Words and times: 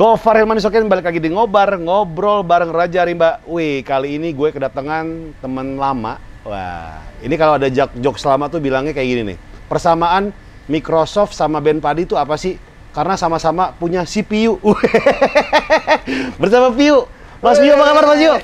Gofar 0.00 0.40
Hilman 0.40 0.56
Isoken 0.56 0.88
balik 0.88 1.12
lagi 1.12 1.20
di 1.20 1.28
ngobar, 1.28 1.76
ngobrol 1.76 2.40
bareng 2.40 2.72
Raja 2.72 3.04
Rimba. 3.04 3.36
Wih, 3.44 3.84
kali 3.84 4.16
ini 4.16 4.32
gue 4.32 4.48
kedatangan 4.48 5.36
teman 5.44 5.76
lama. 5.76 6.16
Wah, 6.40 7.04
ini 7.20 7.36
kalau 7.36 7.60
ada 7.60 7.68
jok 7.68 8.00
jok 8.00 8.16
selama 8.16 8.48
tuh 8.48 8.64
bilangnya 8.64 8.96
kayak 8.96 9.08
gini 9.12 9.22
nih. 9.28 9.38
Persamaan 9.68 10.32
Microsoft 10.72 11.36
sama 11.36 11.60
Ben 11.60 11.84
Padi 11.84 12.08
itu 12.08 12.16
apa 12.16 12.40
sih? 12.40 12.56
Karena 12.96 13.20
sama-sama 13.20 13.76
punya 13.76 14.08
CPU. 14.08 14.56
Bersama 16.40 16.72
Piu. 16.72 17.04
Mas 17.44 17.60
Piu 17.60 17.72
apa 17.76 17.84
kabar 17.84 18.04
Mas 18.08 18.18
Piu? 18.24 18.34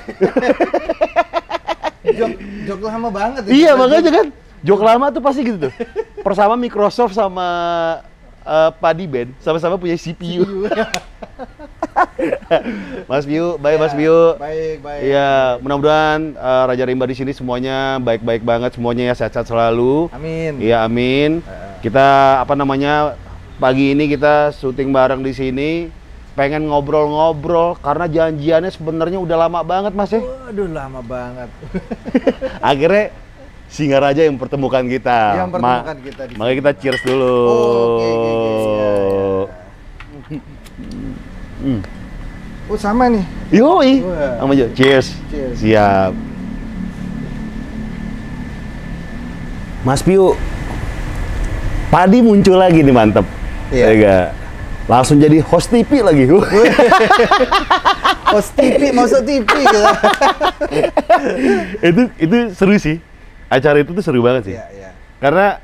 jok 2.21 2.31
jok 2.69 2.79
lama 2.85 3.09
banget 3.09 3.41
iya, 3.49 3.73
makanya 3.73 4.11
kan. 4.13 4.27
Jok 4.61 4.81
lama 4.85 5.09
tuh 5.09 5.25
pasti 5.25 5.41
gitu 5.41 5.57
tuh. 5.65 5.73
Persama 6.21 6.53
Microsoft 6.53 7.17
sama 7.17 7.49
eh, 8.47 8.71
Padi 8.79 9.05
Ben 9.05 9.27
sama-sama 9.43 9.75
punya 9.75 9.99
CPU. 9.99 10.67
Mas 13.09 13.25
Piu, 13.27 13.57
baik 13.59 13.77
Mas 13.77 13.93
Ya, 13.93 13.97
Piu. 13.99 14.19
Baik, 14.39 14.77
baik. 14.81 15.01
Iya, 15.03 15.31
mudah-mudahan 15.61 16.19
eh, 16.33 16.63
Raja 16.71 16.83
Rimba 16.87 17.05
di 17.05 17.15
sini 17.17 17.31
semuanya 17.35 17.99
baik-baik 17.99 18.41
banget, 18.47 18.79
semuanya 18.79 19.11
ya 19.11 19.13
sehat-sehat 19.13 19.51
selalu. 19.51 20.09
Amin. 20.15 20.63
Iya, 20.63 20.87
amin. 20.87 21.43
Kita 21.83 22.39
apa 22.41 22.55
namanya 22.57 23.19
pagi 23.61 23.93
ini 23.93 24.09
kita 24.09 24.55
syuting 24.55 24.89
bareng 24.89 25.21
di 25.21 25.33
sini, 25.35 25.71
pengen 26.37 26.69
ngobrol-ngobrol 26.69 27.81
karena 27.81 28.05
janjiannya 28.05 28.69
sebenarnya 28.69 29.17
udah 29.17 29.37
lama 29.49 29.61
banget 29.65 29.93
mas 29.97 30.13
ya. 30.13 30.21
Waduh, 30.21 30.69
lama 30.69 31.01
banget. 31.01 31.49
Akhirnya 32.69 33.09
Singaraja 33.67 34.23
yang 34.23 34.39
pertemukan 34.39 34.83
kita. 34.87 35.43
Yang 35.43 35.49
pertemukan 35.59 35.97
kita 35.99 36.21
di 36.23 36.33
Makanya 36.39 36.55
kita 36.55 36.71
cheers 36.79 37.01
dulu. 37.03 37.27
Oh, 37.27 37.51
Oke, 37.97 38.07
oke, 38.07 38.29
oke. 38.31 38.47
Iya, 38.47 38.87
iya. 38.87 39.47
Hmm. 41.57 41.79
Oh, 42.67 42.77
sama 42.79 43.07
nih. 43.11 43.23
Yoi, 43.51 43.91
Wah. 44.03 44.43
sama. 44.43 44.53
Cheers. 44.75 45.07
Cheers. 45.31 45.55
Siap. 45.59 46.11
Mas 49.87 50.03
Piu, 50.03 50.35
Padi 51.87 52.19
muncul 52.19 52.59
lagi 52.59 52.83
nih 52.83 52.91
mantep. 52.91 53.23
Iya. 53.71 53.85
Ya 53.87 53.91
nggak? 53.95 54.27
Langsung 54.87 55.19
jadi 55.19 55.43
host 55.43 55.67
TV 55.71 55.99
lagi. 55.99 56.23
Host 58.27 58.59
TV, 58.59 58.91
masuk 58.91 59.23
TV 59.23 59.47
gitu. 59.47 59.81
itu 61.79 62.01
itu 62.19 62.37
seru 62.59 62.75
sih. 62.75 62.99
Acara 63.47 63.79
itu 63.79 63.91
tuh 63.95 64.03
seru 64.03 64.19
banget 64.19 64.51
sih. 64.51 64.55
Iya, 64.55 64.67
iya. 64.75 64.89
Karena 65.23 65.63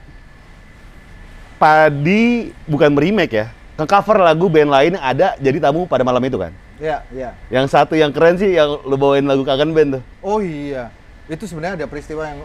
Padi 1.59 2.52
bukan 2.67 2.92
remake 2.95 3.34
ya. 3.36 3.48
Nge-cover 3.80 4.22
lagu 4.22 4.48
band 4.52 4.70
lain 4.70 4.92
yang 5.00 5.03
ada 5.03 5.34
jadi 5.39 5.58
tamu 5.59 5.88
pada 5.88 6.04
malam 6.06 6.22
itu 6.23 6.36
kan. 6.39 6.52
Iya, 6.80 7.04
iya. 7.16 7.30
Yang 7.48 7.66
satu 7.72 7.95
yang 7.95 8.11
keren 8.11 8.36
sih 8.36 8.56
yang 8.56 8.84
lu 8.84 8.95
bawain 9.00 9.23
lagu 9.23 9.44
kangen 9.48 9.72
band 9.72 9.89
tuh. 10.00 10.04
Oh 10.23 10.39
iya. 10.44 10.92
Itu 11.31 11.48
sebenarnya 11.48 11.84
ada 11.84 11.88
peristiwa 11.88 12.28
yang 12.28 12.39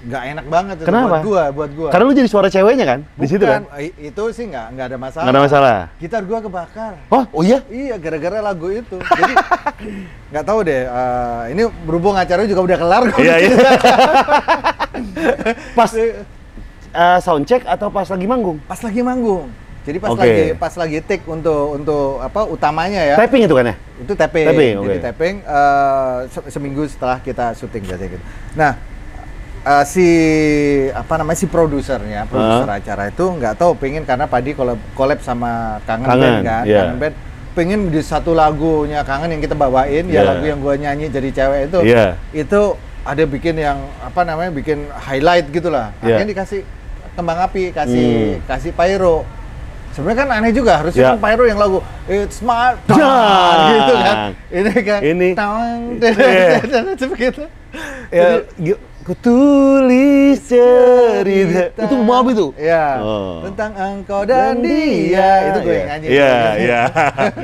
nggak 0.00 0.22
enak 0.32 0.46
banget 0.48 0.74
itu 0.80 0.86
Kenapa? 0.88 1.12
buat 1.12 1.22
gua, 1.28 1.44
buat 1.52 1.70
gua. 1.76 1.88
Karena 1.92 2.04
lu 2.08 2.16
jadi 2.16 2.28
suara 2.32 2.48
ceweknya 2.48 2.86
kan 2.88 3.00
di 3.04 3.26
situ 3.28 3.44
kan. 3.44 3.68
Bukan, 3.68 3.84
itu 4.00 4.22
sih 4.32 4.44
nggak 4.48 4.66
nggak 4.72 4.86
ada 4.88 4.96
masalah. 4.96 5.24
Nggak 5.28 5.36
ada 5.36 5.42
masalah. 5.44 5.76
Gitar 6.00 6.22
gua 6.24 6.38
kebakar. 6.40 6.92
Oh, 7.12 7.24
oh 7.36 7.42
iya? 7.44 7.60
Iya, 7.68 8.00
gara-gara 8.00 8.40
lagu 8.40 8.72
itu. 8.72 8.96
Jadi 8.96 9.32
nggak 10.32 10.44
tahu 10.48 10.58
deh. 10.64 10.82
eh, 10.88 11.42
ini 11.52 11.62
berhubung 11.84 12.16
acaranya 12.16 12.48
juga 12.48 12.62
udah 12.64 12.78
kelar. 12.80 13.02
gua 13.12 13.20
Iya, 13.20 13.34
iya. 13.44 13.50
Pas 15.76 15.90
eh, 15.92 16.24
soundcheck 17.20 17.62
atau 17.68 17.92
pas 17.92 18.08
lagi 18.08 18.26
manggung? 18.26 18.56
Pas 18.64 18.80
lagi 18.80 19.00
manggung. 19.04 19.52
Jadi 19.80 19.96
pas 19.96 20.12
Oke. 20.12 20.20
lagi 20.20 20.44
pas 20.60 20.74
lagi 20.76 20.98
take 21.00 21.24
untuk 21.24 21.76
untuk 21.76 22.20
apa 22.20 22.44
utamanya 22.44 23.00
ya. 23.00 23.16
Tapping 23.16 23.48
itu 23.48 23.54
kan 23.56 23.72
ya? 23.72 23.76
Itu 24.00 24.12
tapping. 24.12 24.46
Tapping, 24.48 24.74
Jadi 24.84 24.98
tapping 25.00 25.34
se- 26.28 26.48
seminggu 26.52 26.84
setelah 26.84 27.16
kita 27.20 27.56
syuting 27.56 27.88
biasanya 27.88 28.10
gitu. 28.12 28.24
Nah, 28.60 28.72
eh, 29.60 29.84
si 29.84 30.08
apa 30.90 31.14
namanya 31.14 31.36
si 31.36 31.46
produsernya, 31.46 32.24
produser 32.24 32.64
Hah? 32.66 32.78
acara 32.78 33.02
itu 33.08 33.24
nggak 33.24 33.54
tahu 33.54 33.72
pengen 33.74 34.02
karena 34.02 34.24
Padi 34.24 34.52
collab, 34.52 34.80
collab 34.92 35.20
sama 35.20 35.78
Kangen, 35.84 36.06
Kangen, 36.06 36.20
Band 36.22 36.38
kan, 36.42 36.62
iya. 36.64 36.78
Kangen 36.80 36.98
Band 36.98 37.14
pengen 37.50 37.80
di 37.88 38.00
satu 38.00 38.30
lagunya 38.30 39.02
Kangen 39.02 39.34
yang 39.34 39.42
kita 39.42 39.52
bawain 39.52 40.06
Iya. 40.06 40.22
ya 40.22 40.28
lagu 40.28 40.44
yang 40.46 40.58
gua 40.58 40.74
nyanyi 40.74 41.06
jadi 41.06 41.28
cewek 41.30 41.60
itu. 41.68 41.78
Iya. 41.82 42.06
Itu 42.30 42.60
ada 43.00 43.22
bikin 43.22 43.56
yang 43.56 43.76
apa 43.98 44.22
namanya 44.22 44.48
bikin 44.50 44.86
highlight 44.92 45.50
gitulah. 45.50 45.90
Iya. 45.98 46.20
Akhirnya 46.20 46.28
dikasih 46.30 46.60
kembang 47.12 47.38
api, 47.42 47.64
kasih 47.70 48.08
Hmm. 48.38 48.46
kasih 48.46 48.72
pyro. 48.72 49.26
Sebenarnya 49.90 50.22
kan 50.22 50.28
aneh 50.30 50.54
juga 50.54 50.78
harusnya 50.78 51.02
Ya. 51.02 51.10
kan 51.12 51.18
pyro 51.18 51.44
yang 51.44 51.58
lagu 51.58 51.82
It's 52.06 52.38
my 52.38 52.78
Dang. 52.86 53.66
gitu 53.68 53.94
kan. 53.98 54.16
Ini 54.48 54.72
kan 54.86 55.00
Ini. 55.02 55.28
tang 55.34 55.78
Iya. 55.98 57.04
begitu. 57.12 57.42
Ya, 58.10 58.42
gi- 58.54 58.80
ku 59.10 59.18
tulis 59.18 60.38
cerita. 60.46 61.74
Itu 61.74 61.98
mau 61.98 62.22
apa 62.22 62.30
itu? 62.30 62.54
Iya. 62.54 63.02
Oh. 63.02 63.42
Tentang 63.50 63.74
engkau 63.74 64.22
dan 64.22 64.62
dia. 64.62 65.50
Itu 65.50 65.58
gue 65.66 65.74
yang 65.74 65.88
nyanyi. 65.90 66.06
Iya, 66.14 66.34
iya. 66.62 66.82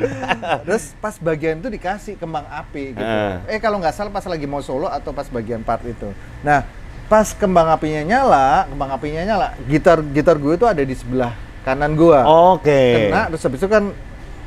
Terus 0.70 0.94
pas 1.02 1.18
bagian 1.18 1.58
itu 1.58 1.66
dikasih 1.66 2.22
kembang 2.22 2.46
api 2.46 2.94
gitu. 2.94 3.02
Ah. 3.02 3.42
Eh 3.50 3.58
kalau 3.58 3.82
nggak 3.82 3.98
salah 3.98 4.14
pas 4.14 4.22
lagi 4.30 4.46
mau 4.46 4.62
solo 4.62 4.86
atau 4.86 5.10
pas 5.10 5.26
bagian 5.26 5.66
part 5.66 5.82
itu. 5.82 6.06
Nah, 6.46 6.62
pas 7.10 7.34
kembang 7.34 7.66
apinya 7.74 8.14
nyala, 8.14 8.70
kembang 8.70 8.90
apinya 8.94 9.22
nyala, 9.26 9.58
gitar 9.66 10.06
gitar 10.14 10.38
gue 10.38 10.54
itu 10.54 10.70
ada 10.70 10.86
di 10.86 10.94
sebelah 10.94 11.34
kanan 11.66 11.98
gua. 11.98 12.22
Oke. 12.54 13.10
Kena 13.10 13.26
terus 13.26 13.42
habis 13.42 13.58
itu 13.58 13.66
kan 13.66 13.90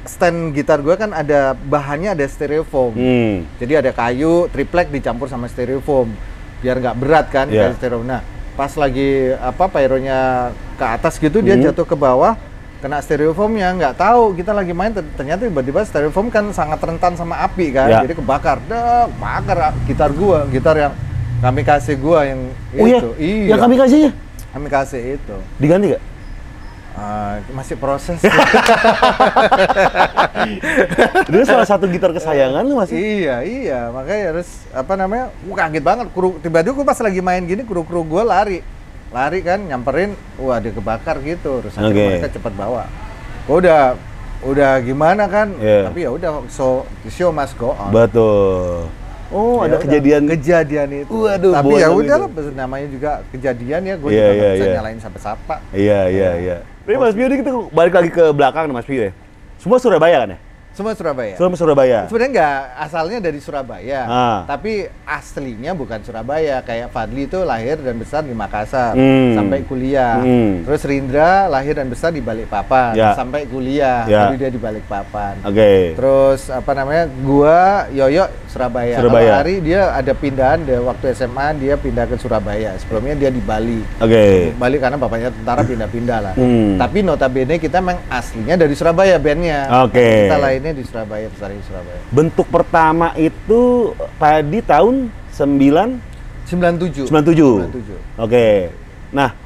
stand 0.08 0.56
gitar 0.56 0.80
gue 0.80 0.96
kan 0.96 1.12
ada 1.12 1.52
bahannya 1.52 2.16
ada 2.16 2.24
styrofoam. 2.32 2.96
Hmm. 2.96 3.44
Jadi 3.60 3.76
ada 3.76 3.92
kayu 3.92 4.48
triplek 4.56 4.88
dicampur 4.88 5.28
sama 5.28 5.52
styrofoam 5.52 6.16
biar 6.60 6.76
nggak 6.78 6.96
berat 6.96 7.26
kan 7.28 7.46
Iya. 7.46 7.68
kayu 7.68 7.76
styrofoam. 7.76 8.08
Nah, 8.08 8.22
pas 8.54 8.72
lagi 8.74 9.10
apa 9.34 9.66
pyronya 9.66 10.20
ke 10.76 10.86
atas 10.86 11.16
gitu 11.16 11.40
dia 11.40 11.56
Hmm. 11.56 11.64
jatuh 11.64 11.84
ke 11.84 11.96
bawah 11.96 12.36
kena 12.78 13.00
styrofoamnya 13.00 13.72
nggak 13.74 13.96
tahu 13.98 14.32
kita 14.34 14.52
lagi 14.52 14.72
main 14.72 14.92
ter- 14.92 15.08
ternyata 15.14 15.44
tiba-tiba 15.44 15.80
styrofoam 15.82 16.28
kan 16.28 16.48
sangat 16.50 16.80
rentan 16.80 17.12
sama 17.14 17.40
api 17.40 17.72
kan 17.72 17.88
Ya. 17.88 18.00
jadi 18.02 18.16
kebakar 18.16 18.60
dah 18.66 19.08
bakar 19.14 19.58
gitar 19.84 20.12
gua 20.12 20.48
gitar 20.48 20.76
yang 20.78 20.94
kami 21.40 21.62
kasih 21.62 21.96
gua 21.96 22.24
yang 22.24 22.52
Oh 22.74 22.84
iya? 22.84 23.00
itu 23.00 23.10
iya 23.18 23.48
Yang 23.52 23.60
kami 23.60 23.76
kasihnya 23.76 24.12
kami 24.50 24.68
kasih 24.68 25.02
itu 25.16 25.36
diganti 25.56 25.86
gak? 25.92 26.02
Ah, 27.00 27.40
masih 27.56 27.80
proses 27.80 28.20
Itu 31.32 31.38
salah 31.48 31.64
satu 31.64 31.88
gitar 31.88 32.12
kesayangan 32.12 32.60
lu 32.68 32.76
masih. 32.76 33.00
Iya, 33.00 33.36
iya. 33.48 33.80
Makanya 33.88 34.36
harus 34.36 34.68
apa 34.76 35.00
namanya? 35.00 35.32
Gua 35.48 35.56
kaget 35.64 35.84
banget. 35.84 36.08
Kru 36.12 36.36
tiba-tiba 36.44 36.76
gua 36.76 36.86
pas 36.92 37.00
lagi 37.00 37.24
main 37.24 37.40
gini 37.48 37.64
kru-kru 37.64 38.04
gua 38.04 38.28
lari. 38.28 38.60
Lari 39.16 39.40
kan 39.42 39.64
nyamperin, 39.64 40.12
wah 40.36 40.60
dia 40.60 40.76
kebakar 40.76 41.24
gitu. 41.24 41.64
Terus 41.64 41.80
Oke. 41.80 42.20
mereka 42.20 42.36
cepat 42.36 42.54
bawa. 42.60 42.84
Gua 43.48 43.56
udah 43.64 43.82
udah 44.44 44.72
gimana 44.84 45.24
kan? 45.32 45.56
Iya. 45.56 45.88
Tapi 45.88 46.00
ya 46.04 46.12
udah 46.12 46.32
so 46.52 46.84
the 47.08 47.12
show 47.12 47.32
must 47.32 47.56
go 47.56 47.80
on. 47.80 47.96
Betul. 47.96 48.92
Oh, 49.30 49.62
Ya 49.62 49.70
ada 49.70 49.78
udah, 49.78 49.82
kejadian 49.86 50.24
kejadian 50.26 50.90
itu. 51.06 51.14
Waduh, 51.14 51.54
Tapi 51.54 51.74
ya 51.78 51.94
udah 51.94 52.18
namanya 52.58 52.88
juga 52.90 53.12
kejadian 53.30 53.82
ya, 53.86 53.96
gue 54.02 54.10
Iya, 54.10 54.26
juga 54.26 54.34
iya, 54.34 54.50
bisa 54.50 54.66
iya. 54.66 54.74
nyalain 54.82 54.98
siapa-siapa. 54.98 55.56
Iya, 55.70 56.00
iya, 56.10 56.30
iya. 56.42 56.58
Tapi 56.90 56.98
Mas 56.98 57.14
ini 57.14 57.38
kita 57.38 57.54
balik 57.70 57.94
lagi 57.94 58.10
ke 58.10 58.34
belakang 58.34 58.66
nih 58.66 58.74
Mas 58.74 58.82
Pio 58.90 58.98
ya. 58.98 59.14
Semua 59.62 59.78
Surabaya 59.78 60.26
kan 60.26 60.34
ya? 60.34 60.49
Semua 60.80 60.96
Surabaya. 60.96 61.36
Semua 61.36 61.60
Surabaya. 61.60 62.00
Sebenarnya 62.08 62.32
nggak 62.32 62.56
asalnya 62.80 63.20
dari 63.20 63.40
Surabaya, 63.44 64.02
Ah. 64.08 64.40
tapi 64.48 64.88
aslinya 65.04 65.76
bukan 65.76 66.00
Surabaya. 66.00 66.64
Kayak 66.64 66.96
Fadli 66.96 67.28
itu 67.28 67.44
lahir 67.44 67.76
dan 67.76 68.00
besar 68.00 68.24
di 68.24 68.32
Makassar 68.32 68.96
Hmm. 68.96 69.36
sampai 69.36 69.68
kuliah. 69.68 70.24
Hmm. 70.24 70.64
Terus 70.64 70.88
Rindra 70.88 71.52
lahir 71.52 71.76
dan 71.76 71.92
besar 71.92 72.16
di 72.16 72.24
Balikpapan 72.24 72.96
Ya. 72.96 73.12
sampai 73.12 73.44
kuliah. 73.44 74.08
Ya. 74.08 74.32
Baru 74.32 74.40
dia 74.40 74.48
di 74.48 74.56
Balikpapan. 74.56 75.44
Oke. 75.44 76.00
Terus 76.00 76.48
apa 76.48 76.72
namanya? 76.72 77.12
Gua 77.12 77.60
Yoyo 77.92 78.32
Surabaya. 78.48 79.04
Surabaya. 79.04 79.36
Kalau 79.36 79.44
Ari 79.44 79.56
dia 79.60 79.92
ada 79.92 80.14
pindahan 80.16 80.64
dia 80.64 80.80
waktu 80.80 81.12
SMA 81.12 81.60
dia 81.60 81.76
pindah 81.76 82.08
ke 82.08 82.16
Surabaya. 82.16 82.80
Sebelumnya 82.80 83.20
dia 83.20 83.30
di 83.30 83.44
Bali. 83.44 83.84
Oke. 84.00 84.56
Bali 84.56 84.80
karena 84.80 84.96
bapaknya 84.96 85.28
tentara 85.30 85.60
pindah-pindah 85.60 86.20
lah. 86.24 86.34
Hmm. 86.40 86.80
Tapi 86.80 87.04
notabene 87.04 87.60
kita 87.60 87.84
memang 87.84 88.00
aslinya 88.08 88.56
dari 88.56 88.72
Surabaya 88.74 89.20
bandnya. 89.20 89.68
Oke. 89.84 90.32
Kita 90.32 90.40
lainnya 90.40 90.69
di 90.72 90.84
Surabaya, 90.86 91.28
besar 91.30 91.52
di 91.52 91.64
Surabaya. 91.66 92.00
Bentuk 92.10 92.48
pertama 92.48 93.14
itu 93.18 93.92
Padi 94.18 94.60
tahun 94.64 95.10
9 95.34 96.10
97. 96.50 97.06
97. 97.06 97.70
97. 97.70 98.18
Oke. 98.18 98.74
Nah, 99.14 99.38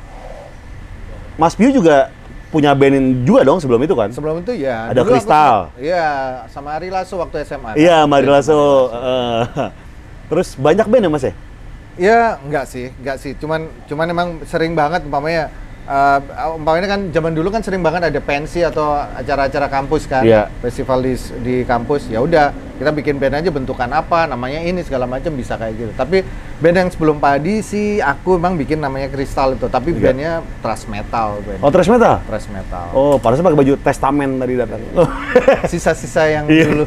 Mas 1.36 1.58
Pio 1.58 1.68
juga 1.74 2.08
punya 2.54 2.72
bandin 2.78 3.26
juga 3.26 3.42
dong 3.42 3.58
sebelum 3.58 3.82
itu 3.82 3.98
kan? 3.98 4.14
Sebelum 4.14 4.40
itu 4.46 4.54
ya. 4.56 4.94
Ada 4.94 5.02
dulu 5.02 5.12
Kristal. 5.18 5.74
Iya, 5.76 6.08
sama 6.54 6.78
Ari 6.78 6.94
Lasso 6.94 7.18
waktu 7.18 7.44
SMA. 7.44 7.76
Iya, 7.76 8.06
Mari 8.06 8.24
Sama. 8.24 8.30
Ari 8.30 8.30
Lasso. 8.30 8.62
eh, 8.94 9.42
terus 10.30 10.48
banyak 10.56 10.86
band 10.86 11.04
ya 11.04 11.10
Mas 11.10 11.26
ya? 11.26 11.34
Ya, 11.94 12.22
enggak 12.42 12.66
sih, 12.70 12.90
enggak 13.02 13.18
sih. 13.20 13.34
Cuman 13.38 13.70
cuman 13.90 14.06
emang 14.10 14.28
sering 14.46 14.74
banget 14.74 15.02
umpamanya 15.06 15.50
eh, 15.84 16.20
umpamanya 16.54 16.88
kan 16.90 17.02
zaman 17.10 17.32
dulu 17.32 17.48
kan 17.48 17.60
sering 17.60 17.80
banget 17.80 18.08
ada 18.08 18.20
pensi 18.20 18.60
atau 18.60 18.92
acara-acara 18.96 19.68
kampus 19.68 20.06
kan, 20.06 20.24
Iya. 20.24 20.48
festival 20.60 21.00
di 21.00 21.14
di 21.40 21.56
kampus. 21.64 22.08
Ya 22.08 22.20
udah, 22.20 22.50
kita 22.74 22.90
bikin 22.90 23.16
band 23.18 23.38
aja 23.38 23.50
bentukan 23.50 23.88
apa, 23.88 24.26
namanya 24.26 24.60
ini 24.60 24.80
segala 24.82 25.04
macam 25.04 25.32
bisa 25.32 25.56
kayak 25.56 25.74
gitu. 25.76 25.92
Tapi 25.94 26.24
band 26.58 26.76
yang 26.78 26.90
sebelum 26.90 27.18
Padi 27.18 27.60
sih 27.60 28.00
aku 28.00 28.36
emang 28.36 28.56
bikin 28.56 28.80
namanya 28.80 29.08
Kristal 29.08 29.54
itu, 29.54 29.68
tapi 29.68 29.92
Iya. 29.92 30.00
bandnya 30.02 30.34
thrash 30.60 30.88
metal 30.88 31.44
band. 31.44 31.60
Oh, 31.60 31.70
thrash 31.70 31.88
metal? 31.88 32.16
Thrash 32.24 32.48
metal. 32.48 32.86
Oh, 32.92 33.16
pantasnya 33.16 33.44
pakai 33.44 33.60
baju 33.60 33.74
testamen 33.78 34.30
tadi 34.38 34.54
datang. 34.56 34.80
Oh. 34.96 35.10
Sisa-sisa 35.72 36.24
yang 36.28 36.46
Iya. 36.48 36.66
dulu, 36.72 36.84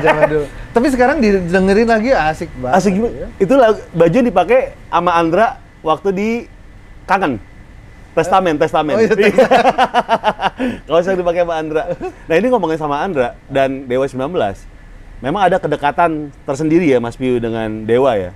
zaman 0.00 0.22
dulu. 0.30 0.44
Tapi 0.70 0.86
sekarang 0.92 1.16
didengerin 1.18 1.88
lagi 1.88 2.10
asik 2.12 2.50
banget. 2.56 2.76
Asik 2.76 2.92
gimana? 2.94 3.14
ya. 3.16 3.28
Itu 3.40 3.54
baju 3.90 4.18
dipakai 4.20 4.60
sama 4.86 5.10
Andra 5.12 5.46
waktu 5.82 6.08
di 6.12 6.30
Kangen. 7.06 7.38
Testamen, 8.16 8.54
testamen. 8.56 8.96
Oh, 8.96 9.00
iya, 9.00 9.12
Kalau 10.88 11.00
saya 11.04 11.14
dipakai 11.14 11.44
sama 11.44 11.54
Andra. 11.54 11.82
Nah, 12.24 12.34
ini 12.34 12.46
ngomongin 12.48 12.78
sama 12.80 12.96
Andra 12.98 13.36
dan 13.46 13.84
Dewa 13.84 14.08
19. 14.08 14.16
Memang 15.20 15.42
ada 15.44 15.56
kedekatan 15.56 16.32
tersendiri 16.42 16.88
ya 16.88 16.96
Mas 16.96 17.16
Piu 17.16 17.36
dengan 17.36 17.84
Dewa 17.84 18.16
ya? 18.16 18.32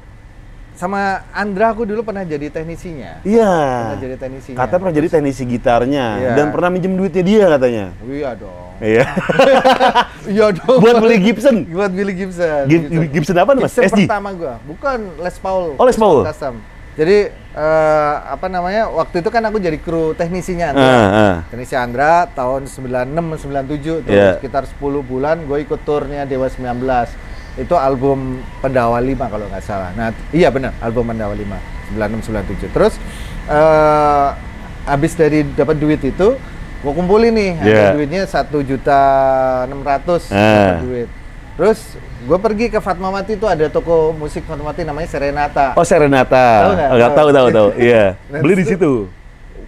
Sama 0.73 1.25
Andra 1.33 1.73
aku 1.73 1.85
dulu 1.85 2.01
pernah 2.01 2.25
jadi 2.25 2.49
teknisinya. 2.49 3.21
Iya. 3.21 3.53
Pernah 3.53 4.01
jadi 4.01 4.17
teknisinya. 4.17 4.57
Katanya 4.57 4.81
pernah 4.81 4.97
jadi 4.97 5.09
teknisi 5.11 5.43
gitarnya 5.45 6.07
Iya. 6.17 6.33
dan 6.37 6.47
pernah 6.49 6.69
minjem 6.69 6.97
duitnya 6.97 7.21
dia 7.21 7.45
katanya. 7.49 7.85
Iya 8.01 8.31
dong. 8.37 8.69
Iya. 8.81 9.05
Iya 10.31 10.47
dong. 10.53 10.79
Buat 10.79 10.97
beli 11.01 11.17
Gibson. 11.21 11.57
Buat 11.69 11.93
Billy 11.93 12.13
Gibson. 12.15 12.65
Gib- 12.65 12.89
Gibson 13.11 13.37
apa 13.37 13.51
nih, 13.53 13.63
Mas? 13.65 13.73
Gibson 13.73 13.89
SG? 13.89 14.01
pertama 14.05 14.31
gua, 14.33 14.55
bukan 14.63 14.99
Les 15.21 15.37
Paul. 15.37 15.65
Oh, 15.77 15.85
Les 15.85 15.97
Paul. 15.97 16.29
Custom. 16.29 16.55
Jadi 16.91 17.19
eh, 17.31 18.15
apa 18.27 18.47
namanya? 18.47 18.87
Waktu 18.87 19.23
itu 19.23 19.31
kan 19.31 19.43
aku 19.43 19.57
jadi 19.57 19.79
kru 19.79 20.13
teknisinya 20.13 20.75
Andra. 20.75 20.87
Ah, 20.87 21.07
ah. 21.09 21.35
Teknisi 21.49 21.75
Andra 21.75 22.27
tahun 22.29 22.67
96 22.67 23.47
97 23.47 24.03
tuh 24.03 24.11
Iya. 24.11 24.37
sekitar 24.37 24.67
10 24.67 24.79
bulan 25.01 25.43
gue 25.45 25.59
ikut 25.61 25.81
turnya 25.83 26.25
Dewa 26.25 26.47
19. 26.47 27.09
Itu 27.57 27.75
album 27.75 28.39
Pendawa 28.59 28.99
5 28.99 29.27
kalau 29.27 29.47
nggak 29.47 29.63
salah. 29.63 29.91
Nah, 29.93 30.11
iya 30.31 30.51
benar, 30.51 30.75
album 30.79 31.09
Pendawa 31.09 31.35
5 31.35 31.57
96 31.91 32.27
97. 32.27 32.71
Terus 32.71 32.95
eh 33.47 34.29
habis 34.83 35.13
dari 35.13 35.43
dapat 35.45 35.77
duit 35.77 36.01
itu 36.01 36.29
gue 36.81 36.93
kumpulin 36.97 37.29
nih, 37.31 37.53
ada 37.61 37.93
duitnya 37.93 38.25
satu 38.25 38.63
juta 38.63 38.99
enam 39.65 39.83
ratus 39.83 40.33
Ah. 40.33 40.81
duit. 40.81 41.07
Terus 41.55 41.79
gue 42.21 42.39
pergi 42.39 42.67
ke 42.69 42.79
Fatmawati 42.79 43.35
itu 43.35 43.47
ada 43.49 43.67
toko 43.67 44.13
musik 44.13 44.45
Fatmawati 44.45 44.85
namanya 44.85 45.09
Serenata. 45.09 45.73
Oh, 45.73 45.85
Serenata. 45.85 46.69
Tahu 46.69 46.73
nggak? 46.77 47.13
Tahu 47.17 47.29
tahu 47.33 47.49
tahu. 47.51 47.69
Iya. 47.77 48.05
Nah, 48.31 48.41
Beli 48.41 48.55
di 48.57 48.65
itu- 48.65 48.73
situ. 48.77 48.93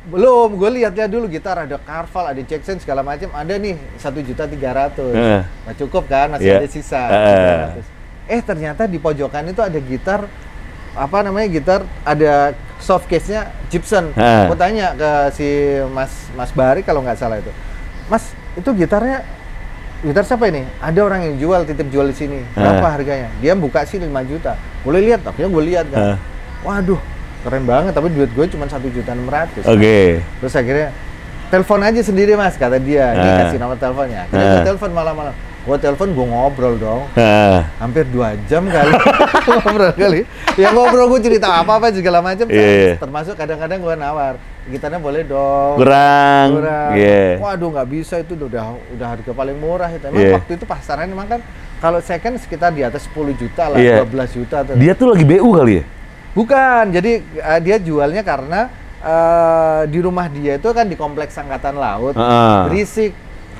Belum, 0.02 0.58
gue 0.58 0.82
lihat-lihat 0.82 1.08
dulu 1.08 1.31
gitar 1.31 1.56
ada 1.56 1.78
Carval, 1.78 2.34
ada 2.34 2.43
Jackson 2.43 2.76
segala 2.76 3.00
macam, 3.00 3.31
ada 3.32 3.54
nih 3.54 3.78
satu 3.96 4.19
juta 4.20 4.44
tiga 4.44 4.75
ratus. 4.75 5.14
Nggak 5.14 5.76
cukup 5.78 6.04
kan, 6.10 6.26
masih 6.34 6.52
Iya. 6.52 6.58
ada 6.58 6.69
sisa. 6.69 7.02
300. 7.06 7.87
Eh 8.26 8.40
ternyata 8.43 8.82
di 8.84 8.98
pojokan 8.98 9.46
itu 9.46 9.62
ada 9.62 9.78
gitar 9.78 10.26
apa 10.93 11.19
namanya 11.25 11.48
gitar 11.48 11.81
ada 12.05 12.52
soft 12.76 13.06
case-nya 13.06 13.48
Gibson. 13.70 14.12
Heeh. 14.12 14.44
Aku 14.44 14.58
tanya 14.58 14.93
ke 14.93 15.10
si 15.32 15.48
Mas 15.88 16.12
Mas 16.34 16.50
Bari 16.52 16.82
kalau 16.82 17.00
nggak 17.00 17.16
salah 17.16 17.40
itu, 17.40 17.48
Mas 18.10 18.26
itu 18.52 18.69
gitarnya 18.75 19.22
gitar 20.02 20.25
siapa 20.25 20.44
ini? 20.46 20.66
Ada 20.78 21.00
orang 21.00 21.20
yang 21.22 21.34
jual 21.38 21.60
titip 21.62 21.88
jual 21.88 22.06
di 22.06 22.16
sini. 22.16 22.38
Berapa 22.52 22.78
Heeh. 22.81 22.93
harganya? 22.93 23.28
Dia 23.38 23.52
buka 23.54 23.82
sih 23.82 23.96
5 23.96 24.06
juta. 24.25 24.54
Boleh 24.82 25.00
lihat? 25.00 25.22
Akhirnya 25.22 25.49
gue 25.49 25.62
lihat 25.64 25.87
kan. 25.88 25.99
Heeh. 25.99 26.16
Waduh, 26.62 27.00
keren 27.43 27.64
banget. 27.64 27.93
Tapi 27.93 28.10
duit 28.10 28.31
gue 28.31 28.46
cuma 28.49 28.66
satu 28.66 28.87
juta 28.87 29.10
enam 29.10 29.26
ratus. 29.26 29.62
Oke. 29.62 30.19
Terus 30.20 30.52
akhirnya 30.52 30.88
telepon 31.49 31.81
aja 31.81 32.00
sendiri 32.00 32.34
mas 32.34 32.54
kata 32.54 32.76
dia. 32.76 33.12
Ini 33.12 33.22
Ah. 33.25 33.37
kasih 33.40 33.58
nomor 33.58 33.76
teleponnya. 33.76 34.26
Akhirnya 34.26 34.49
gue 34.52 34.62
telepon 34.69 34.90
malam-malam. 34.90 35.34
Gue 35.62 35.78
telepon 35.78 36.08
gue 36.10 36.26
ngobrol 36.26 36.75
dong. 36.75 37.02
Ah. 37.14 37.70
Hampir 37.78 38.02
dua 38.05 38.34
jam 38.44 38.66
kali 38.66 38.90
ngobrol 39.48 39.93
kali. 39.93 40.20
Ya 40.58 40.69
ngobrol 40.70 41.06
gue 41.08 41.20
cerita 41.22 41.46
apa-apa 41.56 41.94
segala 41.94 42.19
macam. 42.19 42.50
Iya, 42.50 42.66
iya. 42.66 42.93
Termasuk 42.98 43.38
kadang-kadang 43.38 43.78
gue 43.78 43.94
nawar. 43.94 44.34
Gitarnya 44.62 45.02
boleh 45.02 45.26
dong. 45.26 45.74
Kurang. 45.74 46.46
Kurang. 46.54 46.90
Iya. 46.94 47.42
Waduh 47.42 47.68
nggak 47.74 47.88
bisa 47.90 48.14
itu 48.22 48.38
udah 48.38 48.78
udah 48.94 49.06
harga 49.10 49.30
paling 49.34 49.56
murah 49.58 49.90
itu. 49.90 50.04
Emang 50.06 50.22
Iya. 50.22 50.38
waktu 50.38 50.52
itu 50.54 50.64
pasaran 50.64 51.10
emang 51.10 51.26
kan 51.26 51.40
kalau 51.82 51.98
second 51.98 52.38
sekitar 52.38 52.70
di 52.70 52.86
atas 52.86 53.10
10 53.10 53.34
juta 53.34 53.66
lah, 53.66 53.78
Iya. 53.82 54.06
12 54.06 54.30
juta 54.30 54.62
tuh. 54.62 54.78
Dia 54.78 54.94
tuh 54.94 55.10
lagi 55.10 55.24
BU 55.26 55.50
kali 55.50 55.82
ya? 55.82 55.84
Bukan, 56.32 56.84
jadi 56.94 57.12
eh, 57.26 57.60
dia 57.60 57.76
jualnya 57.82 58.22
karena 58.22 58.70
eh, 59.02 59.82
di 59.90 59.98
rumah 59.98 60.30
dia 60.30 60.56
itu 60.56 60.68
kan 60.70 60.86
di 60.86 60.94
kompleks 60.94 61.34
angkatan 61.34 61.74
laut, 61.74 62.14
Heeh. 62.14 62.58
berisik, 62.70 63.12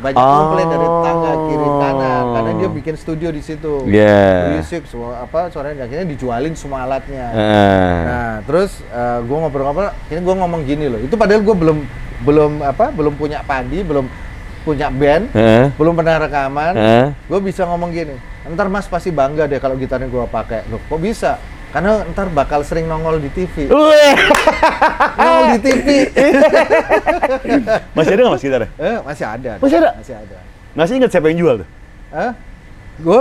banyak 0.02 0.19
Oh. 0.19 0.34
komplain 0.43 0.66
dari 0.66 0.88
tangga 1.00 1.32
kiri 1.46 1.69
kanan, 1.78 2.25
karena 2.34 2.50
dia 2.58 2.69
bikin 2.69 2.94
studio 2.99 3.28
di 3.31 3.38
situ, 3.38 3.87
Iya. 3.87 4.50
berisik, 4.50 4.82
semua 4.90 5.22
apa 5.22 5.46
suaranya 5.49 5.87
akhirnya 5.87 6.10
dijualin 6.10 6.58
semua 6.58 6.82
alatnya. 6.82 7.26
Heeh. 7.31 7.94
Nah, 8.02 8.34
terus 8.43 8.82
eh, 8.82 9.19
gua 9.22 9.46
ngobrol-ngobrol, 9.46 9.94
ini 10.10 10.20
gua 10.20 10.34
ngomong 10.43 10.60
gini 10.66 10.90
loh, 10.90 10.99
itu 10.99 11.14
padahal 11.14 11.40
gua 11.46 11.54
belum 11.54 11.78
belum 12.22 12.52
apa, 12.66 12.90
belum 12.90 13.14
punya 13.14 13.46
padi, 13.46 13.82
belum 13.87 14.06
punya 14.62 14.90
band, 14.90 15.31
Heeh. 15.34 15.75
belum 15.75 15.94
pernah 15.94 16.22
rekaman, 16.22 16.75
Heeh. 16.78 17.06
gue 17.26 17.40
bisa 17.43 17.66
ngomong 17.66 17.90
gini, 17.90 18.14
ntar 18.46 18.70
mas 18.70 18.87
pasti 18.87 19.10
bangga 19.10 19.50
deh 19.50 19.58
kalau 19.58 19.75
gitarnya 19.75 20.06
gue 20.06 20.22
pakai. 20.31 20.62
Loh, 20.70 20.78
kok 20.87 21.02
bisa? 21.02 21.43
Karena 21.73 22.05
ntar 22.07 22.29
bakal 22.29 22.61
sering 22.63 22.85
nongol 22.85 23.17
di 23.17 23.29
TV. 23.29 23.67
Nongol 25.19 25.45
di 25.51 25.61
TV. 25.63 25.87
Masih 27.97 28.11
ada 28.11 28.21
nggak 28.23 28.35
mas 28.35 28.43
gitarnya? 28.43 28.69
eh, 28.77 28.99
masih 29.03 29.25
ada. 29.27 29.53
Masih 29.57 29.77
ada? 29.79 29.91
Masih 29.97 30.15
ada. 30.15 30.37
Masih 30.73 30.93
ingat 30.97 31.11
siapa 31.11 31.27
yang 31.27 31.39
jual 31.39 31.55
tuh? 31.59 31.69
Eh, 32.13 32.33
gue, 32.99 33.21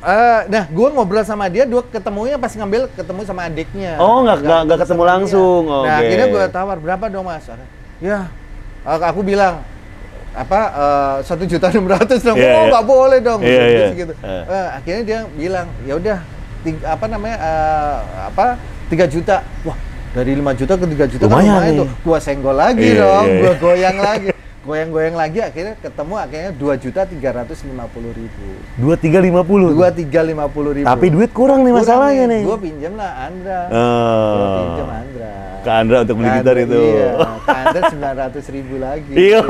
eh, 0.00 0.40
nah 0.48 0.64
gue 0.66 0.88
ngobrol 0.90 1.22
sama 1.22 1.46
dia, 1.46 1.62
dua 1.62 1.82
ketemunya 1.84 2.34
pas 2.34 2.50
ngambil 2.50 2.90
ketemu 2.92 3.20
sama 3.22 3.46
adiknya. 3.46 3.94
Oh, 3.96 4.22
nggak- 4.22 4.42
nggak- 4.42 4.62
nggak 4.64 4.78
ketemu 4.82 5.02
dia. 5.02 5.10
langsung. 5.12 5.62
Nah, 5.64 5.78
Oke. 5.80 5.94
akhirnya 6.02 6.26
gue 6.28 6.44
tawar 6.50 6.76
berapa 6.76 7.04
dong 7.06 7.24
mas? 7.24 7.46
Ya, 7.98 8.26
aku 8.82 9.02
aku 9.04 9.20
bilang 9.22 9.62
apa 10.34 10.60
eh, 10.70 11.16
satu 11.22 11.46
juta 11.46 11.66
enam 11.68 11.86
ratus 11.88 12.20
dong? 12.22 12.34
Iya, 12.34 12.46
oh 12.48 12.58
iya. 12.58 12.70
nggak 12.70 12.84
boleh 12.84 13.18
dong. 13.20 13.40
Iya, 13.40 13.62
Gitu, 13.62 13.70
iya. 13.72 13.88
gitu. 13.96 14.12
Eh. 14.18 14.42
Eh, 14.44 14.66
akhirnya 14.72 15.02
dia 15.04 15.18
bilang 15.32 15.66
ya 15.82 15.94
udah 15.94 16.18
ting- 16.68 16.84
apa 16.84 17.04
namanya 17.08 17.36
eh, 17.40 17.96
apa 18.28 18.44
tiga 18.86 19.08
juta. 19.08 19.40
Wah 19.64 19.76
dari 20.08 20.32
5 20.32 20.52
juta 20.54 20.72
ke 20.74 20.84
3 20.88 21.04
juta 21.06 21.24
Lumayan 21.24 21.36
kan 21.38 21.52
lumayan 21.54 21.72
tuh. 21.78 21.88
Gua 22.02 22.18
senggol 22.18 22.56
lagi 22.56 22.80
Iya, 22.86 23.00
dong, 23.00 23.26
iya. 23.26 23.40
gua 23.40 23.52
goyang 23.58 23.98
lagi. 23.98 24.28
Goyang-goyang 24.58 25.16
lagi 25.16 25.40
akhirnya 25.40 25.80
ketemu 25.80 26.14
akhirnya 26.20 26.52
dua 26.52 26.76
juta 26.76 27.08
tiga 27.08 27.32
ratus 27.32 27.64
lima 27.64 27.88
puluh 27.88 28.12
ribu. 28.12 28.52
Dua 28.76 29.00
tiga 29.00 29.16
lima 29.16 29.40
puluh. 29.40 29.72
Dua 29.72 29.88
tiga 29.88 30.20
lima 30.20 30.44
puluh 30.44 30.76
ribu. 30.76 30.84
Tapi 30.84 31.08
duit 31.08 31.32
kurang 31.32 31.64
nih 31.64 31.72
masalahnya 31.72 32.28
nih. 32.28 32.42
Gue 32.44 32.58
pinjam 32.60 32.92
lah 32.92 33.32
Andra. 33.32 33.60
Gue 33.64 33.80
Oh. 33.80 34.56
pinjam 34.60 34.88
Andra. 34.92 35.32
Ke 35.68 35.76
Andra 35.76 36.00
untuk 36.00 36.16
beli 36.16 36.32
gitar 36.32 36.56
itu. 36.56 36.80
Iya, 36.80 37.12
ke 37.44 37.52
Andra 37.52 37.80
sembilan 37.92 38.14
ratus 38.16 38.44
ribu 38.48 38.74
lagi. 38.80 39.12
Iya. 39.20 39.38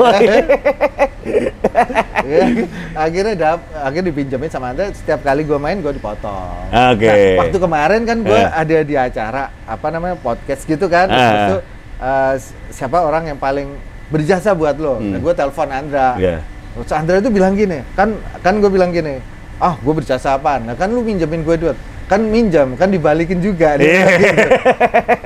Akhirnya 2.99 3.33
dap, 3.35 3.59
akhirnya 3.71 4.05
dipinjemin 4.11 4.49
sama 4.51 4.75
Andra. 4.75 4.91
Setiap 4.91 5.23
kali 5.23 5.47
gue 5.47 5.55
main 5.55 5.79
gue 5.79 5.93
dipotong. 5.95 6.67
Oke. 6.91 7.07
Nah, 7.07 7.39
waktu 7.39 7.57
kemarin 7.57 8.01
kan 8.03 8.17
gue 8.19 8.35
Eh. 8.35 8.47
ada 8.51 8.77
di 8.83 8.95
acara 8.95 9.41
apa 9.63 9.87
namanya 9.87 10.15
podcast 10.19 10.61
gitu 10.63 10.85
kan. 10.85 11.07
Terus 11.07 11.41
tuh, 11.47 11.61
eh, 12.01 12.33
siapa 12.69 12.97
orang 12.99 13.23
yang 13.25 13.39
paling 13.39 13.71
berjasa 14.11 14.51
buat 14.51 14.75
lo? 14.75 14.99
Hmm. 14.99 15.15
Nah, 15.15 15.19
gue 15.21 15.33
telepon 15.33 15.67
Andra. 15.71 16.19
Iya. 16.19 16.43
Terus 16.75 16.91
Andra 16.91 17.15
itu 17.17 17.31
bilang 17.31 17.55
gini, 17.55 17.79
kan 17.95 18.11
kan 18.39 18.59
gue 18.59 18.67
bilang 18.67 18.91
gini, 18.91 19.19
ah 19.57 19.75
gue 19.75 19.93
berjasa 19.93 20.35
apaan? 20.35 20.63
Nah 20.63 20.75
kan 20.75 20.91
lu 20.91 21.01
minjemin 21.01 21.41
gue 21.41 21.55
duit, 21.57 21.77
kan 22.09 22.21
minjam, 22.25 22.73
kan 22.73 22.89
dibalikin 22.89 23.37
juga. 23.39 23.77
Dia 23.77 23.85
Iya. 23.85 24.01
bilang 24.01 24.19
gitu. 24.19 24.47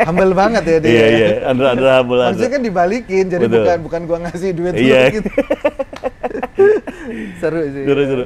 Humble 0.04 0.34
banget 0.36 0.64
ya 0.68 0.78
dia. 0.84 0.92
Iya 0.92 1.06
iya. 1.08 1.28
Andra 1.48 1.68
Andra 1.74 1.94
bulan. 2.04 2.26
Maksudnya 2.36 2.52
kan 2.52 2.64
dibalikin, 2.64 3.24
jadi 3.32 3.46
Betul. 3.48 3.58
bukan 3.64 3.78
bukan 3.88 4.02
gua 4.04 4.18
ngasih 4.28 4.52
duit 4.52 4.74
Iya. 4.76 5.02
gitu. 5.16 5.30
seru 7.40 7.62
sih. 7.72 7.84
Seru 7.88 8.04
seru. 8.04 8.26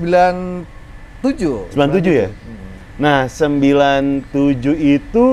97. 0.00 1.76
97, 1.76 1.76
97 1.76 2.24
ya? 2.24 2.28
Hmm. 2.32 2.68
Nah, 3.00 3.20
97 3.28 4.76
itu 4.76 5.26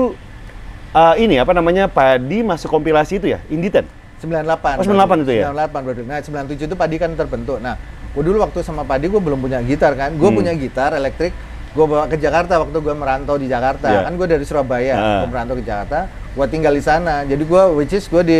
uh, 0.92 1.14
ini 1.16 1.40
apa 1.40 1.56
namanya? 1.56 1.88
Padi 1.88 2.44
masuk 2.44 2.68
kompilasi 2.68 3.16
itu 3.20 3.32
ya, 3.32 3.40
Inditen. 3.48 3.88
98. 4.20 4.82
Oh, 4.82 4.84
98 4.84 5.24
itu 5.24 5.32
ya? 5.32 5.44
98 5.54 5.86
berarti. 5.86 6.02
Nah, 6.04 6.18
97 6.20 6.68
itu 6.68 6.76
Padi 6.76 6.96
kan 6.98 7.10
terbentuk. 7.14 7.58
Nah, 7.62 7.78
gue 8.12 8.22
dulu 8.24 8.42
waktu 8.42 8.60
sama 8.66 8.82
Padi 8.82 9.06
gue 9.06 9.20
belum 9.20 9.38
punya 9.38 9.62
gitar 9.62 9.94
kan. 9.94 10.12
Gue 10.18 10.28
hmm. 10.28 10.38
punya 10.42 10.52
gitar 10.58 10.90
elektrik, 10.92 11.32
gue 11.72 11.84
bawa 11.86 12.10
ke 12.10 12.18
Jakarta 12.18 12.58
waktu 12.58 12.78
gue 12.82 12.94
merantau 12.94 13.36
di 13.38 13.46
Jakarta. 13.46 13.86
Yeah. 13.88 14.04
Kan 14.10 14.12
gue 14.18 14.26
dari 14.26 14.44
Surabaya, 14.44 14.94
ah. 14.96 15.00
uh. 15.00 15.18
gue 15.24 15.28
merantau 15.30 15.54
ke 15.56 15.64
Jakarta, 15.64 16.10
gue 16.10 16.46
tinggal 16.50 16.74
di 16.74 16.82
sana. 16.82 17.22
Jadi 17.24 17.42
gue 17.46 17.62
which 17.78 17.94
is 17.94 18.04
gue 18.10 18.22
di 18.26 18.38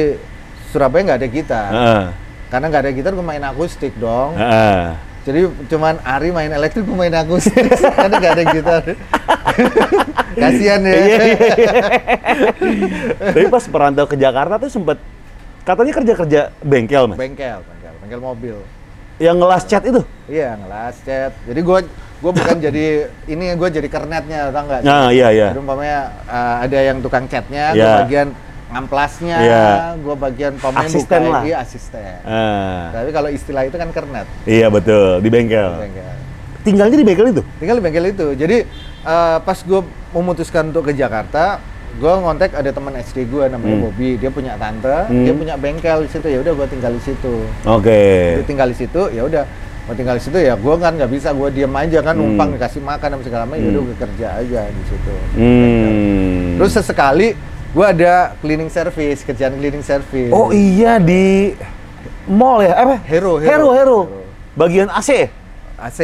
Surabaya 0.74 1.14
nggak 1.14 1.18
ada 1.22 1.28
gitar. 1.30 1.70
Uh. 1.70 2.06
Karena 2.48 2.66
nggak 2.72 2.82
ada 2.88 2.92
gitar 2.92 3.12
gue 3.14 3.24
main 3.24 3.44
akustik 3.46 3.94
dong. 4.02 4.34
Uh. 4.34 5.07
Jadi 5.28 5.40
cuman 5.68 6.00
Ari 6.00 6.32
main 6.32 6.48
elektrik, 6.48 6.82
gue 6.82 6.96
main 6.96 7.12
akustik. 7.12 7.68
Karena 8.00 8.16
nggak 8.16 8.32
ada 8.32 8.44
gitar. 8.48 8.82
Kasian 10.40 10.80
ya. 10.80 10.92
Iya, 10.94 11.16
iya, 11.20 11.36
iya. 11.52 11.72
Tapi 13.34 13.46
pas 13.48 13.64
perantau 13.66 14.06
ke 14.06 14.16
Jakarta 14.16 14.56
tuh 14.56 14.70
sempet 14.70 14.96
katanya 15.62 15.92
kerja-kerja 15.92 16.40
bengkel 16.62 17.04
mas, 17.06 17.18
Bengkel, 17.20 17.60
bengkel, 17.60 17.92
bengkel 18.00 18.20
mobil. 18.22 18.56
yang 19.18 19.36
ngelas 19.36 19.66
cat 19.66 19.82
itu. 19.82 20.00
Iya, 20.24 20.54
ngelas 20.56 20.96
cat. 21.02 21.34
Jadi 21.42 21.60
gue 21.60 21.78
gue 22.18 22.32
bukan 22.32 22.56
jadi 22.56 22.84
ini 23.26 23.52
gue 23.52 23.68
jadi 23.68 23.84
kernetnya, 23.84 24.48
tau 24.48 24.62
nggak? 24.64 24.80
Nah, 24.80 25.10
iya 25.10 25.28
iya. 25.28 25.50
Jadi 25.50 25.58
umpamanya 25.58 26.00
uh, 26.24 26.62
ada 26.62 26.78
yang 26.78 27.02
tukang 27.02 27.26
catnya, 27.26 27.74
gue 27.74 27.82
Iya. 27.82 27.98
bagian 28.00 28.28
ngamplasnya, 28.68 29.36
Iya. 29.38 29.66
gue 29.96 30.14
bagian 30.14 30.52
pemain 30.54 30.84
Asisten 30.84 31.20
buka, 31.22 31.32
lah. 31.32 31.42
Iya, 31.42 31.56
asisten. 31.58 32.14
Ah, 32.22 32.92
Tapi 32.92 33.10
kalau 33.10 33.28
istilah 33.28 33.64
itu 33.64 33.74
kan 33.74 33.88
kernet. 33.88 34.28
iya 34.44 34.68
betul 34.68 35.18
di 35.18 35.28
bengkel. 35.28 35.72
Bengkel. 35.78 36.12
Tinggalnya 36.60 36.96
di 36.96 37.06
bengkel 37.06 37.26
itu. 37.30 37.42
Tinggal 37.56 37.76
di 37.76 37.82
bengkel 37.82 38.06
itu. 38.08 38.26
Jadi 38.34 38.56
uh, 39.02 39.38
pas 39.40 39.56
gue 39.56 39.80
memutuskan 40.10 40.68
untuk 40.68 40.84
ke 40.84 40.92
Jakarta, 40.92 41.64
gue 41.94 42.12
ngontek 42.12 42.52
ada 42.52 42.68
teman 42.68 42.92
SD 42.94 43.24
gue 43.24 43.44
namanya 43.46 43.72
Hmm. 43.74 43.84
Bobby. 43.88 44.10
Dia 44.14 44.28
punya 44.28 44.52
tante, 44.54 45.08
Hmm. 45.08 45.24
dia 45.24 45.32
punya 45.32 45.54
bengkel 45.56 46.04
di 46.04 46.10
situ. 46.10 46.26
Ya 46.26 46.38
udah 46.38 46.52
gue 46.54 46.66
tinggal 46.68 46.92
di 46.92 47.02
situ. 47.02 47.34
Oke. 47.64 48.02
Dia 48.36 48.44
tinggal 48.44 48.68
di 48.68 48.76
situ, 48.76 49.02
ya 49.08 49.24
udah. 49.24 49.44
Mau 49.82 49.96
tinggal 49.96 50.14
di 50.14 50.22
situ 50.22 50.36
ya 50.36 50.52
gue 50.52 50.74
kan 50.76 50.92
nggak 50.92 51.08
bisa 51.08 51.32
gue 51.32 51.48
diem 51.50 51.72
aja 51.72 51.98
kan 52.02 52.12
Hmm. 52.12 52.36
numpang 52.36 52.52
dikasih 52.52 52.84
makan 52.84 53.08
dan 53.08 53.20
segala 53.24 53.42
macam. 53.42 53.56
Ya 53.58 53.68
udah 53.70 53.80
Hmm. 53.80 53.88
gue 53.88 53.96
kerja 53.98 54.26
aja 54.36 54.60
di 54.68 54.82
situ. 54.84 55.14
Hmm. 55.32 56.60
Terus 56.60 56.72
sesekali 56.74 57.28
gue 57.78 57.86
ada 57.86 58.34
cleaning 58.42 58.66
service, 58.66 59.22
kerjaan 59.22 59.54
cleaning 59.54 59.86
service. 59.86 60.34
Oh 60.34 60.50
iya 60.50 60.98
di 60.98 61.54
mall 62.26 62.58
ya? 62.58 62.74
Apa? 62.74 62.98
Hero, 63.06 63.38
Hero, 63.38 63.70
Hero. 63.70 63.70
Hero. 63.70 63.98
Bagian 64.58 64.90
AC. 64.90 65.30
AC, 65.78 66.00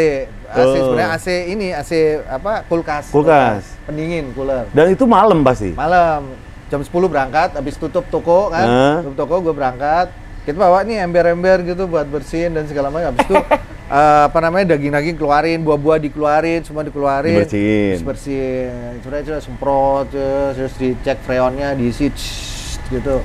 AC 0.54 0.54
Oh. 0.54 0.95
sebenarnya 0.95 1.19
AC 1.19 1.26
ini 1.50 1.75
AC 1.75 2.23
apa 2.31 2.62
kulkas. 2.71 3.11
Kulkas. 3.11 3.66
Pendingin, 3.90 4.31
cooler. 4.38 4.71
Dan 4.71 4.95
itu 4.95 5.02
malam 5.02 5.43
pasti. 5.43 5.75
Malam 5.75 6.31
jam 6.71 6.78
10 6.78 7.11
berangkat, 7.11 7.59
habis 7.59 7.75
tutup 7.75 8.07
toko 8.07 8.54
kan, 8.54 8.62
Hah? 8.62 8.97
tutup 9.02 9.26
toko 9.26 9.43
gue 9.43 9.54
berangkat. 9.59 10.14
Kita 10.47 10.54
bawa 10.54 10.87
nih 10.87 11.02
ember-ember 11.02 11.66
gitu 11.66 11.90
buat 11.90 12.07
bersihin 12.07 12.54
dan 12.54 12.71
segala 12.71 12.87
macam. 12.95 13.11
Habis 13.11 13.26
itu 13.26 13.35
eh, 13.95 14.23
apa 14.27 14.39
namanya 14.43 14.75
daging-daging 14.75 15.15
keluarin, 15.15 15.63
buah-buah 15.63 15.99
dikeluarin, 16.03 16.67
semua 16.67 16.83
dikeluarin. 16.83 17.47
Dibersihin. 17.47 17.97
Bersihin. 18.03 18.99
Sudah 19.07 19.39
semprot, 19.39 20.11
terus, 20.11 20.75
dicek 20.75 21.23
freonnya, 21.23 21.79
diisi 21.79 22.11
gitu. 22.91 23.23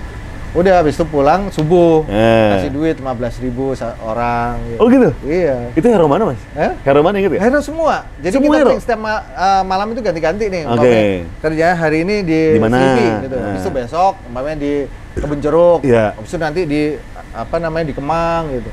Udah 0.49 0.81
habis 0.81 0.97
itu 0.97 1.05
pulang 1.05 1.53
subuh. 1.53 2.09
Eh. 2.09 2.49
Kasih 2.57 2.71
duit 2.73 2.97
15.000 2.97 3.45
ribu 3.45 3.77
orang. 4.01 4.57
gitu. 4.65 4.77
Oh 4.81 4.89
gitu? 4.89 5.09
Iya. 5.21 5.69
Itu 5.77 5.85
hero 5.85 6.09
mana 6.09 6.33
mas? 6.33 6.41
Eh? 6.57 6.73
Hero 6.81 7.05
mana 7.05 7.21
inget 7.21 7.37
ya? 7.37 7.41
Hero 7.45 7.61
semua. 7.61 8.09
Jadi 8.17 8.33
Semua 8.33 8.57
kita 8.57 8.57
hero? 8.65 8.81
setiap 8.81 8.97
ma- 8.97 9.25
eh, 9.29 9.61
malam 9.61 9.93
itu 9.93 10.01
ganti-ganti 10.01 10.49
nih. 10.49 10.65
Oke. 10.65 10.73
Umpamanya 10.73 11.05
Kerjanya 11.45 11.75
hari 11.77 11.97
ini 12.01 12.15
di, 12.25 12.41
Di 12.57 12.61
mana? 12.65 12.81
Selipi, 12.81 13.05
gitu. 13.29 13.35
Nah. 13.37 13.45
Habis 13.45 13.61
itu 13.61 13.71
besok 13.77 14.13
umpamanya 14.25 14.57
di 14.57 14.73
Kebun 15.21 15.37
Jeruk. 15.37 15.79
Iya. 15.85 16.05
Habis 16.17 16.29
itu 16.33 16.39
nanti 16.41 16.61
di 16.65 16.81
apa 17.29 17.55
namanya 17.61 17.85
di 17.85 17.93
Kemang 17.93 18.43
gitu. 18.49 18.69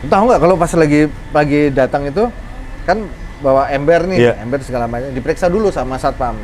Tahu 0.00 0.22
nggak 0.32 0.40
kalau 0.40 0.54
pas 0.56 0.72
lagi 0.72 1.00
pagi 1.28 1.68
datang 1.68 2.08
itu 2.08 2.24
kan 2.88 3.04
bawa 3.40 3.68
ember 3.68 4.04
nih, 4.08 4.18
Iya. 4.20 4.32
ember 4.40 4.60
segala 4.64 4.88
macam. 4.88 5.12
Diperiksa 5.12 5.52
dulu 5.52 5.68
sama 5.68 6.00
satpam. 6.00 6.40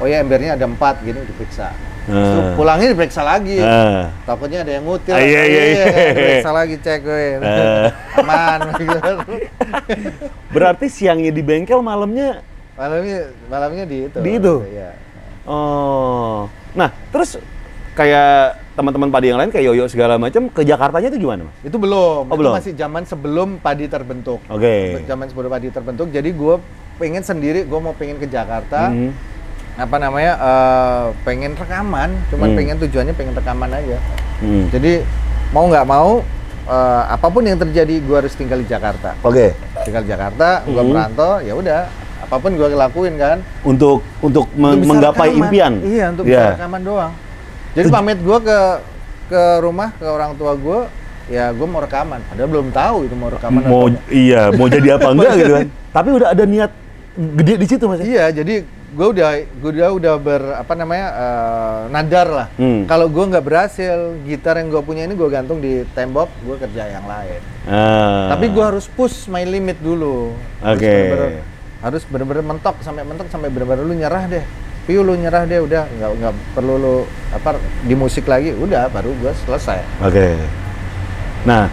Oh 0.00 0.08
ya 0.08 0.24
embernya 0.24 0.56
ada 0.56 0.64
empat 0.64 1.04
gini 1.04 1.20
diperiksa. 1.24 1.72
Ah. 2.10 2.56
pulangnya 2.56 2.90
diperiksa 2.96 3.22
lagi. 3.22 3.60
Ah. 3.60 4.10
Takutnya 4.24 4.64
ada 4.64 4.72
yang 4.72 4.88
ngutil. 4.88 5.14
Ah, 5.14 5.20
iya, 5.20 5.40
atau- 5.44 5.52
iya, 5.52 5.62
iya. 5.62 5.84
Diperiksa 6.10 6.50
lagi 6.50 6.74
cek 6.80 6.98
gue. 7.04 7.24
Ah. 7.38 7.88
Aman 8.18 8.60
gitu. 8.80 9.12
Berarti 10.56 10.86
siangnya 10.90 11.30
di 11.30 11.42
bengkel, 11.44 11.78
malamnya 11.84 12.40
Malamnya 12.74 13.28
malamnya 13.52 13.84
di 13.84 14.08
itu. 14.08 14.18
Di 14.24 14.30
itu? 14.40 14.54
Iya. 14.64 14.90
oh. 15.44 16.48
Nah, 16.72 16.88
terus 17.12 17.36
kayak 17.92 18.56
teman-teman 18.72 19.10
padi 19.10 19.28
yang 19.28 19.38
lain 19.38 19.50
kayak 19.50 19.66
Yoyo 19.66 19.84
segala 19.86 20.16
macam 20.16 20.46
ke 20.46 20.62
Jakartanya 20.62 21.08
itu 21.08 21.20
gimana, 21.20 21.44
Mas? 21.44 21.56
Itu 21.62 21.76
belum. 21.76 22.22
Oh, 22.24 22.26
itu 22.28 22.38
belum? 22.38 22.52
masih 22.54 22.72
zaman 22.72 23.02
sebelum 23.04 23.48
padi 23.58 23.86
terbentuk. 23.86 24.40
Oke. 24.46 25.04
Zaman 25.04 25.26
sebelum 25.28 25.50
padi 25.50 25.68
terbentuk. 25.68 26.08
Jadi 26.08 26.30
gue 26.30 26.54
pengen 26.96 27.20
sendiri, 27.20 27.64
gue 27.64 27.80
mau 27.80 27.92
pengen 27.92 28.16
ke 28.16 28.24
Jakarta. 28.24 28.88
Mhm. 28.88 29.10
Apa 29.76 29.96
namanya? 29.96 30.32
eh, 30.36 31.04
pengen 31.22 31.52
rekaman. 31.54 32.10
Cuman 32.28 32.48
Hmm. 32.48 32.56
pengen 32.56 32.76
tujuannya 32.78 33.14
pengen 33.14 33.34
rekaman 33.34 33.70
aja. 33.70 33.98
Hmm. 34.38 34.64
Jadi 34.68 35.04
mau 35.50 35.66
nggak 35.66 35.84
mau, 35.84 36.20
eh, 36.64 37.02
apa 37.08 37.26
pun 37.26 37.42
yang 37.42 37.58
terjadi, 37.58 38.00
gue 38.00 38.16
harus 38.16 38.32
tinggal 38.32 38.56
di 38.56 38.68
Jakarta. 38.68 39.12
Oke. 39.20 39.52
Tinggal 39.84 40.04
di 40.04 40.10
Jakarta, 40.10 40.64
gue 40.64 40.76
Hmm. 40.76 40.90
merantau, 40.90 41.40
ya 41.40 41.52
udah. 41.52 41.82
Apa 42.20 42.36
pun 42.38 42.54
gue 42.54 42.68
lakuin 42.70 43.16
kan. 43.16 43.40
Untuk 43.60 44.04
untuk 44.20 44.46
Untuk 44.52 44.86
menggapai 44.86 45.32
rekaman. 45.32 45.40
impian. 45.42 45.72
Iya, 45.82 46.06
untuk 46.12 46.24
bisa 46.24 46.54
rekaman 46.54 46.80
doang. 46.80 47.12
Jadi 47.70 47.86
pamit 47.88 48.18
gue 48.18 48.38
ke 48.40 48.58
ke 49.26 49.42
rumah 49.58 49.94
ke 49.94 50.04
orang 50.04 50.34
tua 50.34 50.52
gue, 50.54 50.80
ya 51.28 51.50
gue 51.50 51.64
mau 51.64 51.78
rekaman. 51.78 52.18
Padahal 52.26 52.48
belum 52.48 52.68
tahu 52.70 52.96
itu 53.04 53.14
mau 53.14 53.28
rekaman 53.28 53.60
mau 53.62 53.86
atau 53.86 54.10
iya 54.10 54.50
mau 54.50 54.66
jadi 54.66 54.98
apa 54.98 55.08
enggak 55.14 55.32
gitu 55.36 55.52
kan 55.54 55.66
tapi 55.90 56.08
udah 56.12 56.28
ada 56.30 56.44
niat 56.44 56.72
gede 57.10 57.54
di 57.56 57.66
situ 57.66 57.84
mas 57.84 57.98
ya? 57.98 58.06
Iya, 58.06 58.26
jadi 58.36 58.54
gue 58.90 59.06
udah 59.08 59.28
gue 59.38 59.70
udah 59.72 59.88
udah 59.92 60.14
ber 60.18 60.42
apa 60.56 60.72
namanya 60.74 61.06
eh, 61.12 61.80
nadar 61.88 62.26
lah. 62.26 62.46
Hmm. 62.54 62.86
Kalau 62.86 63.06
gue 63.06 63.22
nggak 63.24 63.44
berhasil, 63.44 63.96
gitar 64.24 64.54
yang 64.56 64.66
gue 64.68 64.82
punya 64.82 65.02
ini 65.04 65.14
gue 65.14 65.28
gantung 65.28 65.58
di 65.58 65.82
tembok, 65.92 66.26
gue 66.40 66.56
kerja 66.58 66.90
yang 66.90 67.06
lain. 67.06 67.38
Ah. 67.66 68.30
Tapi 68.30 68.50
gue 68.50 68.64
harus 68.64 68.86
push 68.88 69.26
my 69.26 69.42
limit 69.42 69.78
dulu. 69.78 70.34
Oke. 70.60 70.86
bener-bener- 70.86 71.46
Harus 71.80 72.02
bener-bener 72.04 72.44
mentok 72.44 72.76
sampai 72.80 73.02
mentok 73.02 73.26
sampai 73.26 73.48
bener-bener 73.48 73.82
lu 73.82 73.94
nyerah 73.94 74.26
deh. 74.26 74.44
Piu 74.88 75.04
lu 75.04 75.14
nyerah 75.14 75.44
deh 75.44 75.60
udah 75.60 75.86
nggak 75.86 76.10
nggak 76.18 76.34
perlu 76.56 76.74
lu 76.80 76.94
apa 77.30 77.60
di 77.84 77.94
musik 77.94 78.26
lagi 78.26 78.56
udah 78.56 78.88
baru 78.88 79.12
gue 79.20 79.32
selesai. 79.44 79.80
Oke. 80.02 80.34
Nah, 81.44 81.68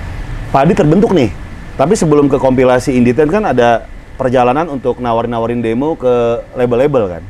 Padi 0.47 0.71
terbentuk 0.71 1.11
nih. 1.11 1.27
Tapi 1.75 1.93
sebelum 1.93 2.31
ke 2.31 2.39
kompilasi 2.39 2.95
Inditen 2.95 3.29
kan 3.29 3.43
ada 3.45 3.85
perjalanan 4.17 4.65
untuk 4.71 4.97
nawarin-nawarin 4.97 5.61
demo 5.61 5.93
ke 5.93 6.41
label-label 6.57 7.19
kan. 7.19 7.23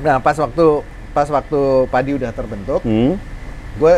Nah 0.00 0.16
pas 0.22 0.32
waktu 0.38 0.80
pas 1.12 1.28
waktu 1.28 1.60
padi 1.92 2.16
udah 2.16 2.32
terbentuk, 2.32 2.80
Hmm. 2.80 3.20
gue 3.76 3.94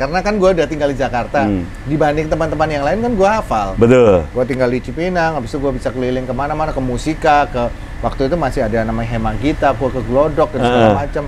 karena 0.00 0.24
kan 0.24 0.40
gue 0.40 0.48
udah 0.56 0.64
tinggal 0.64 0.88
di 0.88 0.96
Jakarta. 0.96 1.44
Hmm. 1.44 1.68
Dibanding 1.84 2.32
teman-teman 2.32 2.68
yang 2.72 2.84
lain 2.88 3.04
kan 3.04 3.12
gue 3.12 3.28
hafal. 3.28 3.68
Betul. 3.76 4.24
Gue 4.32 4.44
tinggal 4.48 4.72
di 4.72 4.80
Cipinang, 4.80 5.36
habis 5.36 5.52
itu 5.52 5.60
gue 5.60 5.72
bisa 5.76 5.92
keliling 5.92 6.24
ke 6.24 6.32
mana-mana, 6.32 6.72
ke 6.72 6.80
Musika, 6.80 7.44
ke 7.44 7.68
waktu 8.00 8.32
itu 8.32 8.36
masih 8.40 8.64
ada 8.64 8.80
namanya 8.80 9.12
Hemagita, 9.12 9.76
gue 9.76 9.90
ke 9.92 10.00
Glodok 10.08 10.56
dan 10.56 10.60
segala 10.64 10.88
Ah. 10.88 10.96
macam. 11.04 11.24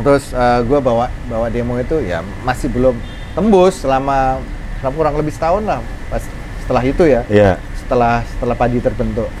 Terus 0.00 0.24
gue 0.68 0.78
bawa 0.78 1.08
bawa 1.24 1.46
demo 1.48 1.76
itu 1.76 2.04
ya 2.04 2.20
masih 2.44 2.68
belum 2.68 3.00
tembus 3.32 3.80
selama 3.80 4.44
selama 4.80 4.94
kurang 4.96 5.16
lebih 5.16 5.32
setahun 5.32 5.64
lah. 5.64 5.80
Pas 6.12 6.20
setelah 6.60 6.82
itu 6.84 7.02
ya, 7.08 7.24
Iya. 7.32 7.56
setelah 7.80 8.20
setelah 8.28 8.56
padi 8.56 8.76
terbentuk. 8.78 9.32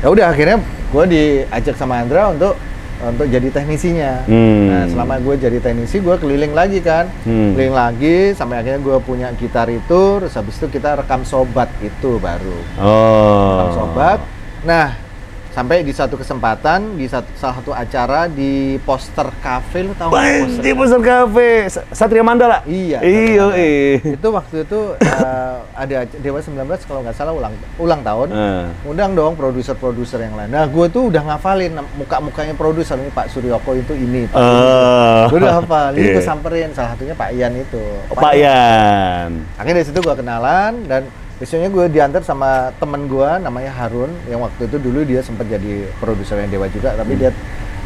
Ya 0.00 0.06
udah 0.06 0.30
akhirnya 0.30 0.62
gue 0.90 1.04
diajak 1.06 1.74
sama 1.74 1.98
Andra 1.98 2.30
untuk 2.30 2.54
untuk 3.02 3.26
jadi 3.26 3.48
teknisinya. 3.48 4.28
Hmm. 4.28 4.68
Nah 4.68 4.82
selama 4.86 5.14
gue 5.18 5.34
jadi 5.36 5.58
teknisi 5.58 5.98
gue 5.98 6.16
keliling 6.16 6.52
lagi 6.52 6.78
kan, 6.80 7.08
Hmm. 7.24 7.56
keliling 7.56 7.72
lagi 7.72 8.16
sampai 8.32 8.60
akhirnya 8.60 8.80
gue 8.80 8.96
punya 9.00 9.32
gitar 9.34 9.68
itu, 9.68 10.20
terus 10.20 10.36
habis 10.36 10.60
itu 10.60 10.68
kita 10.68 11.00
rekam 11.00 11.24
sobat 11.24 11.72
itu 11.80 12.20
baru 12.20 12.58
Oh. 12.76 13.56
rekam 13.56 13.70
sobat. 13.74 14.18
Nah 14.60 15.09
sampai 15.50 15.82
di 15.82 15.90
satu 15.90 16.14
kesempatan 16.14 16.94
di 16.94 17.04
satu, 17.04 17.26
salah 17.34 17.58
satu 17.58 17.74
acara 17.74 18.30
di 18.30 18.78
poster 18.80 19.26
cafe 19.38 19.82
lu 19.82 19.92
tahu 19.92 20.14
Bang, 20.14 20.46
poster 20.46 20.62
di 20.62 20.70
Pusat 20.70 21.00
Cafe 21.02 21.48
Sa- 21.66 21.86
Satria 21.90 22.22
Mandala. 22.22 22.62
Iya. 22.64 23.02
Iya, 23.02 23.44
eh. 23.52 23.98
itu 24.14 24.28
waktu 24.30 24.62
itu 24.62 24.80
eh, 24.96 25.56
ada 25.74 25.96
Dewa 26.16 26.38
19 26.38 26.54
kalau 26.86 27.00
nggak 27.02 27.16
salah 27.16 27.34
ulang 27.34 27.54
ulang 27.76 28.00
tahun. 28.00 28.28
Eh. 28.30 28.64
Undang 28.86 29.12
dong 29.12 29.34
produser-produser 29.34 30.22
yang 30.22 30.38
lain. 30.38 30.50
Nah, 30.50 30.64
gue 30.64 30.86
tuh 30.86 31.10
udah 31.10 31.22
ngafalin 31.26 31.74
muka-mukanya 31.98 32.54
produser 32.54 32.94
ini 32.96 33.10
Pak 33.10 33.26
Suryoko 33.28 33.74
itu 33.74 33.92
ini. 33.92 34.30
Pak 34.30 34.38
Eh. 34.38 35.22
Gue 35.28 35.38
udah 35.42 35.54
hafal. 35.58 35.92
Ini 35.98 36.06
gue 36.16 36.24
samperin 36.24 36.70
salah 36.72 36.94
satunya 36.94 37.14
Pak 37.18 37.30
Ian 37.34 37.58
itu. 37.58 37.82
Oh, 38.06 38.14
Pak 38.14 38.34
Yan. 38.34 39.30
Akhirnya 39.58 39.82
dari 39.82 39.86
situ 39.86 39.98
gue 39.98 40.14
kenalan 40.14 40.86
dan 40.86 41.02
biasanya 41.40 41.68
gue 41.68 41.84
diantar 41.88 42.20
sama 42.20 42.68
temen 42.76 43.08
gue 43.08 43.28
namanya 43.40 43.72
Harun 43.72 44.12
yang 44.28 44.44
waktu 44.44 44.68
itu 44.68 44.76
dulu 44.76 45.00
dia 45.02 45.24
sempat 45.24 45.48
jadi 45.48 45.88
produser 45.96 46.36
yang 46.36 46.52
Dewa 46.52 46.68
juga 46.68 46.92
tapi 46.92 47.16
dia 47.16 47.32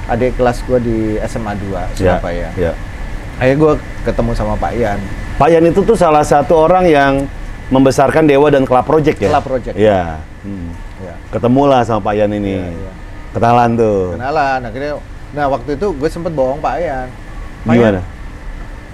adik 0.05 0.35
kelas 0.35 0.59
gue 0.67 0.79
di 0.83 0.99
SMA 1.25 1.55
2 1.55 1.71
Ya, 1.71 2.19
Surabaya. 2.19 2.49
ya. 2.59 2.73
Akhirnya 3.35 3.57
gue 3.57 3.73
ketemu 4.03 4.31
sama 4.35 4.55
Pak 4.55 4.73
Ian. 4.75 4.99
Pak 5.35 5.49
Yan 5.49 5.65
itu 5.67 5.81
tuh 5.81 5.95
salah 5.95 6.23
satu 6.23 6.55
orang 6.61 6.87
yang 6.87 7.13
membesarkan 7.67 8.27
Dewa 8.27 8.47
dan 8.47 8.63
Club 8.63 8.85
Project 8.85 9.19
ya? 9.19 9.31
Club 9.33 9.45
Project. 9.49 9.75
Iya. 9.75 10.19
Hmm. 10.43 10.71
Ya. 11.01 11.15
Ketemulah 11.31 11.83
sama 11.83 11.99
Pak 12.05 12.15
Yan 12.15 12.31
ini. 12.31 12.59
Iya, 12.59 12.69
iya. 12.69 12.93
Kenalan 13.33 13.71
tuh. 13.75 14.15
kenalan 14.15 14.61
akhirnya 14.63 14.93
nah 15.35 15.51
waktu 15.51 15.75
itu 15.75 15.87
gue 15.91 16.07
sempet 16.07 16.31
bohong 16.31 16.63
Pak 16.63 16.75
Ian 16.79 17.11
Pak 17.67 17.75
Gimana? 17.75 17.99
Ian, 17.99 18.13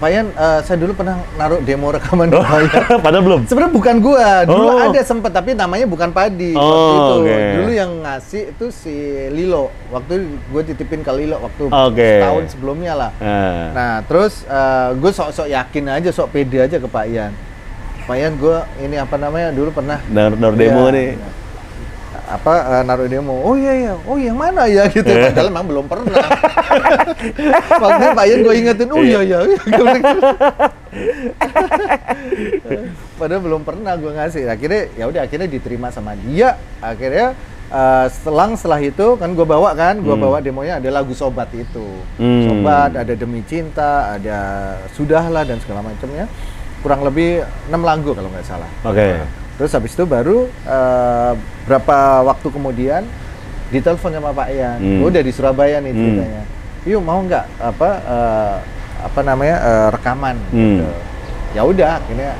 Pak 0.01 0.09
Ian 0.09 0.27
eh, 0.27 0.59
saya 0.61 0.77
dulu 0.77 0.91
pernah 0.93 1.13
naruh 1.35 1.61
demo 1.61 1.87
rekaman 1.87 2.25
di 2.25 2.33
Pak 2.33 2.57
Ian 2.59 2.97
Padahal 2.99 3.21
belum. 3.21 3.41
sebenarnya 3.45 3.69
bukan 3.71 3.95
gua 3.99 4.27
dulu 4.43 4.67
Oh. 4.67 4.81
ada 4.81 5.01
sempet 5.01 5.29
tapi 5.29 5.53
namanya 5.53 5.85
bukan 5.85 6.09
Padi 6.09 6.51
Oh, 6.51 6.65
waktu 6.65 6.89
itu 6.91 7.13
oke. 7.13 7.37
dulu 7.55 7.71
yang 7.71 7.91
ngasih 8.01 8.43
itu 8.49 8.65
si 8.71 8.95
Lilo 9.29 9.63
waktu 9.87 10.13
gue 10.25 10.61
titipin 10.65 10.99
ke 10.99 11.11
Lilo 11.11 11.37
waktu 11.39 11.69
Oke. 11.69 12.11
tahun 12.19 12.43
sebelumnya 12.47 12.93
lah 12.95 13.11
Eh. 13.15 13.65
nah 13.71 14.01
terus 14.01 14.41
gue 14.91 15.11
sok-sok 15.11 15.45
yakin 15.47 15.85
aja 15.93 16.09
sok 16.09 16.31
pede 16.31 16.57
aja 16.61 16.75
ke 16.75 16.87
Pak 16.87 17.05
Ian 17.05 17.31
Pak 18.01 18.15
Ian 18.17 18.33
gue 18.35 18.57
ini 18.81 18.97
apa 18.97 19.13
namanya 19.15 19.53
dulu 19.53 19.69
pernah 19.71 20.01
Naruh- 20.07 20.33
naruh 20.35 20.57
demo 20.57 20.83
Iya. 20.83 20.91
nih. 20.91 21.09
Apa 22.31 22.53
eh, 22.79 22.83
naruh 22.87 23.07
demo 23.07 23.35
oh 23.43 23.59
iya 23.59 23.73
iya 23.75 23.93
oh 24.07 24.15
yang 24.15 24.39
mana 24.39 24.63
ya? 24.65 24.87
Gitu. 24.87 25.03
Padahal 25.03 25.51
emang 25.51 25.67
belum 25.67 25.85
pernah. 25.85 26.15
Waktu 27.83 28.05
Pak 28.15 28.25
Ian 28.25 28.39
gue 28.41 28.55
ingetin 28.55 28.89
oh 28.89 29.03
iya 29.03 29.19
iya. 29.19 29.39
Padahal 33.19 33.41
belum 33.41 33.61
pernah 33.61 33.93
gue 33.95 34.11
ngasih. 34.11 34.47
Akhirnya 34.47 34.81
ya 34.95 35.05
udah 35.07 35.21
akhirnya 35.25 35.47
diterima 35.47 35.91
sama 35.91 36.15
dia. 36.17 36.55
Akhirnya 36.79 37.35
eh, 37.67 38.05
selang 38.23 38.55
setelah 38.55 38.79
itu 38.79 39.15
kan 39.15 39.31
gue 39.31 39.45
bawa 39.45 39.75
kan 39.75 39.99
gue 39.99 40.15
Hmm. 40.15 40.23
bawa 40.23 40.37
demonya 40.39 40.79
ada 40.79 40.89
lagu 40.89 41.13
sobat 41.13 41.51
itu. 41.51 41.85
Hmm. 42.15 42.47
sobat 42.47 42.91
ada 42.95 43.13
demi 43.13 43.43
cinta 43.45 44.15
ada 44.15 44.39
sudahlah 44.95 45.43
dan 45.43 45.59
segala 45.59 45.83
macamnya. 45.83 46.25
Kurang 46.81 47.05
lebih 47.05 47.45
enam 47.69 47.85
lagu 47.85 48.09
kalau 48.15 48.29
nggak 48.31 48.47
salah. 48.47 48.69
Oke. 48.81 49.40
Terus 49.61 49.71
habis 49.71 49.93
itu 49.93 50.03
baru 50.03 50.49
eh, 50.49 51.31
berapa 51.63 51.97
waktu 52.25 52.47
kemudian 52.49 53.05
ditelepon 53.69 54.09
sama 54.11 54.33
Pak 54.33 54.47
Ian. 54.49 54.77
Hmm. 54.81 54.97
Gua 54.97 55.07
udah 55.07 55.21
di 55.21 55.29
Surabaya 55.29 55.77
nih 55.77 55.91
Hmm. 55.91 56.01
ceritanya. 56.01 56.43
Yuk 56.81 56.99
mau 56.99 57.21
nggak 57.21 57.45
apa 57.61 57.89
eh, 58.01 58.55
apa 59.01 59.19
namanya 59.21 59.55
eh, 59.61 59.87
rekaman 59.91 60.35
Hmm. 60.49 60.57
gitu. 60.81 60.87
Ya 61.51 61.61
udah 61.61 61.89
akhirnya 61.95 62.31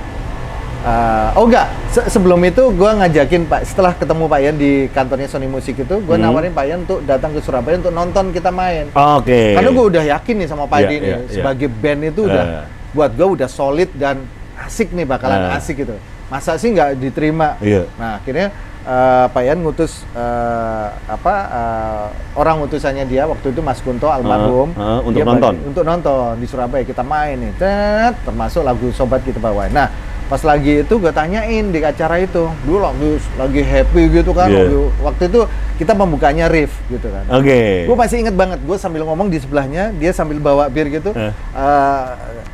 eh, 0.81 1.29
oh 1.31 1.45
enggak 1.45 1.67
Se- 1.87 2.09
sebelum 2.09 2.41
itu 2.41 2.73
gua 2.73 2.97
ngajakin 2.97 3.45
Pak 3.45 3.61
setelah 3.63 3.93
ketemu 3.93 4.25
Pak 4.25 4.39
Ian 4.41 4.55
di 4.57 4.71
kantornya 4.89 5.27
Sony 5.27 5.45
Music 5.45 5.77
itu 5.77 5.95
gua 6.01 6.17
Hmm. 6.17 6.25
nawarin 6.25 6.51
Pak 6.51 6.65
Ian 6.65 6.79
untuk 6.81 7.05
datang 7.05 7.31
ke 7.31 7.39
Surabaya 7.39 7.77
untuk 7.77 7.93
nonton 7.93 8.33
kita 8.33 8.49
main. 8.49 8.89
Oke. 8.89 9.53
Karena 9.53 9.69
gue 9.69 9.85
udah 9.87 10.03
yakin 10.09 10.35
nih 10.35 10.47
sama 10.47 10.65
Pak 10.65 10.73
Iya, 10.75 10.87
Adi 10.87 10.95
nih 10.95 11.05
iya, 11.05 11.17
iya. 11.19 11.29
sebagai 11.29 11.69
band 11.69 12.01
itu 12.03 12.21
udah 12.25 12.43
Eh. 12.57 12.65
buat 12.91 13.11
gue 13.13 13.27
udah 13.29 13.45
solid 13.45 13.93
dan 13.93 14.25
asik 14.57 14.89
nih 14.89 15.05
bakalan 15.05 15.47
Eh. 15.47 15.55
asik 15.55 15.77
gitu. 15.79 15.93
Masa 16.31 16.55
sih 16.55 16.71
nggak 16.71 16.95
diterima? 16.95 17.59
Iya. 17.59 17.91
Nah 17.93 18.15
akhirnya 18.15 18.47
eh, 18.81 19.25
Pak 19.27 19.41
Ian 19.43 19.59
ngutus 19.59 20.07
eh, 20.09 20.87
apa 21.05 21.33
eh, 21.51 22.05
orang 22.33 22.63
utusannya 22.63 23.03
dia 23.03 23.27
waktu 23.27 23.51
itu 23.51 23.59
Mas 23.59 23.77
Kunto 23.77 24.07
almarhum 24.07 24.71
Eh, 24.71 24.79
eh, 24.79 24.99
untuk 25.03 25.19
Dia 25.19 25.27
nonton? 25.27 25.53
bagi- 25.53 25.65
untuk 25.67 25.83
nonton 25.83 26.39
di 26.39 26.47
Surabaya 26.47 26.81
kita 26.81 27.03
main 27.03 27.35
nih, 27.35 27.51
Tet, 27.53 28.15
termasuk 28.23 28.63
lagu 28.63 28.87
Sobat 28.89 29.21
kita 29.21 29.37
bawain. 29.37 29.69
Nah 29.69 29.91
pas 30.25 30.39
lagi 30.41 30.79
itu 30.79 30.93
gue 30.95 31.11
tanyain 31.11 31.67
di 31.67 31.83
acara 31.83 32.15
itu, 32.17 32.47
dulu 32.63 32.79
lagi 32.79 33.09
lagi 33.35 33.61
happy 33.61 34.03
gitu 34.13 34.31
kan, 34.31 34.47
lagi- 34.47 34.91
waktu 35.03 35.23
itu 35.27 35.41
kita 35.75 35.91
pembukanya 35.91 36.47
riff 36.47 36.71
gitu 36.87 37.03
kan. 37.05 37.27
Oke. 37.29 37.83
Gue 37.83 37.97
masih 37.99 38.23
inget 38.23 38.31
banget, 38.33 38.63
gue 38.63 38.77
sambil 38.79 39.03
ngomong 39.03 39.27
di 39.27 39.35
sebelahnya, 39.35 39.91
dia 39.91 40.15
sambil 40.15 40.39
bawa 40.39 40.71
bir 40.71 40.87
gitu, 40.87 41.11
Eh. 41.11 41.35
eh, 41.35 42.03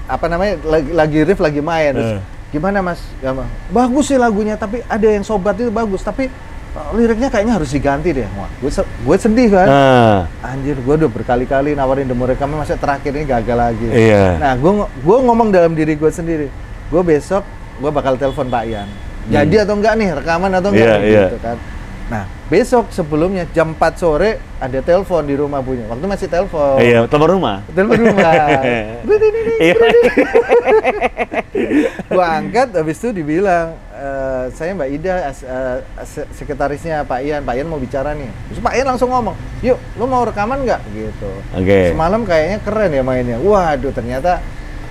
apa 0.09 0.25
namanya, 0.25 0.57
lagi, 0.65 0.89
lagi 0.89 1.19
riff, 1.21 1.37
lagi 1.37 1.61
main. 1.61 1.93
Terus, 1.93 2.11
Eh. 2.11 2.21
Gimana 2.49 2.79
mas? 2.79 2.99
Ya, 3.17 3.31
Mas, 3.31 3.45
bagus 3.67 4.07
sih 4.07 4.15
lagunya, 4.15 4.55
tapi 4.55 4.79
ada 4.83 5.03
yang 5.05 5.21
sobat 5.21 5.55
itu 5.55 5.67
bagus, 5.67 5.99
tapi 5.99 6.27
eh, 6.27 6.89
liriknya 6.93 7.27
kayaknya 7.27 7.55
harus 7.55 7.69
diganti 7.69 8.11
deh. 8.11 8.27
Wah, 8.33 8.47
gue 8.53 8.69
se- 8.69 8.87
gue 8.97 9.15
sedih 9.17 9.47
kan. 9.49 9.67
Ah, 9.67 10.19
Anjir, 10.45 10.75
gue 10.75 10.93
udah 10.95 11.09
berkali-kali 11.09 11.73
nawarin 11.73 12.05
demo 12.05 12.23
rekaman, 12.23 12.57
masa 12.57 12.73
terakhir 12.73 13.11
ini 13.11 13.25
gagal 13.25 13.57
lagi. 13.57 13.87
Iya. 13.87 14.37
Nah, 14.37 14.53
gue 14.55 14.71
gue 14.83 15.17
ngomong 15.21 15.49
dalam 15.49 15.71
diri 15.71 15.93
gue 15.93 16.07
sendiri, 16.07 16.47
gue 16.87 17.01
besok 17.03 17.43
gue 17.77 17.91
bakal 17.91 18.15
telepon 18.15 18.47
Pak 18.47 18.63
Ian. 18.65 18.89
Jadi 19.27 19.55
atau 19.59 19.75
enggak 19.75 19.93
nih 19.93 20.09
rekaman 20.15 20.51
atau 20.51 20.71
enggak 20.71 20.87
Hmm. 20.87 20.95
Iya, 20.95 21.03
nih, 21.03 21.11
iya. 21.11 21.25
gitu 21.27 21.39
kan. 21.39 21.57
Nah, 22.07 22.23
besok 22.47 22.87
sebelumnya 22.87 23.43
jam 23.49 23.71
4 23.71 23.93
sore 23.93 24.29
ada 24.57 24.79
telepon 24.79 25.21
di 25.21 25.35
rumah 25.35 25.59
bunyi. 25.59 25.83
Waktu 25.85 26.05
masih 26.05 26.27
telepon. 26.27 26.79
iya, 26.79 27.03
telepon 27.03 27.35
rumah. 27.35 27.59
Telepon 27.69 27.99
rumah. 28.01 28.31
Iya. 29.57 29.73
gua 32.07 32.37
angkat 32.37 32.69
habis 32.71 32.97
itu 32.97 33.09
dibilang 33.11 33.73
"Eh, 33.89 34.45
saya 34.53 34.71
Mbak 34.71 34.89
Ida 34.91 35.13
as- 35.25 35.45
se- 36.05 36.29
sekretarisnya 36.31 37.01
Pak 37.03 37.19
Ian 37.19 37.41
Pak 37.41 37.57
Ian 37.57 37.67
mau 37.67 37.77
bicara 37.77 38.13
nih 38.13 38.29
terus 38.47 38.61
Pak 38.61 38.73
Ian 38.75 38.87
langsung 38.87 39.09
ngomong 39.09 39.33
yuk 39.59 39.81
lu 39.97 40.05
mau 40.05 40.21
rekaman 40.21 40.61
nggak 40.61 40.81
gitu 40.93 41.31
Oke. 41.51 41.89
semalam 41.89 42.21
kayaknya 42.21 42.57
keren 42.61 42.91
ya 42.91 43.01
mainnya 43.01 43.37
waduh 43.39 43.89
ternyata 43.89 44.37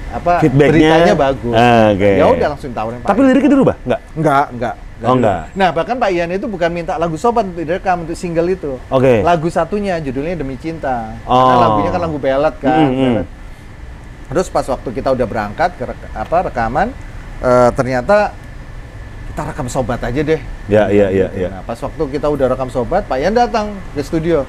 apa 0.09 0.39
Feedbacknya- 0.41 0.71
beritanya 0.73 1.15
bagus 1.15 1.55
Ah, 1.55 1.91
oke. 1.91 2.11
ya 2.13 2.25
udah 2.27 2.49
langsung 2.51 2.71
tawarin 2.73 2.99
Pak 2.99 3.09
Tapi 3.09 3.21
liriknya 3.23 3.51
dirubah? 3.53 3.77
Enggak. 3.85 4.01
enggak 4.15 4.47
enggak 4.51 4.75
Oh, 4.99 5.13
enggak. 5.13 5.53
nah 5.53 5.69
bahkan 5.71 5.93
Pak 5.95 6.09
Ian 6.09 6.33
itu 6.33 6.45
bukan 6.45 6.73
minta 6.73 6.97
lagu 6.97 7.15
sobat 7.15 7.45
untuk 7.45 7.61
direkam 7.61 8.03
untuk 8.03 8.17
single 8.17 8.49
itu 8.49 8.81
Oke. 8.89 9.21
lagu 9.21 9.45
satunya 9.47 10.01
judulnya 10.01 10.33
Demi 10.35 10.57
Cinta 10.57 11.13
Oh. 11.23 11.37
karena 11.37 11.57
lagunya 11.63 11.91
kan 11.91 12.01
lagu 12.01 12.17
ballad 12.17 12.55
kan 12.57 12.79
Mm, 12.79 12.89
mm. 12.89 13.01
ballad. 13.13 13.27
Terus 14.27 14.47
pas 14.49 14.67
waktu 14.67 14.89
kita 14.91 15.09
udah 15.13 15.23
berangkat 15.23 15.71
ke 15.75 15.85
rek- 15.85 16.11
apa 16.11 16.37
rekaman, 16.49 16.91
eh, 17.39 17.71
ternyata 17.73 18.33
kita 19.29 19.43
rekam 19.47 19.69
sobat 19.69 20.01
aja 20.01 20.19
deh. 20.19 20.41
Ya, 20.67 20.89
iya, 20.89 21.07
iya, 21.09 21.29
iya. 21.31 21.49
Nah, 21.51 21.63
pas 21.63 21.77
waktu 21.77 22.03
kita 22.09 22.27
udah 22.27 22.49
rekam 22.49 22.67
sobat, 22.67 23.05
Pak 23.05 23.21
Ian 23.21 23.37
datang 23.37 23.77
ke 23.93 24.01
studio. 24.01 24.43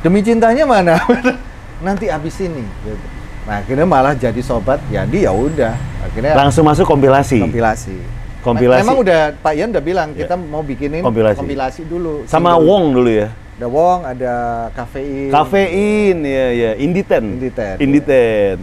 Demi 0.00 0.18
cintanya 0.20 0.64
mana? 0.64 0.96
Nanti 1.86 2.08
abis 2.08 2.40
ini. 2.40 2.64
Gitu. 2.82 3.06
Nah 3.42 3.58
akhirnya 3.58 3.84
malah 3.84 4.14
jadi 4.14 4.40
sobat, 4.40 4.80
jadi 4.88 5.26
ya 5.26 5.32
udah. 5.32 5.74
Akhirnya 6.00 6.32
Langsung 6.34 6.64
masuk 6.64 6.82
kompilasi. 6.82 7.42
kompilasi. 7.42 8.21
Kompilasi. 8.42 8.82
Memang 8.82 8.98
udah 9.00 9.20
Pak 9.38 9.52
Ian 9.54 9.70
udah 9.70 9.84
bilang 9.84 10.08
Ya. 10.12 10.26
kita 10.26 10.34
mau 10.34 10.66
bikinin 10.66 11.00
Kompilasi. 11.06 11.86
dulu. 11.86 12.26
Sama 12.26 12.58
single. 12.58 12.66
Wong 12.66 12.84
dulu 12.90 13.10
ya. 13.10 13.28
Ada 13.62 13.66
Wong, 13.70 14.00
ada 14.02 14.34
kafein. 14.74 15.30
Kafein, 15.30 16.16
ya 16.26 16.46
ya, 16.50 16.70
Inditen. 16.82 17.38
Inditen, 17.38 17.76
Inditen. 17.78 18.56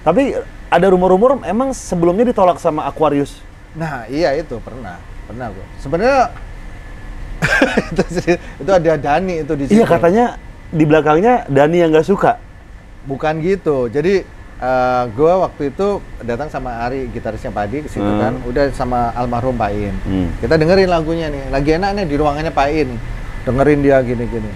Tapi 0.00 0.32
ada 0.72 0.86
rumor-rumor 0.88 1.44
emang 1.44 1.76
sebelumnya 1.76 2.24
ditolak 2.32 2.56
sama 2.56 2.88
Aquarius. 2.88 3.36
Nah, 3.76 4.08
iya 4.08 4.32
itu 4.32 4.56
pernah, 4.64 4.96
pernah 5.28 5.52
gua. 5.52 5.66
Sebenarnya 5.76 6.32
itu, 7.92 8.02
itu 8.64 8.70
ada 8.72 8.92
Dani 8.96 9.44
itu 9.44 9.52
di 9.60 9.64
situ. 9.68 9.76
Iya 9.76 9.84
katanya 9.84 10.40
di 10.72 10.84
belakangnya 10.88 11.44
Dani 11.50 11.76
yang 11.76 11.92
nggak 11.92 12.08
suka. 12.08 12.40
Bukan 13.04 13.44
gitu. 13.44 13.92
Jadi 13.92 14.24
eh, 14.60 15.04
gue 15.10 15.32
waktu 15.34 15.62
itu 15.68 15.88
datang 16.20 16.46
sama 16.46 16.84
Ari 16.84 17.08
gitarisnya 17.08 17.48
Padi 17.48 17.80
ke 17.80 17.88
situ 17.88 18.04
Hmm. 18.04 18.20
kan 18.20 18.32
udah 18.44 18.68
sama 18.70 19.08
almarhum 19.12 19.54
Pak 19.54 19.70
In 19.72 19.94
Hmm. 19.98 20.28
kita 20.36 20.54
dengerin 20.54 20.86
lagunya 20.86 21.26
nih 21.26 21.48
lagi 21.48 21.70
enak 21.74 21.90
nih 21.94 22.04
di 22.04 22.14
ruangannya 22.14 22.50
Pak 22.50 22.68
In 22.70 22.88
dengerin 23.42 23.80
dia 23.80 23.98
gini-gini 24.00 24.52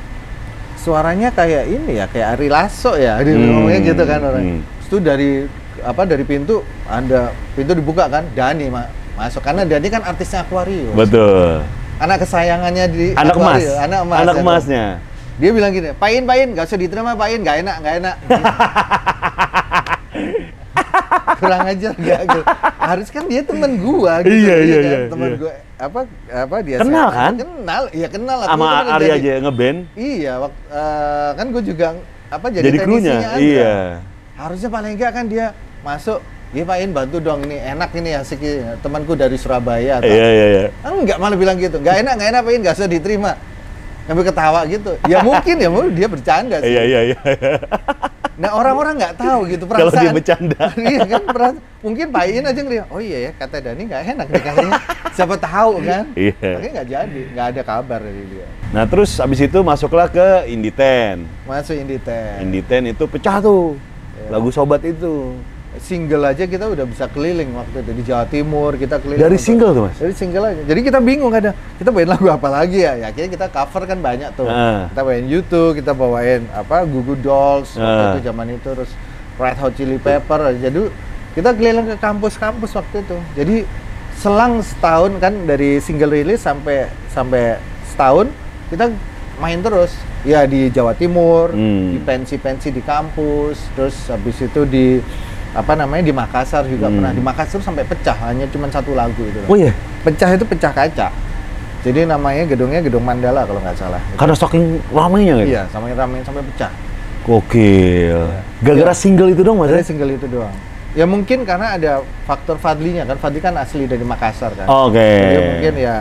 suaranya 0.77 1.29
kayak 1.31 1.65
ini 1.67 1.97
ya 1.97 2.05
kayak 2.05 2.37
Ari 2.37 2.49
Lasso 2.49 2.93
ya 2.95 3.17
di 3.19 3.33
Hmm. 3.33 3.65
ngomongnya 3.65 3.81
gitu 3.83 4.03
kan 4.03 4.21
orang 4.23 4.45
Hmm. 4.45 4.61
Itu 4.85 5.01
dari 5.01 5.49
apa 5.81 6.05
dari 6.05 6.23
pintu 6.23 6.61
ada 6.85 7.29
pintu 7.53 7.73
dibuka 7.73 8.07
kan 8.07 8.23
Dani 8.31 8.69
ma- 8.69 8.87
masuk 9.15 9.41
karena 9.41 9.65
Dani 9.65 9.89
kan 9.89 10.03
artisnya 10.03 10.43
Aquarius 10.43 10.93
Betul. 10.93 11.65
anak 11.97 12.21
kesayangannya 12.21 12.85
di 12.89 13.07
Anak 13.13 13.35
emas. 13.35 13.65
Anak 13.81 14.01
emas 14.03 14.19
Anak 14.21 14.35
ya, 14.35 14.43
emasnya. 14.43 14.85
dia 15.35 15.51
bilang 15.51 15.71
gini 15.71 15.91
pain 15.95 16.23
pain 16.23 16.47
nggak 16.47 16.63
usah 16.63 16.77
diterima 16.77 17.13
pain 17.15 17.39
nggak 17.39 17.57
enak 17.59 17.77
nggak 17.81 17.95
enak 17.99 18.17
kurang 21.41 21.63
ajar 21.67 21.93
gak 21.93 22.21
gitu. 22.25 22.41
harus 22.77 23.09
kan 23.09 23.25
dia 23.25 23.43
temen 23.43 23.71
gua 23.79 24.21
gitu 24.21 24.35
Iya, 24.35 24.55
iya, 24.57 24.77
kan? 24.77 24.85
iya, 24.85 24.99
temen 25.09 25.29
iya. 25.29 25.37
gua 25.37 25.53
apa 25.77 26.01
apa 26.31 26.57
dia 26.61 26.77
Kenal 26.79 27.09
saya- 27.09 27.17
kan? 27.17 27.33
kenal 27.37 27.83
iya 27.91 28.09
kenal 28.09 28.37
lah. 28.39 28.47
Sama 28.49 28.65
Gua 28.65 28.95
Ari 28.95 29.09
aja 29.11 29.33
ngeband. 29.41 29.79
iya 29.95 30.33
wak- 30.39 30.63
eh, 30.69 31.31
kan 31.35 31.47
gue 31.49 31.63
juga 31.65 31.87
apa 32.27 32.47
jadi, 32.49 32.65
Jadi 32.65 32.79
krunya. 32.81 33.15
Iya. 33.37 33.75
harusnya 34.35 34.67
paling 34.69 34.95
enggak 34.95 35.13
kan 35.13 35.27
dia 35.27 35.55
masuk 35.81 36.19
Iya 36.51 36.63
Pak 36.63 36.79
In 36.79 36.95
bantu 36.95 37.19
dong 37.19 37.43
ini 37.43 37.59
enak 37.59 37.91
ini 37.93 38.15
asik 38.15 38.39
ini. 38.39 38.79
temanku 38.79 39.13
dari 39.13 39.35
Surabaya 39.35 39.99
atau 39.99 40.07
Iya, 40.07 40.27
iya, 40.29 40.47
iya. 40.47 40.67
Enggak 40.85 41.19
malah 41.19 41.35
bilang 41.35 41.59
gitu. 41.59 41.83
Enggak 41.83 41.99
enak, 41.99 42.15
enggak 42.15 42.31
enak, 42.31 42.41
Pak 42.41 42.53
In, 42.53 42.61
enggak 42.63 42.77
usah 42.79 42.87
diterima. 42.87 43.33
Sampai 44.05 44.25
ketawa 44.25 44.61
gitu. 44.69 44.93
Ya 45.09 45.25
mungkin 45.25 45.57
ya, 45.57 45.69
mungkin 45.73 45.93
dia 45.97 46.09
bercanda 46.09 46.57
sih. 46.61 46.69
Iya, 46.69 46.83
iya, 46.85 47.01
iya. 47.13 47.19
Nah, 48.35 48.51
orang-orang 48.51 48.99
nggak 48.99 49.15
tahu 49.15 49.47
gitu 49.47 49.65
Kalau 49.71 49.95
perasaan. 49.95 50.03
dia 50.03 50.11
bercanda. 50.11 50.63
iya 50.93 51.03
kan, 51.07 51.23
perasaan. 51.31 51.57
Mungkin 51.87 52.07
Pak 52.11 52.25
In 52.29 52.45
aja 52.45 52.61
ngeliat, 52.61 52.87
oh 52.91 52.99
iya 52.99 53.19
ya, 53.29 53.31
kata 53.37 53.63
Dani 53.63 53.83
nggak 53.87 54.03
enak 54.11 54.27
nih 54.27 54.43
kayaknya. 54.43 54.73
Siapa 55.15 55.35
tahu 55.39 55.73
kan? 55.87 56.05
Iya. 56.19 56.35
Tapi 56.59 56.69
nggak 56.75 56.89
jadi, 56.91 57.21
nggak 57.31 57.47
ada 57.55 57.63
kabar 57.63 58.01
dari 58.03 58.25
dia. 58.27 58.47
Nah, 58.75 58.85
terus 58.91 59.23
abis 59.23 59.41
itu 59.47 59.59
masuklah 59.63 60.11
ke 60.11 60.51
Indie 60.51 60.75
Ten. 60.75 61.31
Masuk 61.47 61.79
Indie 61.79 62.03
Ten. 62.03 62.43
Indie 62.43 62.65
Ten 62.67 62.91
itu 62.91 63.07
pecah 63.07 63.39
tuh. 63.39 63.79
Iya. 64.19 64.35
Lagu 64.35 64.51
Sobat 64.51 64.83
itu. 64.83 65.39
Single 65.75 66.23
aja 66.25 66.45
kita 66.45 66.65
udah 66.67 66.87
bisa 66.87 67.11
keliling 67.11 67.51
waktu 67.51 67.83
itu 67.83 67.93
di 67.93 68.03
Jawa 68.05 68.25
Timur 68.25 68.75
kita 68.75 68.97
keliling. 68.97 69.19
Dari 69.19 69.35
untuk- 69.35 69.43
single 69.43 69.71
tuh, 69.71 69.83
Mas? 69.85 69.97
Dari 69.99 70.15
single 70.15 70.45
aja. 70.47 70.63
Jadi 70.63 70.81
kita 70.81 70.99
bingung 70.99 71.29
kadang. 71.29 71.51
Kita 71.75 71.91
bawain 71.91 72.09
lagu 72.09 72.27
apa 72.29 72.49
lagi 72.49 72.79
ya? 72.81 72.95
Ya 72.95 73.07
akhirnya 73.11 73.31
kita 73.33 73.47
cover 73.49 73.83
kan 73.85 73.99
banyak 73.99 74.31
tuh. 74.33 74.47
Ah. 74.47 74.87
Kita 74.89 75.01
bawain 75.01 75.27
YouTube, 75.27 75.73
kita 75.75 75.91
bawain 75.91 76.47
apa 76.49 76.83
Gugu 76.85 77.15
Dolls 77.17 77.75
waktu 77.75 77.83
Ah. 78.01 78.13
itu 78.13 78.21
zaman 78.23 78.47
itu 78.51 78.69
terus 78.71 78.91
Red 79.35 79.59
Hot 79.59 79.75
Chili 79.75 79.99
Pepper. 79.99 80.55
Jadi 80.55 80.81
kita 81.35 81.51
keliling 81.51 81.87
ke 81.89 81.97
kampus-kampus 81.97 82.71
waktu 82.73 82.97
itu. 83.01 83.17
Jadi 83.35 83.57
selang 84.15 84.63
setahun 84.63 85.19
kan 85.19 85.35
dari 85.43 85.83
single 85.83 86.15
rilis 86.15 86.39
sampai 86.39 86.87
sampai 87.09 87.59
setahun 87.85 88.31
kita 88.69 88.95
main 89.37 89.59
terus. 89.59 89.91
Ya 90.23 90.47
di 90.47 90.71
Jawa 90.71 90.95
Timur, 90.95 91.51
Hmm. 91.51 91.93
di 91.93 91.99
pensi-pensi 91.99 92.71
di 92.71 92.81
kampus, 92.81 93.61
terus 93.75 93.93
habis 94.07 94.41
itu 94.41 94.65
di 94.65 95.03
apa 95.55 95.73
namanya 95.73 96.03
di 96.03 96.11
Makassar 96.11 96.67
juga 96.67 96.87
Hmm. 96.87 96.99
pernah 96.99 97.13
di 97.13 97.23
Makassar 97.23 97.61
sampai 97.61 97.83
pecah 97.83 98.17
hanya 98.25 98.45
cuma 98.47 98.67
satu 98.67 98.93
lagu 98.93 99.23
itu 99.23 99.39
Oh 99.45 99.55
iya, 99.55 99.71
pecah 100.03 100.29
itu 100.29 100.43
pecah 100.43 100.71
kaca 100.71 101.09
jadi 101.81 102.05
namanya 102.05 102.43
gedungnya 102.45 102.81
gedung 102.81 103.01
Mandala 103.01 103.43
kalau 103.43 103.59
nggak 103.59 103.77
salah 103.77 104.03
karena 104.15 104.35
saking 104.35 104.65
ramainya 104.89 105.35
gitu. 105.39 105.49
iya 105.49 105.63
sama 105.69 105.89
ramen 105.89 106.21
sampai 106.21 106.43
pecah 106.45 106.73
Gokil. 107.25 108.21
Gara-gara 108.61 108.93
Iya. 108.93 108.95
single 108.95 109.33
itu 109.33 109.41
dong, 109.41 109.57
Mas? 109.57 109.69
dari 109.69 109.81
ya? 109.81 109.87
single 109.87 110.13
itu 110.13 110.27
doang 110.27 110.53
ya 110.93 111.05
mungkin 111.05 111.43
karena 111.43 111.75
ada 111.75 111.93
faktor 112.23 112.55
Fadlinya 112.55 113.03
kan 113.05 113.17
Fadli 113.17 113.39
kan 113.39 113.55
asli 113.55 113.83
dari 113.85 114.03
Makassar 114.03 114.55
kan 114.55 114.67
Oke. 114.67 114.95
jadi 115.01 115.39
mungkin 115.45 115.73
ya 115.77 115.97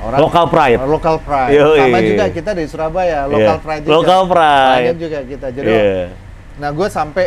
orang 0.00 0.18
Local 0.18 0.44
pride. 0.46 0.78
local 0.82 1.16
pride 1.18 1.52
Yoi. 1.54 1.78
sama 1.78 1.98
juga 2.02 2.24
kita 2.30 2.50
dari 2.52 2.68
Surabaya 2.68 3.18
local 3.24 3.40
Iya. 3.50 3.60
pride 3.60 3.82
juga 3.82 3.94
Local 3.94 4.22
pride. 4.26 4.76
banyak 4.82 4.96
juga 4.98 5.18
kita 5.22 5.46
jadi 5.50 5.64
Iya. 5.66 6.06
Nah, 6.54 6.70
gue 6.70 6.86
sampai 6.86 7.24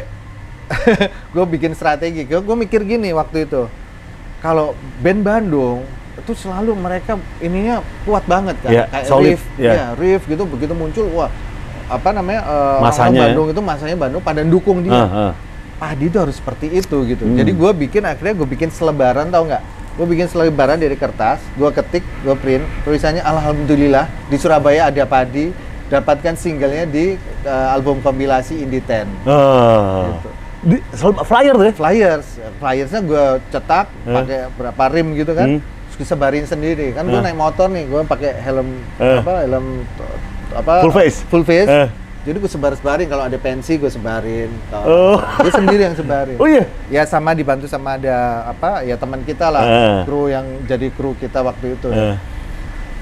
gue 1.34 1.46
bikin 1.48 1.72
strategi. 1.74 2.28
Gue 2.28 2.56
mikir 2.56 2.84
gini 2.84 3.12
waktu 3.16 3.48
itu. 3.48 3.68
Kalau 4.44 4.78
band 5.02 5.22
Bandung 5.26 5.82
itu 6.18 6.34
selalu 6.34 6.74
mereka 6.74 7.16
ininya 7.40 7.82
kuat 8.04 8.26
banget 8.26 8.58
kan. 8.60 8.72
Iya, 8.74 8.84
Kayak 8.90 9.06
solid, 9.06 9.38
riff, 9.38 9.44
iya. 9.62 9.72
ya, 9.74 9.86
riff 9.96 10.22
gitu 10.26 10.44
begitu 10.50 10.74
muncul 10.74 11.06
wah 11.14 11.30
apa 11.88 12.10
namanya 12.12 12.42
orang-orang 12.44 12.84
Masanya 12.84 13.16
ya. 13.16 13.24
Bandung 13.32 13.48
itu 13.48 13.62
masanya 13.64 13.98
Bandung 13.98 14.22
pada 14.26 14.42
dukung 14.44 14.84
dia. 14.84 14.94
Ah, 14.94 15.08
ah. 15.08 15.32
Padi 15.78 16.10
itu 16.10 16.18
harus 16.18 16.36
seperti 16.36 16.74
itu 16.74 16.98
gitu. 17.06 17.24
Hmm. 17.24 17.38
Jadi 17.38 17.52
gue 17.54 17.72
bikin 17.86 18.04
akhirnya 18.04 18.34
gue 18.34 18.48
bikin 18.50 18.70
selebaran 18.74 19.30
tau 19.30 19.46
nggak? 19.46 19.64
Gue 19.98 20.06
bikin 20.10 20.30
selebaran 20.30 20.78
dari 20.78 20.94
kertas, 20.94 21.42
gue 21.58 21.70
ketik, 21.74 22.06
gue 22.22 22.36
print, 22.38 22.66
tulisannya 22.86 23.22
Alhamdulillah 23.22 24.06
di 24.30 24.38
Surabaya 24.38 24.94
ada 24.94 25.06
padi, 25.10 25.50
dapatkan 25.90 26.38
singlenya 26.38 26.86
di 26.86 27.18
eh, 27.46 27.68
album 27.74 28.02
kompilasi 28.02 28.62
Indie 28.62 28.84
Ten. 28.84 29.08
Ah. 29.26 30.18
Gitu. 30.18 30.30
Di, 30.68 30.78
selalu 30.92 31.24
flyer 31.24 31.54
tuh 31.54 31.64
ya? 31.64 31.74
Flyers, 31.74 32.28
flyersnya 32.60 33.02
gue 33.02 33.26
cetak 33.50 33.86
Eh. 34.04 34.12
pakai 34.12 34.40
berapa 34.52 34.84
rim 34.92 35.16
gitu 35.16 35.32
kan, 35.32 35.48
Hmm. 35.50 35.62
terus 35.64 35.98
disebarin 35.98 36.44
sendiri. 36.44 36.92
Kan 36.92 37.08
gue 37.08 37.16
Eh. 37.16 37.24
naik 37.24 37.38
motor 37.38 37.68
nih, 37.68 37.88
gue 37.88 38.02
pakai 38.04 38.36
helm 38.36 38.68
Eh. 38.98 39.18
apa 39.18 39.34
helm 39.42 39.88
apa 40.50 40.74
Full 40.84 40.92
face? 40.94 41.18
full 41.26 41.44
face. 41.44 41.66
Eh. 41.66 41.88
Jadi 42.28 42.38
gue 42.38 42.52
sebar-sebarin 42.52 43.08
kalau 43.08 43.24
ada 43.24 43.40
pensi 43.40 43.80
gue 43.80 43.88
sebarin. 43.88 44.52
Oh. 44.76 45.16
Dia 45.40 45.52
sendiri 45.54 45.82
yang 45.82 45.96
sebarin. 45.96 46.36
Oh 46.44 46.44
iya? 46.44 46.68
Ya 46.92 47.08
sama 47.08 47.32
dibantu 47.32 47.72
sama 47.72 47.96
ada 47.96 48.44
apa 48.46 48.84
ya 48.84 49.00
teman 49.00 49.24
kita 49.24 49.48
lah, 49.48 49.64
Eh. 49.64 50.00
kru 50.04 50.28
yang 50.28 50.44
jadi 50.68 50.92
kru 50.92 51.16
kita 51.16 51.40
waktu 51.40 51.80
itu. 51.80 51.88
Eh, 51.88 52.20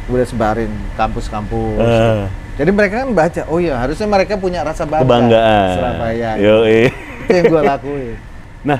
Udah 0.06 0.22
sebarin 0.22 0.70
kampus-kampus. 0.94 1.82
eh. 1.82 2.30
Jadi 2.56 2.70
mereka 2.70 3.02
kan 3.02 3.10
baca, 3.10 3.42
oh 3.50 3.58
iya 3.58 3.74
harusnya 3.76 4.06
mereka 4.06 4.38
punya 4.38 4.62
rasa 4.62 4.86
bangga. 4.86 5.02
Kebanggaan. 5.02 5.70
Surabaya. 5.74 6.32
Yoi. 6.38 6.82
Itu 7.26 7.34
yang 7.42 7.46
gue 7.50 7.62
lakuin. 7.66 8.18
Nah, 8.62 8.80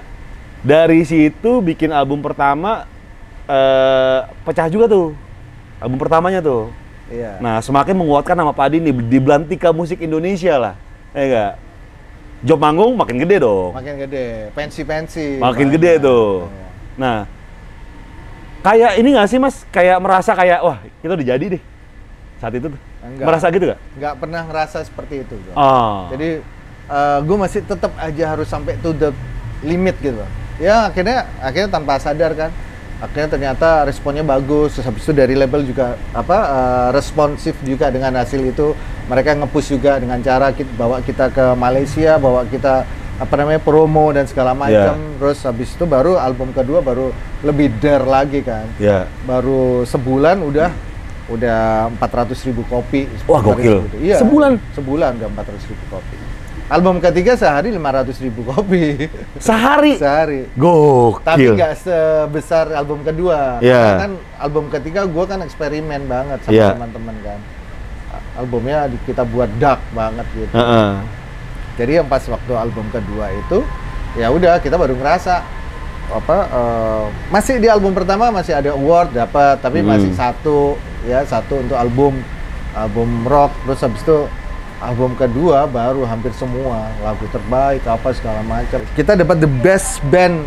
dari 0.62 1.02
situ 1.02 1.52
bikin 1.66 1.90
album 1.90 2.22
pertama 2.22 2.86
eh 3.46 4.20
pecah 4.46 4.70
juga 4.70 4.86
tuh. 4.86 5.18
Album 5.82 5.98
pertamanya 5.98 6.40
tuh. 6.40 6.72
Iya. 7.10 7.38
Nah, 7.38 7.62
semakin 7.62 7.94
menguatkan 7.94 8.34
nama 8.34 8.54
Padi 8.54 8.82
nih 8.82 8.94
di 8.94 9.20
belantika 9.22 9.70
musik 9.70 10.02
Indonesia 10.02 10.58
lah. 10.58 10.76
Ya 11.14 11.22
enggak? 11.26 11.54
Job 12.46 12.60
manggung 12.62 12.94
makin 12.98 13.18
gede 13.22 13.42
dong. 13.42 13.74
Makin 13.74 13.96
gede, 14.06 14.54
pensi-pensi. 14.54 15.42
Makin 15.42 15.68
banyak. 15.70 15.76
gede 15.82 15.92
tuh. 16.02 16.46
Iya. 16.46 16.68
Nah, 16.96 17.18
kayak 18.62 18.92
ini 19.02 19.10
nggak 19.18 19.28
sih 19.30 19.40
Mas? 19.42 19.66
Kayak 19.70 19.98
merasa 20.02 20.32
kayak 20.34 20.60
wah, 20.62 20.78
kita 21.02 21.14
udah 21.14 21.28
jadi 21.28 21.46
deh. 21.58 21.64
Saat 22.42 22.54
itu 22.58 22.68
tuh. 22.70 22.82
Enggak. 23.06 23.26
Merasa 23.30 23.46
gitu 23.54 23.66
nggak? 23.70 23.80
Nggak 24.02 24.14
pernah 24.18 24.42
ngerasa 24.50 24.78
seperti 24.82 25.16
itu. 25.22 25.36
Oh. 25.54 26.10
Jadi 26.10 26.42
gue 27.22 27.38
masih 27.38 27.62
tetap 27.62 27.92
aja 27.98 28.24
harus 28.32 28.46
sampai 28.46 28.78
to 28.80 28.94
the 28.94 29.10
limit 29.62 29.98
gitu. 30.00 30.22
Ya 30.58 30.88
akhirnya 30.88 31.26
akhirnya 31.42 31.70
tanpa 31.72 31.98
sadar 31.98 32.32
kan. 32.34 32.52
Akhirnya 32.96 33.28
ternyata 33.28 33.84
responnya 33.84 34.24
bagus. 34.24 34.78
Terus 34.78 34.86
habis 34.88 35.04
itu 35.04 35.12
dari 35.12 35.36
label 35.36 35.66
juga 35.66 36.00
apa 36.14 36.38
eh, 36.46 36.88
responsif 36.94 37.58
juga 37.62 37.90
dengan 37.90 38.16
hasil 38.16 38.40
itu. 38.40 38.72
Mereka 39.06 39.38
nge-push 39.38 39.78
juga 39.78 40.00
dengan 40.00 40.18
cara 40.22 40.50
kita 40.50 40.72
bawa 40.74 40.98
kita 41.04 41.30
ke 41.30 41.46
Malaysia, 41.54 42.18
bawa 42.18 42.42
kita 42.48 42.88
apa 43.16 43.34
namanya 43.38 43.62
promo 43.62 44.10
dan 44.12 44.26
segala 44.26 44.56
macam. 44.56 44.96
Terus 45.20 45.40
habis 45.44 45.70
itu 45.72 45.84
baru 45.84 46.18
album 46.18 46.52
kedua 46.52 46.80
baru 46.82 47.12
lebih 47.44 47.76
dare 47.78 48.04
lagi 48.04 48.42
kan. 48.42 48.66
ya. 48.80 49.06
baru 49.28 49.84
sebulan 49.86 50.42
udah 50.42 50.70
udah 51.26 51.90
400 51.98 52.38
ribu 52.46 52.62
kopi 52.70 53.10
Wah, 53.26 53.42
gokil. 53.42 53.82
Gitu. 53.90 53.98
iya 53.98 54.22
Sebulan? 54.22 54.62
sebulan 54.78 55.18
udah 55.18 55.30
400 55.34 55.72
ribu 55.74 55.84
kopi 55.90 56.16
album 56.68 56.98
ketiga 56.98 57.34
sehari 57.34 57.70
500 57.70 58.18
ribu 58.20 58.42
kopi 58.44 59.06
Sehari. 59.38 59.96
sehari 59.96 60.50
Gokil. 60.52 61.22
tapi 61.22 61.46
nggak 61.52 61.74
sebesar 61.78 62.74
album 62.74 63.02
kedua 63.02 63.62
Iya. 63.62 63.82
Karena 63.86 64.02
kan 64.02 64.12
album 64.40 64.66
ketiga 64.70 65.06
gua 65.06 65.26
kan 65.26 65.40
eksperimen 65.40 66.06
banget 66.06 66.42
sama 66.42 66.52
Iya. 66.52 66.68
teman-teman 66.74 67.16
kan 67.22 67.40
albumnya 68.36 68.78
kita 69.06 69.24
buat 69.24 69.48
dark 69.56 69.80
banget 69.92 70.26
gitu 70.34 70.52
Heeh. 70.52 70.92
jadi 71.76 71.92
yang 72.02 72.08
pas 72.08 72.20
waktu 72.22 72.52
album 72.52 72.90
kedua 72.90 73.32
itu 73.32 73.64
ya 74.16 74.28
udah 74.28 74.60
kita 74.60 74.76
baru 74.76 74.92
ngerasa 74.94 75.40
apa 76.08 76.38
eh, 76.46 77.04
masih 77.30 77.58
di 77.58 77.68
album 77.68 77.92
pertama 77.92 78.30
masih 78.30 78.54
ada 78.54 78.72
award 78.72 79.10
dapat 79.12 79.58
tapi 79.58 79.80
Hmm. 79.80 79.90
masih 79.92 80.12
satu 80.12 80.76
ya 81.04 81.22
satu 81.24 81.60
untuk 81.60 81.76
album 81.76 82.18
album 82.74 83.24
rock 83.24 83.54
terus 83.64 83.80
habis 83.80 84.02
itu 84.02 84.18
album 84.78 85.16
kedua 85.16 85.64
baru 85.66 86.04
hampir 86.04 86.32
semua 86.32 86.92
lagu 87.00 87.24
terbaik 87.28 87.84
apa 87.84 88.12
segala 88.12 88.42
macam 88.42 88.80
kita 88.92 89.16
dapat 89.16 89.40
the 89.40 89.52
best 89.60 90.04
band 90.06 90.44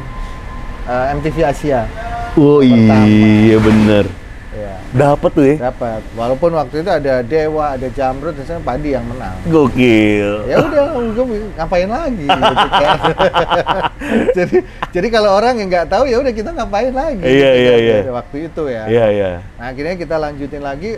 eh, 0.85 1.15
MTV 1.15 1.37
Asia 1.43 1.89
Oh 2.35 2.61
Pertama. 2.61 3.03
iya 3.03 3.57
bener. 3.59 4.05
ya 4.51 4.73
Dapet 4.91 5.31
tuh 5.33 5.45
ya. 5.45 5.57
dapat 5.61 6.01
walaupun 6.13 6.51
waktu 6.51 6.81
itu 6.81 6.89
ada 6.89 7.21
Dewa 7.21 7.75
ada 7.75 7.89
Jamrud 7.89 8.33
dan 8.33 8.45
saya 8.47 8.61
Padi 8.61 8.93
yang 8.93 9.03
menang 9.05 9.35
Gokil. 9.45 10.47
ya 10.47 10.57
udah 10.61 10.83
gue 11.09 11.25
ngapain 11.55 11.89
lagi 11.89 12.25
gitu 12.25 12.39
kan. 12.71 12.99
jadi 14.37 14.57
jadi 14.91 15.09
kalau 15.09 15.35
orang 15.35 15.57
yang 15.57 15.69
nggak 15.69 15.89
tahu 15.89 16.05
ya 16.05 16.17
udah 16.17 16.31
kita 16.31 16.51
ngapain 16.53 16.93
lagi 16.93 17.21
Iya, 17.21 17.49
gitu 17.51 17.59
iya, 17.59 17.73
kan, 17.73 18.03
iya. 18.05 18.13
waktu 18.13 18.37
itu 18.45 18.63
ya 18.67 18.83
Iya, 18.87 19.07
iya. 19.11 19.31
nah 19.57 19.67
akhirnya 19.67 19.95
kita 19.97 20.15
lanjutin 20.17 20.63
lagi 20.63 20.91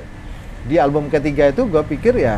di 0.61 0.77
album 0.77 1.09
ketiga 1.09 1.49
itu 1.49 1.63
gue 1.65 1.83
pikir 1.89 2.15
ya 2.17 2.37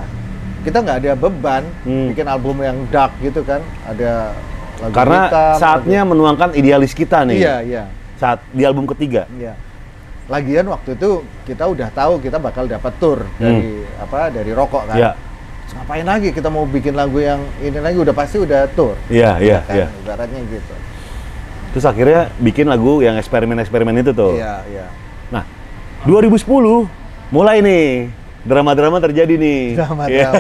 kita 0.63 0.79
nggak 0.79 0.99
ada 0.99 1.13
beban 1.13 1.63
Hmm. 1.83 2.09
bikin 2.09 2.27
album 2.27 2.57
yang 2.59 2.77
dark 2.89 3.13
gitu 3.19 3.43
kan 3.43 3.59
ada 3.85 4.31
lagu 4.79 4.93
Karena 4.93 5.21
hitam, 5.27 5.55
saatnya 5.59 6.01
menuangkan 6.03 6.51
idealis 6.53 6.91
kita 6.91 7.21
lagu- 7.21 7.29
nih. 7.29 7.39
iya 7.39 7.57
iya 7.61 7.83
Saat 8.17 8.39
di 8.49 8.63
album 8.63 8.87
ketiga. 8.87 9.27
Iya. 9.33 9.59
Lagian 10.29 10.67
waktu 10.69 10.95
itu 10.95 11.11
kita 11.43 11.67
udah 11.67 11.91
tahu 11.91 12.19
kita 12.19 12.39
bakal 12.39 12.65
dapat 12.65 12.95
tour 12.97 13.27
dari 13.37 13.83
apa 13.97 14.31
dari 14.31 14.51
rokok 14.51 14.87
kan. 14.87 14.95
Hmm. 14.95 15.03
Iya. 15.03 15.11
Ngapain 15.73 16.05
lagi 16.05 16.29
kita 16.31 16.47
mau 16.47 16.63
bikin 16.63 16.93
lagu 16.93 17.17
yang 17.17 17.43
ini 17.59 17.77
lagi 17.77 17.97
udah 17.97 18.13
pasti 18.13 18.39
udah 18.39 18.71
tour. 18.71 18.95
Iya, 19.09 19.41
iya, 19.41 19.59
kan? 19.61 19.75
iya. 19.75 19.87
Ibaratnya 19.99 20.41
gitu. 20.47 20.75
Terus 21.73 21.85
akhirnya 21.85 22.31
bikin 22.37 22.69
lagu 22.69 23.01
yang 23.01 23.17
eksperimen-eksperimen 23.17 23.97
itu 23.99 24.13
tuh. 24.13 24.37
Iya, 24.37 24.63
iya. 24.69 24.87
Nah, 25.31 25.43
2010 26.05 26.87
mulai 27.29 27.59
nih 27.59 28.13
drama-drama 28.43 28.99
terjadi 28.99 29.35
nih. 29.39 29.63
Drama-drama. 29.79 30.11
Iya. 30.11 30.31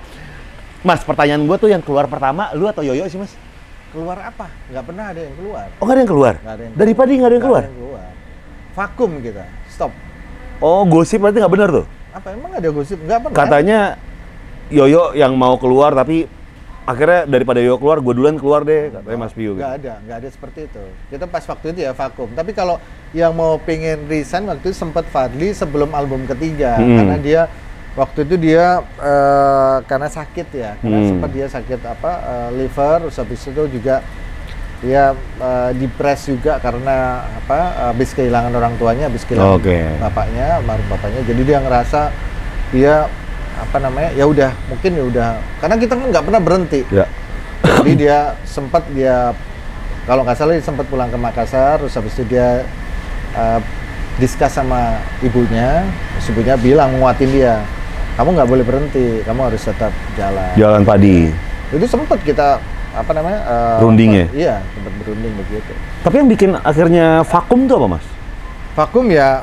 mas, 0.88 1.00
pertanyaan 1.02 1.42
gua 1.46 1.56
tuh 1.58 1.70
yang 1.70 1.82
keluar 1.82 2.06
pertama, 2.06 2.50
lu 2.54 2.66
atau 2.70 2.82
Yoyo 2.86 3.06
sih 3.10 3.18
mas? 3.18 3.34
Keluar 3.90 4.20
apa? 4.20 4.52
Nggak 4.68 4.84
pernah 4.84 5.04
ada 5.10 5.20
yang 5.24 5.34
keluar. 5.38 5.66
Oh 5.80 5.84
nggak 5.88 5.94
ada 5.96 6.00
yang 6.00 6.10
keluar? 6.12 6.34
Nggak 6.38 6.54
ada 6.54 6.62
yang 6.62 6.74
Dari 6.76 6.92
Padi 6.92 7.12
nggak 7.16 7.28
ada 7.28 7.36
yang 7.36 7.46
keluar? 7.46 7.62
Nggak 7.62 7.72
ada 7.72 7.78
yang 7.78 7.82
keluar. 7.88 8.08
Vakum 8.76 9.10
kita. 9.24 9.44
Stop. 9.72 9.92
Oh 10.60 10.82
gosip 10.84 11.18
berarti 11.24 11.38
nggak 11.40 11.54
benar 11.56 11.68
tuh? 11.72 11.86
Apa 12.12 12.28
emang 12.36 12.52
ada 12.52 12.68
gosip? 12.68 12.98
Nggak 13.00 13.18
pernah. 13.24 13.36
Katanya 13.36 13.80
Yoyo 14.68 15.16
yang 15.16 15.32
mau 15.34 15.56
keluar 15.56 15.96
tapi 15.96 16.28
akhirnya 16.88 17.28
daripada 17.28 17.60
Yoyo 17.60 17.76
keluar, 17.76 18.00
gue 18.00 18.14
duluan 18.16 18.40
keluar 18.40 18.64
deh, 18.64 18.88
katanya 18.88 19.18
Mas 19.20 19.36
Piu. 19.36 19.52
Gitu. 19.52 19.60
Nggak 19.60 19.74
ada, 19.84 19.92
nggak 20.08 20.16
ada 20.24 20.28
seperti 20.32 20.60
itu. 20.72 20.84
Kita 21.12 21.24
pas 21.28 21.44
waktu 21.44 21.66
itu 21.76 21.80
ya 21.84 21.92
vakum. 21.92 22.28
Tapi 22.32 22.56
kalau 22.56 22.80
yang 23.12 23.36
mau 23.36 23.60
pengen 23.60 24.08
resign 24.08 24.48
waktu 24.48 24.72
itu 24.72 24.76
sempat 24.76 25.04
Fadli 25.12 25.52
sebelum 25.52 25.92
album 25.92 26.24
ketiga, 26.24 26.80
Hmm. 26.80 26.96
karena 26.96 27.16
dia 27.20 27.40
waktu 27.92 28.24
itu 28.24 28.34
dia 28.40 28.80
eh, 29.04 29.76
karena 29.84 30.08
sakit 30.08 30.48
ya, 30.56 30.70
karena 30.80 30.98
Hmm. 30.98 31.08
sempat 31.12 31.30
dia 31.36 31.46
sakit 31.52 31.80
apa 31.84 32.12
eh, 32.24 32.48
liver, 32.56 32.96
terus 33.04 33.16
habis 33.20 33.40
itu 33.44 33.62
juga 33.68 34.00
dia 34.80 35.12
eh, 35.42 35.70
depres 35.76 36.24
juga 36.24 36.56
karena 36.56 37.20
apa 37.36 37.92
habis 37.92 38.16
kehilangan 38.16 38.52
orang 38.56 38.72
tuanya, 38.80 39.12
habis 39.12 39.28
kehilangan 39.28 39.60
Oke. 39.60 39.76
bapaknya, 40.00 40.56
almarhum 40.56 40.88
bapaknya. 40.88 41.20
Jadi 41.28 41.42
dia 41.44 41.58
ngerasa 41.60 42.00
dia 42.72 42.94
apa 43.58 43.76
namanya 43.78 44.10
ya 44.12 44.24
udah 44.24 44.50
mungkin 44.66 44.90
ya 44.94 45.04
udah 45.04 45.28
karena 45.58 45.74
kita 45.76 45.92
kan 45.94 46.06
nggak 46.08 46.24
pernah 46.24 46.40
berhenti 46.40 46.80
Ya. 46.88 47.06
jadi 47.82 47.92
dia 47.94 48.18
sempat 48.42 48.86
dia 48.90 49.34
kalau 50.06 50.22
nggak 50.22 50.36
salah 50.36 50.54
dia 50.54 50.62
sempat 50.62 50.86
pulang 50.86 51.08
ke 51.08 51.18
Makassar 51.18 51.78
terus 51.78 51.92
habis 51.92 52.14
itu 52.14 52.24
dia 52.28 52.64
uh, 53.34 53.60
diskus 54.16 54.50
sama 54.50 54.98
ibunya 55.20 55.84
terus 56.14 56.26
ibunya 56.30 56.54
bilang 56.56 56.90
nguatin 56.96 57.30
dia 57.30 57.60
kamu 58.16 58.34
nggak 58.34 58.48
boleh 58.48 58.64
berhenti 58.66 59.22
kamu 59.22 59.40
harus 59.46 59.62
tetap 59.62 59.94
jalan 60.14 60.50
Jalan 60.54 60.82
Padi. 60.82 61.30
itu 61.70 61.86
sempat 61.86 62.18
kita 62.22 62.58
apa 62.96 63.10
namanya 63.12 63.40
uh, 63.46 63.78
Runding 63.78 64.10
ya? 64.10 64.26
iya 64.34 64.54
sempat 64.74 64.92
berunding 64.98 65.30
begitu 65.38 65.70
Tapi 66.02 66.14
yang 66.18 66.28
bikin 66.28 66.50
akhirnya 66.56 67.22
vakum 67.22 67.68
tuh 67.68 67.78
apa 67.78 67.86
mas? 67.94 68.06
vakum 68.74 69.06
ya 69.06 69.42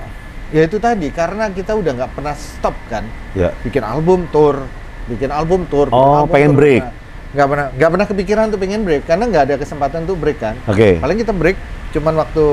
ya 0.55 0.63
itu 0.63 0.77
tadi 0.77 1.11
karena 1.11 1.51
kita 1.51 1.75
udah 1.75 1.91
nggak 1.93 2.11
pernah 2.13 2.31
stop 2.31 2.71
kan 2.87 3.03
Ya. 3.35 3.51
bikin 3.59 3.83
album 3.83 4.23
tour 4.29 4.63
bikin 5.05 5.27
album 5.29 5.67
tour 5.67 5.87
bikin 5.87 5.99
Oh, 5.99 6.23
album 6.23 6.31
pengen 6.31 6.49
tour. 6.49 6.59
break. 6.63 6.81
Nah, 6.81 6.93
nggak 7.35 7.47
pernah 7.47 7.67
nggak 7.69 7.89
pernah 7.91 8.05
kepikiran 8.07 8.45
tuh 8.47 8.57
pengen 8.57 8.81
break 8.81 9.03
karena 9.03 9.23
nggak 9.25 9.43
ada 9.43 9.55
kesempatan 9.57 10.01
tuh 10.03 10.15
break 10.15 10.39
kan 10.39 10.55
Oke. 10.65 10.95
paling 10.97 11.19
kita 11.19 11.31
break 11.31 11.59
cuman 11.91 12.15
waktu 12.17 12.43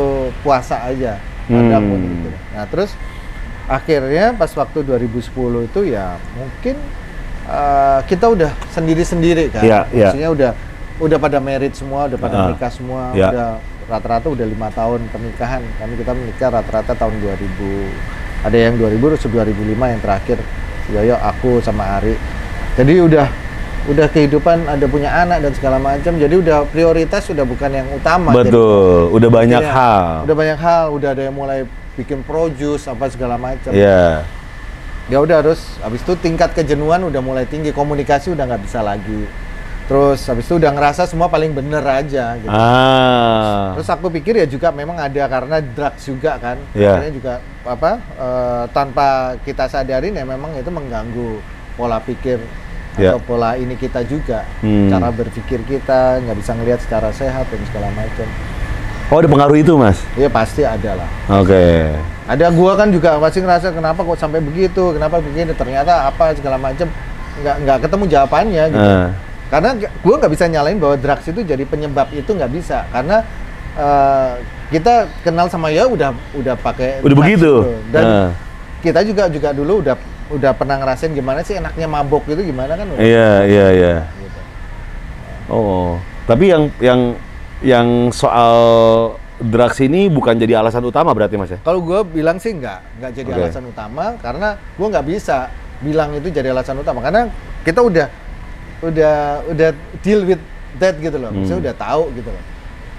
puasa 0.42 0.82
aja 0.82 1.22
Hmm. 1.42 1.58
ada 1.60 1.78
pun 1.78 1.98
gitu 2.00 2.30
nah 2.52 2.64
terus 2.66 2.90
akhirnya 3.64 4.30
pas 4.32 4.50
waktu 4.52 4.78
2010 4.80 5.22
itu 5.64 5.80
ya 5.88 6.18
mungkin 6.34 6.74
eh, 7.44 8.00
kita 8.04 8.26
udah 8.28 8.50
sendiri-sendiri 8.70 9.50
kan 9.50 9.62
Iya, 9.62 9.78
iya. 9.88 10.10
maksudnya 10.10 10.30
udah 10.30 10.50
udah 10.98 11.18
pada 11.18 11.38
merit 11.38 11.74
semua 11.74 12.06
udah 12.06 12.14
pada 12.16 12.36
nikah 12.48 12.70
semua 12.70 13.10
iya. 13.12 13.26
udah 13.28 13.48
rata-rata 13.92 14.33
udah 14.33 14.46
lima 14.48 14.72
tahun 14.72 15.05
pernikahan 15.12 15.61
kami 15.76 16.00
kita 16.00 16.12
menikah 16.16 16.48
rata-rata 16.48 16.96
tahun 16.96 17.12
2000 17.20 18.48
ada 18.48 18.57
yang 18.57 18.74
2000 18.74 18.96
terus 19.12 19.24
2005 19.28 19.92
yang 19.92 20.00
terakhir 20.00 20.38
Yoyo 20.88 21.16
aku 21.20 21.61
sama 21.61 22.00
Ari 22.00 22.16
jadi 22.74 23.05
udah 23.05 23.26
udah 23.83 24.07
kehidupan 24.09 24.64
ada 24.64 24.87
punya 24.87 25.11
anak 25.11 25.42
dan 25.42 25.52
segala 25.52 25.76
macam 25.76 26.14
jadi 26.14 26.31
udah 26.33 26.64
prioritas 26.70 27.26
sudah 27.26 27.42
bukan 27.42 27.70
yang 27.74 27.88
utama 27.90 28.31
jadi- 28.33 28.48
Betul. 28.48 29.11
Udah 29.12 29.28
banyak 29.28 29.59
Akhirnya, 29.59 29.74
hal. 29.74 30.07
Udah 30.24 30.37
banyak 30.38 30.59
hal, 30.59 30.85
udah 30.94 31.09
ada 31.12 31.22
yang 31.26 31.37
mulai 31.37 31.59
bikin 31.92 32.22
produce 32.22 32.87
apa 32.87 33.11
segala 33.11 33.35
macam. 33.37 33.74
Iya. 33.74 34.22
Ya 35.11 35.18
udah 35.18 35.42
terus 35.42 35.76
habis 35.83 35.98
itu 36.00 36.14
tingkat 36.16 36.55
kejenuhan 36.55 37.02
udah 37.02 37.18
mulai 37.18 37.42
tinggi, 37.44 37.74
komunikasi 37.74 38.31
udah 38.33 38.46
nggak 38.46 38.62
bisa 38.62 38.81
lagi. 38.81 39.26
Terus 39.90 40.21
habis 40.31 40.47
itu 40.47 40.55
udah 40.57 40.71
ngerasa 40.73 41.03
semua 41.11 41.27
paling 41.27 41.53
bener 41.53 41.83
aja 41.83 42.38
gitu. 42.38 42.49
Ah. 42.49 43.75
Terus 43.77 43.88
aku 43.90 44.09
pikir 44.09 44.38
ya 44.38 44.47
juga 44.47 44.71
memang 44.71 44.97
ada 44.97 45.27
karena 45.27 45.59
drugs 45.59 46.03
juga 46.07 46.38
kan. 46.38 46.57
Iya. 46.73 46.97
Akhirnya 46.97 47.12
juga 47.12 47.33
apa 47.66 47.90
eh, 47.99 48.64
tanpa 48.71 49.37
kita 49.42 49.66
sadarin 49.66 50.14
ya 50.16 50.25
memang 50.25 50.55
itu 50.55 50.71
mengganggu 50.71 51.42
pola 51.75 51.99
pikir 52.03 52.38
Iya. 53.01 53.16
atau 53.16 53.21
pola 53.25 53.57
ini 53.57 53.73
kita 53.77 54.05
juga. 54.05 54.45
Hmm. 54.61 54.92
Cara 54.92 55.09
berpikir 55.09 55.64
kita 55.64 56.21
nggak 56.21 56.37
bisa 56.37 56.53
ngelihat 56.53 56.81
secara 56.85 57.09
sehat 57.09 57.49
dan 57.49 57.61
segala 57.64 57.88
macam. 57.97 58.29
Oh, 59.12 59.21
ada 59.21 59.29
pengaruh 59.29 59.57
itu, 59.61 59.77
Mas? 59.77 60.01
Iya 60.16 60.29
pasti 60.33 60.64
ada 60.64 60.97
lah. 60.97 61.09
Oke. 61.40 61.92
Ada 62.25 62.49
gua 62.49 62.81
kan 62.81 62.88
juga 62.88 63.21
masih 63.21 63.45
ngerasa 63.45 63.73
kenapa 63.73 64.01
kok 64.01 64.16
sampai 64.16 64.40
begitu, 64.40 64.97
kenapa 64.97 65.21
begini, 65.21 65.53
ternyata 65.53 66.09
apa 66.09 66.33
segala 66.33 66.57
macam 66.57 66.88
nggak 67.45 67.57
nggak 67.64 67.79
ketemu 67.88 68.05
jawabannya 68.09 68.64
gitu. 68.73 68.88
Ah. 68.88 69.09
Karena 69.52 69.76
g- 69.76 69.92
gua 70.00 70.16
nggak 70.16 70.32
bisa 70.32 70.48
nyalain 70.48 70.76
bahwa 70.76 70.96
drugs 70.96 71.28
itu 71.28 71.44
jadi 71.44 71.60
penyebab 71.62 72.08
itu 72.10 72.24
nggak 72.26 72.48
bisa 72.50 72.88
karena 72.88 73.20
eh, 73.72 74.32
kita 74.70 74.94
kenal 75.20 75.46
sama 75.46 75.68
ya 75.68 75.84
udah 75.84 76.10
udah 76.32 76.56
pakai 76.56 77.00
Udah 77.00 77.12
begitu. 77.14 77.52
itu. 77.60 77.92
dan 77.92 78.04
Ah. 78.04 78.28
kita 78.80 79.00
juga 79.02 79.28
juga 79.28 79.52
dulu 79.52 79.80
udah 79.80 79.96
udah 80.30 80.52
pernah 80.52 80.76
ngerasain 80.76 81.12
gimana 81.12 81.40
sih 81.40 81.54
enaknya 81.54 81.84
mabok 81.86 82.24
gitu 82.26 82.40
gimana 82.42 82.72
kan 82.72 82.88
Iya, 82.96 83.44
iya, 83.44 83.66
iya. 83.70 83.94
gitu. 84.18 84.40
Oh. 85.48 86.00
Tapi 86.24 86.48
yang 86.48 86.72
yang 86.78 87.00
yang 87.60 87.88
soal 88.10 88.56
drugs 89.38 89.76
ini 89.78 90.06
bukan 90.06 90.34
jadi 90.34 90.56
alasan 90.56 90.82
utama 90.82 91.10
berarti, 91.10 91.34
Mas 91.34 91.50
ya? 91.50 91.58
Kalau 91.60 91.82
gue 91.82 92.00
bilang 92.06 92.38
sih 92.38 92.54
nggak, 92.54 92.78
nggak 92.96 93.10
jadi 93.12 93.28
Oke. 93.28 93.40
alasan 93.42 93.64
utama 93.66 94.04
karena 94.16 94.48
gue 94.56 94.86
nggak 94.86 95.06
bisa 95.06 95.50
bilang 95.78 96.14
itu 96.14 96.28
jadi 96.28 96.50
alasan 96.50 96.78
utama 96.78 97.02
karena 97.02 97.26
kita 97.60 97.82
udah 97.82 98.06
udah 98.83 99.14
udah 99.47 99.71
deal 100.03 100.23
with 100.23 100.42
that 100.77 100.99
gitu 100.99 101.16
loh, 101.16 101.31
Hmm. 101.31 101.47
udah 101.47 101.75
tahu 101.75 102.11
gitu 102.12 102.29
loh. 102.29 102.42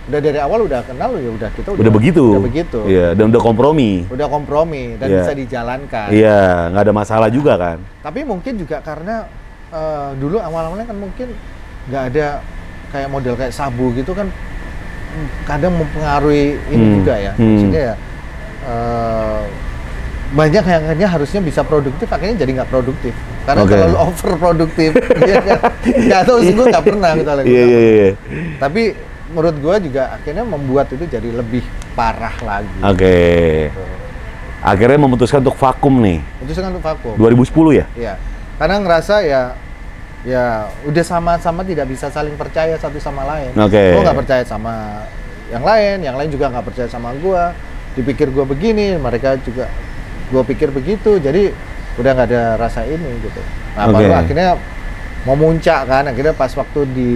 Udah 0.03 0.19
dari 0.19 0.35
awal 0.35 0.59
udah 0.63 0.83
kenal 0.83 1.15
ya 1.15 1.31
udah 1.31 1.49
kita 1.53 1.69
udah, 1.71 1.79
Udah 1.79 1.93
begitu. 1.93 2.23
udah 2.35 2.43
begitu, 2.43 2.79
Iya, 2.85 3.07
dan 3.15 3.31
udah 3.31 3.39
kompromi. 3.39 4.03
udah 4.05 4.27
kompromi 4.27 4.99
dan 4.99 5.07
Iya. 5.07 5.17
bisa 5.23 5.31
dijalankan. 5.33 6.07
Iya, 6.11 6.39
nggak 6.71 6.83
ada 6.83 6.93
masalah 6.93 7.27
juga 7.27 7.53
kan? 7.55 7.77
Tapi 7.99 8.23
mungkin 8.23 8.53
juga 8.57 8.79
karena 8.79 9.27
eh, 9.71 10.09
dulu 10.15 10.37
awal-awalnya 10.37 10.85
kan 10.85 10.97
mungkin 10.97 11.27
nggak 11.87 12.03
ada 12.11 12.27
kayak 12.91 13.09
model 13.09 13.33
kayak 13.33 13.49
sabu 13.49 13.89
gitu 13.91 14.13
kan 14.13 14.29
mm, 14.29 15.27
kadang 15.43 15.73
mempengaruhi 15.73 16.61
ini 16.69 16.77
Hmm, 16.77 16.93
juga 16.99 17.13
ya. 17.17 17.31
hmm. 17.33 17.41
Maksudnya 17.43 17.81
ya 17.81 17.95
eh, 18.63 19.41
banyak 20.33 20.63
yang 20.97 21.11
harusnya 21.11 21.41
bisa 21.41 21.61
produktif 21.61 22.05
akhirnya 22.07 22.37
jadi 22.37 22.51
nggak 22.57 22.69
produktif 22.69 23.13
karena 23.43 23.61
Oke. 23.63 23.71
terlalu 23.75 23.97
over 23.99 24.31
produktif 24.39 24.91
ya 25.31 25.37
kan 25.43 25.59
nggak 25.83 26.21
tahu 26.23 26.37
sih 26.41 26.53
gue 26.55 26.65
nggak 26.71 26.85
pernah 26.85 27.09
gitu 27.15 27.31
lagi 27.35 27.47
Iya, 27.47 27.63
iya, 27.63 27.79
iya. 27.79 28.09
tapi 28.57 28.81
menurut 29.29 29.55
gue 29.59 29.75
juga 29.91 30.03
akhirnya 30.13 30.45
membuat 30.45 30.87
itu 30.93 31.03
jadi 31.03 31.29
lebih 31.29 31.63
parah 31.93 32.35
lagi 32.39 32.79
Oke. 32.81 33.15
Akhirnya 34.63 34.95
memutuskan 34.95 35.43
untuk 35.43 35.59
vakum 35.59 35.99
nih. 35.99 36.23
itu 36.39 36.55
kan 36.55 36.71
untuk 36.71 36.87
vakum 36.87 37.19
2010 37.19 37.83
ya? 37.83 37.85
Iya, 37.99 38.13
karena 38.55 38.79
ngerasa 38.79 39.15
ya 39.27 39.41
ya 40.23 40.71
udah 40.87 41.03
sama-sama 41.03 41.67
tidak 41.67 41.91
bisa 41.91 42.07
saling 42.07 42.39
percaya 42.39 42.79
satu 42.79 42.95
sama 42.95 43.27
lain. 43.27 43.51
Oke. 43.59 43.91
Gua 43.91 44.07
nggak 44.07 44.19
percaya 44.23 44.43
sama 44.47 45.03
yang 45.51 45.67
lain, 45.67 45.97
yang 45.99 46.15
lain 46.15 46.31
juga 46.31 46.47
nggak 46.47 46.63
percaya 46.63 46.87
sama 46.87 47.11
gua. 47.19 47.51
Dipikir 47.91 48.31
gua 48.31 48.47
begini, 48.47 48.95
mereka 48.95 49.35
juga 49.43 49.67
gua 50.31 50.47
pikir 50.47 50.71
begitu. 50.71 51.19
Jadi 51.19 51.51
udah 51.95 52.11
nggak 52.11 52.27
ada 52.27 52.43
rasa 52.57 52.83
ini 52.83 53.09
gitu. 53.19 53.41
Nah, 53.73 53.85
Oke. 53.85 53.99
baru 53.99 54.13
akhirnya 54.15 54.49
memuncak 55.23 55.81
kan. 55.85 56.03
Akhirnya 56.05 56.31
pas 56.31 56.51
waktu 56.51 56.79
di 56.87 57.11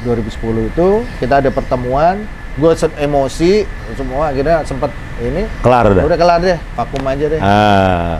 2010 0.00 0.32
itu 0.66 0.88
kita 1.18 1.40
ada 1.40 1.50
pertemuan 1.50 2.24
gue 2.50 2.72
emosi 2.98 3.62
semua 3.94 4.28
akhirnya 4.28 4.64
sempet 4.64 4.90
ini 5.18 5.46
Kelar 5.60 5.86
udah. 5.86 6.02
udah 6.02 6.18
kelar 6.18 6.40
deh 6.40 6.58
vakum 6.74 7.02
aja 7.04 7.26
deh 7.28 7.40
Ah. 7.40 8.18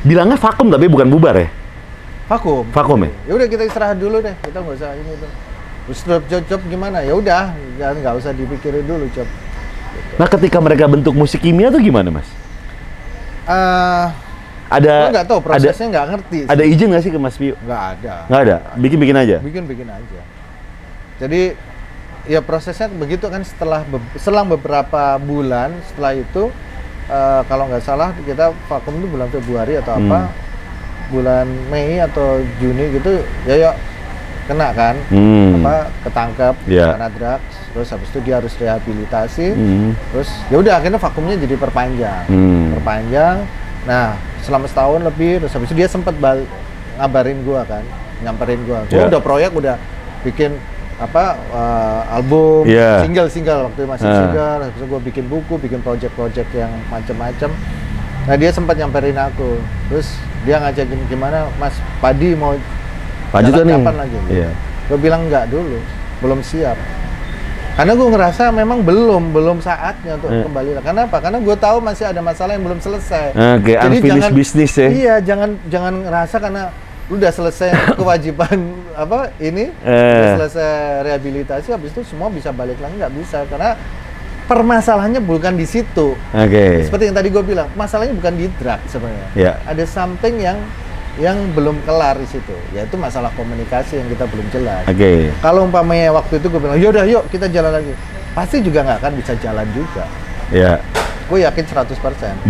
Bilangnya 0.00 0.38
vakum 0.38 0.68
tapi 0.68 0.86
bukan 0.86 1.08
bubar 1.08 1.34
ya? 1.34 1.48
vakum 2.30 2.62
Vakum 2.70 3.00
ya? 3.00 3.10
ya 3.26 3.32
udah 3.34 3.48
kita 3.48 3.66
istirahat 3.66 3.98
dulu 3.98 4.22
deh 4.22 4.32
kita 4.38 4.54
nggak 4.54 4.76
usah 4.76 4.94
ini 4.94 5.12
tuh 5.18 5.30
terus 5.82 6.00
job 6.06 6.22
job 6.30 6.42
job 6.46 6.60
gimana 6.68 7.02
ya 7.02 7.10
udah 7.10 7.50
jangan 7.74 7.96
nggak 7.98 8.14
usah 8.16 8.30
dipikirin 8.30 8.84
dulu 8.84 9.10
job 9.10 9.26
Nah 10.14 10.28
ketika 10.28 10.62
mereka 10.62 10.86
bentuk 10.86 11.12
musik 11.12 11.42
kimia 11.42 11.68
tuh 11.68 11.82
gimana 11.82 12.06
mas? 12.12 12.28
eh 13.42 14.06
Ada 14.70 14.94
gue 15.00 15.10
nggak 15.12 15.26
tahu 15.26 15.38
prosesnya 15.42 15.86
nggak 15.88 16.06
ngerti 16.08 16.38
sih. 16.40 16.48
ada 16.48 16.62
izin 16.62 16.86
nggak 16.88 17.02
sih 17.02 17.10
ke 17.10 17.18
Mas 17.18 17.34
Piu? 17.34 17.54
nggak 17.58 17.82
ada 17.92 18.14
Nggak 18.26 18.40
ada, 18.40 18.56
bikin-bikin 18.76 19.16
aja. 19.16 19.36
bikin 19.40 19.64
bikin 19.64 19.88
aja 19.88 20.20
jadi 21.18 21.42
ya 22.24 22.40
prosesnya 22.40 22.86
begitu 22.88 23.26
kan 23.26 23.42
setelah 23.42 23.82
be- 23.82 24.00
selang 24.16 24.46
beberapa 24.46 25.02
bulan 25.18 25.74
setelah 25.84 26.14
itu 26.14 26.48
eh, 27.06 27.40
kalau 27.44 27.66
nggak 27.66 27.82
salah 27.82 28.14
kita 28.20 28.54
vakum 28.64 28.94
itu 28.94 29.08
bulan 29.08 29.28
Februari 29.28 29.74
atau 29.74 29.96
apa 29.96 30.18
Hmm. 30.22 30.32
bulan 31.10 31.46
Mei 31.66 31.98
atau 31.98 32.38
Juni 32.56 32.94
gitu 32.94 33.10
ya 33.42 33.54
ya 33.58 33.70
kena 34.46 34.70
kan 34.70 34.94
Hmm. 35.08 35.58
apa 35.58 35.74
ketangkep 36.02 36.54
Iya. 36.64 36.86
karena 36.94 37.08
drugs 37.08 37.54
terus 37.70 37.88
habis 37.88 38.08
itu 38.08 38.18
dia 38.20 38.34
harus 38.36 38.54
rehabilitasi 38.54 39.46
Hmm. 39.50 39.90
terus 40.10 40.30
ya 40.46 40.56
udah 40.56 40.74
akhirnya 40.76 40.98
vakumnya 40.98 41.34
jadi 41.36 41.54
perpanjang 41.54 42.24
Hmm. 42.26 42.78
perpanjang 42.78 43.36
nah 43.82 44.12
selama 44.40 44.66
setahun 44.66 45.00
lebih 45.02 45.40
terus 45.40 45.52
habis 45.52 45.68
itu 45.68 45.76
dia 45.76 45.86
sempat 45.86 46.12
ngabarin 46.96 47.40
gua 47.42 47.64
kan 47.64 47.80
nyamperin 48.20 48.60
gua 48.64 48.84
gua 48.84 48.92
Iya. 48.94 49.08
udah 49.08 49.20
proyek 49.20 49.50
udah 49.52 49.76
bikin 50.20 50.52
apa 50.96 51.32
eh, 51.32 52.00
album 52.12 52.64
Iya. 52.64 53.00
single 53.00 53.28
single 53.28 53.60
waktu 53.66 53.78
itu 53.78 53.88
masih 53.88 54.04
Ah. 54.04 54.16
single 54.20 54.60
itu 54.66 54.84
gua 54.84 55.00
bikin 55.00 55.24
buku 55.26 55.54
bikin 55.56 55.80
project-project 55.80 56.50
yang 56.52 56.68
macem-macem 56.88 57.48
nah 58.20 58.36
dia 58.36 58.52
sempat 58.52 58.76
nyamperin 58.76 59.16
aku 59.16 59.56
terus 59.88 60.12
dia 60.42 60.60
ngajakin 60.60 61.00
gimana 61.08 61.48
mas 61.56 61.72
Padi 61.98 62.32
mau 62.32 62.52
Lanjut 63.30 63.52
tuh 63.54 63.64
nih. 63.64 63.76
kapan 63.78 63.96
lagi 63.96 64.16
Iya. 64.28 64.50
gue 64.86 64.98
bilang 64.98 65.24
enggak 65.24 65.48
dulu 65.48 65.78
belum 66.20 66.40
siap 66.42 66.76
karena 67.80 67.96
gue 67.96 68.08
ngerasa 68.12 68.42
memang 68.52 68.84
belum 68.84 69.32
belum 69.32 69.58
saatnya 69.58 70.20
untuk 70.20 70.28
Eh. 70.28 70.44
kembali 70.44 70.70
lah. 70.76 70.82
Karena 70.84 71.00
apa? 71.08 71.16
Karena 71.16 71.38
gue 71.40 71.56
tahu 71.56 71.80
masih 71.80 72.04
ada 72.04 72.20
masalah 72.20 72.52
yang 72.52 72.62
belum 72.62 72.76
selesai. 72.78 73.32
Oke, 73.56 73.72
unfinished 73.72 74.36
business 74.36 74.72
ya. 74.76 74.88
Iya, 74.92 75.14
jangan 75.24 75.56
jangan 75.64 75.94
ngerasa 76.04 76.36
karena 76.38 76.62
lu 77.08 77.16
udah 77.16 77.32
selesai 77.32 77.68
kewajiban 77.98 78.58
apa 78.92 79.32
ini, 79.40 79.72
Eh. 79.80 79.96
udah 79.96 80.44
selesai 80.44 80.70
rehabilitasi, 81.08 81.72
habis 81.72 81.90
itu 81.90 82.04
semua 82.04 82.28
bisa 82.28 82.52
balik 82.52 82.76
lagi 82.78 83.00
nggak 83.00 83.14
bisa 83.16 83.48
karena 83.48 83.80
permasalahannya 84.44 85.22
bukan 85.22 85.54
di 85.54 85.64
situ. 85.64 86.18
Oke. 86.30 86.84
Seperti 86.84 87.08
yang 87.08 87.16
tadi 87.16 87.30
gue 87.30 87.40
bilang, 87.40 87.70
masalahnya 87.72 88.12
bukan 88.12 88.34
di 88.34 88.46
drug 88.52 88.80
sebenarnya. 88.86 89.28
Iya. 89.32 89.52
Ada 89.64 89.84
something 89.86 90.36
yang 90.36 90.58
yang 91.20 91.36
belum 91.52 91.84
kelar 91.84 92.16
di 92.16 92.24
situ, 92.24 92.56
yaitu 92.72 92.96
masalah 92.96 93.28
komunikasi 93.36 94.00
yang 94.00 94.08
kita 94.08 94.24
belum 94.24 94.46
jelas. 94.48 94.88
Oke. 94.88 95.28
Kalau 95.44 95.68
umpamanya 95.68 96.16
waktu 96.16 96.40
itu 96.40 96.48
gue 96.48 96.60
bilang, 96.60 96.80
yaudah 96.80 97.04
yuk 97.04 97.28
kita 97.28 97.46
jalan 97.52 97.76
lagi. 97.76 97.92
Pasti 98.32 98.64
juga 98.64 98.80
nggak 98.88 98.98
akan 99.04 99.12
bisa 99.20 99.32
jalan 99.36 99.66
juga. 99.76 100.04
Ya, 100.50 100.80
Gue 101.30 101.46
yakin 101.46 101.62
100%. 101.62 101.94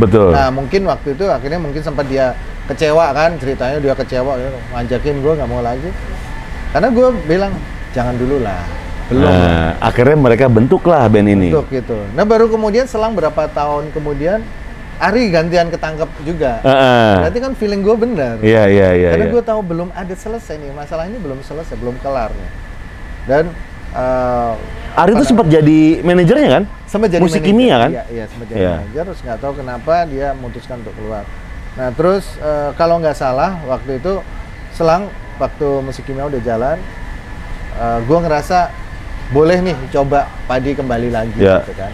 betul. 0.00 0.32
Nah 0.32 0.48
mungkin 0.48 0.88
waktu 0.88 1.12
itu 1.12 1.28
akhirnya 1.28 1.60
mungkin 1.60 1.84
sempat 1.84 2.08
dia 2.08 2.32
kecewa 2.64 3.12
kan 3.12 3.36
ceritanya 3.36 3.76
dia 3.76 3.92
kecewa 3.92 4.40
ya, 4.40 4.48
ngajakin 4.72 5.20
gue 5.20 5.32
nggak 5.36 5.50
mau 5.50 5.60
lagi. 5.60 5.90
Karena 6.72 6.88
gue 6.88 7.08
bilang 7.28 7.52
jangan 7.92 8.14
dulu 8.16 8.40
lah, 8.40 8.62
belum. 9.10 9.26
Nah, 9.26 9.74
akhirnya 9.82 10.16
mereka 10.16 10.46
bentuklah 10.46 11.04
band 11.10 11.28
ini. 11.28 11.50
Untuk 11.50 11.66
gitu. 11.74 11.98
Nah 12.14 12.22
baru 12.22 12.46
kemudian 12.46 12.86
selang 12.86 13.12
berapa 13.18 13.50
tahun 13.50 13.90
kemudian 13.90 14.40
Ari 15.00 15.32
gantian 15.32 15.72
ketangkep 15.72 16.10
juga. 16.22 16.60
Heeh. 16.60 17.12
Berarti 17.18 17.38
kan 17.40 17.52
feeling 17.56 17.80
gue 17.80 17.96
benar. 17.96 18.36
Iya, 18.38 18.68
iya, 18.68 18.88
iya. 18.92 19.10
Karena 19.10 19.26
iya. 19.26 19.32
gue 19.32 19.42
tahu 19.42 19.60
belum 19.64 19.88
ada 19.90 20.12
selesai 20.12 20.54
nih 20.54 20.70
masalah 20.70 21.08
ini 21.08 21.16
belum 21.16 21.40
selesai, 21.40 21.72
belum 21.74 21.96
kelar 21.98 22.28
nih. 22.30 22.50
Dan 23.24 23.44
eh, 23.90 24.52
Ari 24.92 25.10
itu 25.10 25.18
pada- 25.18 25.26
sempat 25.26 25.46
jadi 25.48 25.80
manajernya 26.02 26.50
kan? 26.50 26.64
sempat 26.84 27.08
jadi 27.08 27.22
musik 27.22 27.40
kimia 27.40 27.76
kan? 27.78 27.90
Iya, 27.90 28.04
iya 28.10 28.24
sempat 28.26 28.46
jadi 28.46 28.58
Iya. 28.60 28.74
manajer. 28.76 29.02
Terus 29.08 29.20
nggak 29.22 29.38
tahu 29.40 29.52
kenapa 29.56 29.94
dia 30.04 30.26
memutuskan 30.34 30.76
untuk 30.78 30.92
keluar. 30.92 31.24
Nah 31.74 31.88
terus 31.94 32.24
eh, 32.36 32.70
kalau 32.74 33.00
nggak 33.00 33.14
salah 33.14 33.56
waktu 33.64 33.96
itu 33.96 34.20
selang 34.70 35.08
waktu 35.38 35.80
musik 35.80 36.04
kimia 36.04 36.28
udah 36.28 36.42
jalan, 36.44 36.76
eh, 37.74 37.98
gue 38.04 38.18
ngerasa 38.20 38.68
boleh 39.30 39.62
nih 39.62 39.76
coba 39.88 40.26
padi 40.44 40.74
kembali 40.74 41.08
lagi 41.08 41.38
Iya. 41.38 41.62
gitu 41.62 41.72
kan. 41.72 41.92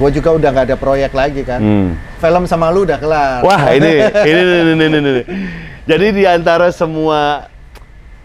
Gue 0.00 0.08
juga 0.16 0.32
udah 0.32 0.48
nggak 0.48 0.66
ada 0.72 0.76
proyek 0.80 1.12
lagi 1.12 1.44
kan. 1.44 1.60
Hmm. 1.60 1.88
Film 2.16 2.48
sama 2.48 2.72
lu 2.72 2.88
udah 2.88 2.96
kelar. 2.96 3.44
Wah, 3.44 3.68
ini 3.76 4.00
ini 4.32 4.40
ini 4.40 4.72
ini, 4.72 4.84
ini, 4.88 4.98
ini. 4.98 5.22
Jadi 5.84 6.06
di 6.16 6.24
antara 6.24 6.72
semua 6.72 7.52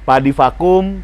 padi 0.07 0.31
vakum, 0.31 1.03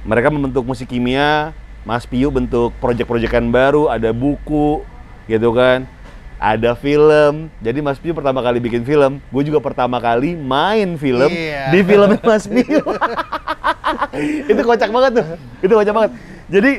mereka 0.00 0.32
membentuk 0.32 0.64
musik 0.64 0.88
kimia, 0.88 1.52
Mas 1.84 2.08
Piu 2.08 2.32
bentuk 2.32 2.72
proyek-proyekan 2.80 3.52
baru, 3.52 3.92
ada 3.92 4.16
buku, 4.16 4.80
gitu 5.28 5.52
kan. 5.52 5.84
Ada 6.40 6.72
film. 6.72 7.52
Jadi 7.60 7.78
Mas 7.84 8.00
Piu 8.00 8.16
pertama 8.16 8.40
kali 8.40 8.64
bikin 8.64 8.88
film, 8.88 9.20
gue 9.20 9.42
juga 9.44 9.60
pertama 9.60 10.00
kali 10.00 10.32
main 10.32 10.96
film 10.96 11.28
Iya. 11.28 11.68
di 11.68 11.84
filmnya 11.84 12.18
Mas 12.24 12.48
Piu. 12.48 12.80
itu 14.50 14.60
kocak 14.64 14.88
banget 14.88 15.12
tuh. 15.20 15.26
Itu 15.60 15.72
kocak 15.76 15.94
banget. 15.94 16.12
Jadi 16.48 16.72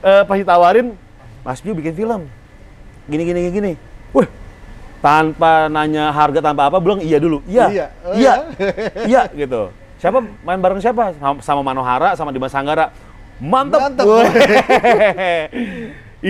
eh, 0.00 0.22
pas 0.24 0.36
ditawarin, 0.40 0.96
Mas 1.44 1.60
Piu 1.60 1.76
bikin 1.76 1.92
film. 1.92 2.24
Gini 3.08 3.22
gini 3.24 3.40
gini. 3.50 3.72
Wih, 4.12 4.28
tanpa 5.00 5.72
nanya 5.72 6.12
harga 6.12 6.44
tanpa 6.44 6.68
apa 6.68 6.78
bilang 6.78 7.00
iya 7.00 7.18
dulu. 7.18 7.40
Iya. 7.48 7.66
Iya. 7.72 7.86
Oh, 8.04 8.14
iya. 8.14 8.34
iya 9.08 9.22
gitu. 9.32 9.72
Siapa 9.98 10.22
main 10.46 10.60
bareng 10.60 10.78
siapa? 10.78 11.16
Sama, 11.18 11.40
sama 11.42 11.60
Manohara 11.64 12.14
sama 12.14 12.30
Dimas 12.30 12.54
Sanggara. 12.54 12.92
Mantep. 13.40 13.80
Mantep. 13.80 14.06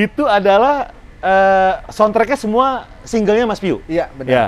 Itu 0.09 0.25
adalah 0.25 0.95
eh, 1.21 1.75
soundtracknya 1.91 2.39
semua 2.39 2.89
singlenya 3.05 3.45
Mas 3.45 3.61
Piu. 3.61 3.83
Iya 3.91 4.09
benar. 4.15 4.31
Ya. 4.31 4.47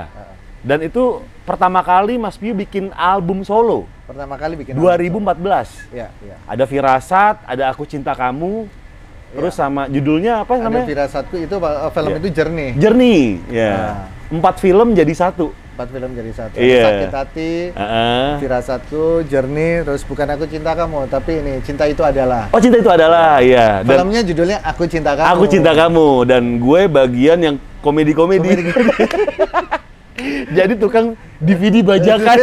Dan 0.61 0.85
itu 0.85 1.25
pertama 1.41 1.81
kali 1.81 2.21
Mas 2.21 2.37
Piu 2.37 2.53
bikin 2.53 2.93
album 2.93 3.41
solo 3.41 3.89
Pertama 4.11 4.35
kali 4.35 4.59
bikin 4.59 4.75
2014. 4.75 5.95
Iya, 5.95 6.11
iya. 6.19 6.35
Ada 6.43 6.67
Firasat, 6.67 7.47
ada 7.47 7.71
Aku 7.71 7.87
Cinta 7.87 8.11
Kamu, 8.11 8.67
terus 9.31 9.53
sama 9.53 9.87
judulnya 9.87 10.41
apa 10.41 10.53
Ada 10.53 10.63
namanya? 10.63 10.85
firasatku 10.85 11.35
itu 11.37 11.55
uh, 11.55 11.89
film 11.89 12.09
Iya. 12.09 12.19
itu 12.19 12.27
jernih. 12.29 12.69
Journey. 12.75 13.19
Ya. 13.47 13.71
Nah. 13.71 13.95
Empat 14.31 14.55
film 14.57 14.87
jadi 14.91 15.11
satu. 15.11 15.51
Empat 15.71 15.87
film 15.89 16.09
jadi 16.11 16.31
satu. 16.31 16.55
Iya. 16.55 16.83
Sakit 16.83 17.11
hati, 17.11 17.51
Heeh. 17.71 18.27
firasatku, 18.37 19.05
jernih, 19.25 19.81
terus 19.81 20.03
bukan 20.03 20.27
aku 20.29 20.43
cinta 20.45 20.71
kamu, 20.71 21.07
tapi 21.07 21.31
ini 21.37 21.53
cinta 21.61 21.83
itu 21.85 21.99
adalah. 22.01 22.47
Oh 22.49 22.59
cinta 22.59 22.77
itu 22.77 22.87
adalah, 22.87 23.39
ya. 23.39 23.79
Dan 23.81 23.95
Filmnya 23.97 24.21
judulnya 24.21 24.57
Aku 24.63 24.83
Cinta 24.85 25.15
Kamu. 25.15 25.27
aku 25.27 25.43
cinta 25.47 25.71
kamu 25.71 26.07
dan 26.25 26.43
gue 26.57 26.81
bagian 26.85 27.39
yang 27.39 27.55
komedi-komedi. 27.79 28.51
Jadi 30.51 30.73
tukang 30.75 31.13
DVD 31.39 31.81
bajakan. 31.81 32.37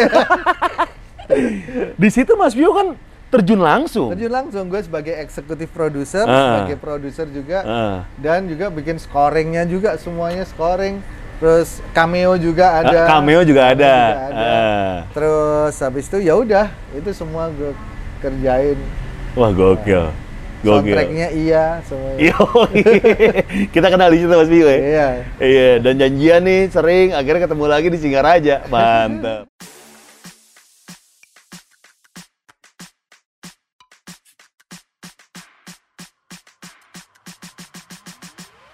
Di 2.00 2.08
situ 2.08 2.32
Mas 2.34 2.52
Bio 2.52 2.72
kan 2.72 2.96
terjun 3.28 3.60
langsung. 3.60 4.08
Terjun 4.12 4.32
langsung 4.32 4.64
gue 4.66 4.80
sebagai 4.80 5.14
eksekutif 5.14 5.68
produser, 5.68 6.24
Ah. 6.24 6.64
sebagai 6.64 6.76
produser 6.76 7.26
juga, 7.28 7.58
Ah. 7.62 7.96
dan 8.16 8.48
juga 8.48 8.68
bikin 8.68 8.96
scoringnya 8.96 9.68
juga 9.68 9.94
semuanya 9.96 10.44
scoring. 10.44 11.00
Terus 11.38 11.78
cameo 11.94 12.34
juga 12.34 12.82
ada. 12.82 13.06
Ah, 13.06 13.08
cameo 13.14 13.46
juga 13.46 13.70
ada. 13.70 13.94
juga 13.94 14.26
ada. 14.26 14.42
Ah. 14.42 14.94
Terus 15.14 15.74
habis 15.78 16.04
itu 16.04 16.18
ya 16.18 16.34
udah, 16.34 16.66
itu 16.90 17.10
semua 17.14 17.46
gue 17.48 17.70
kerjain. 18.18 18.74
Wah 19.38 19.54
gokil. 19.54 20.10
Gokil. 20.58 20.90
Soundtracknya 20.90 21.28
iya 21.30 21.78
semuanya. 21.86 22.18
Yo, 22.18 22.34
kita 23.74 23.86
kenal 23.86 24.10
di 24.10 24.18
situ 24.18 24.34
Mas 24.34 24.50
Bio 24.50 24.66
ya. 24.66 24.74
Iya. 24.74 25.08
Iya, 25.38 25.68
dan 25.78 25.94
janjian 25.94 26.42
nih 26.42 26.60
sering 26.66 27.14
akhirnya 27.14 27.46
ketemu 27.46 27.64
lagi 27.70 27.88
di 27.94 27.98
Singaraja. 28.02 28.66
Mantap. 28.72 29.46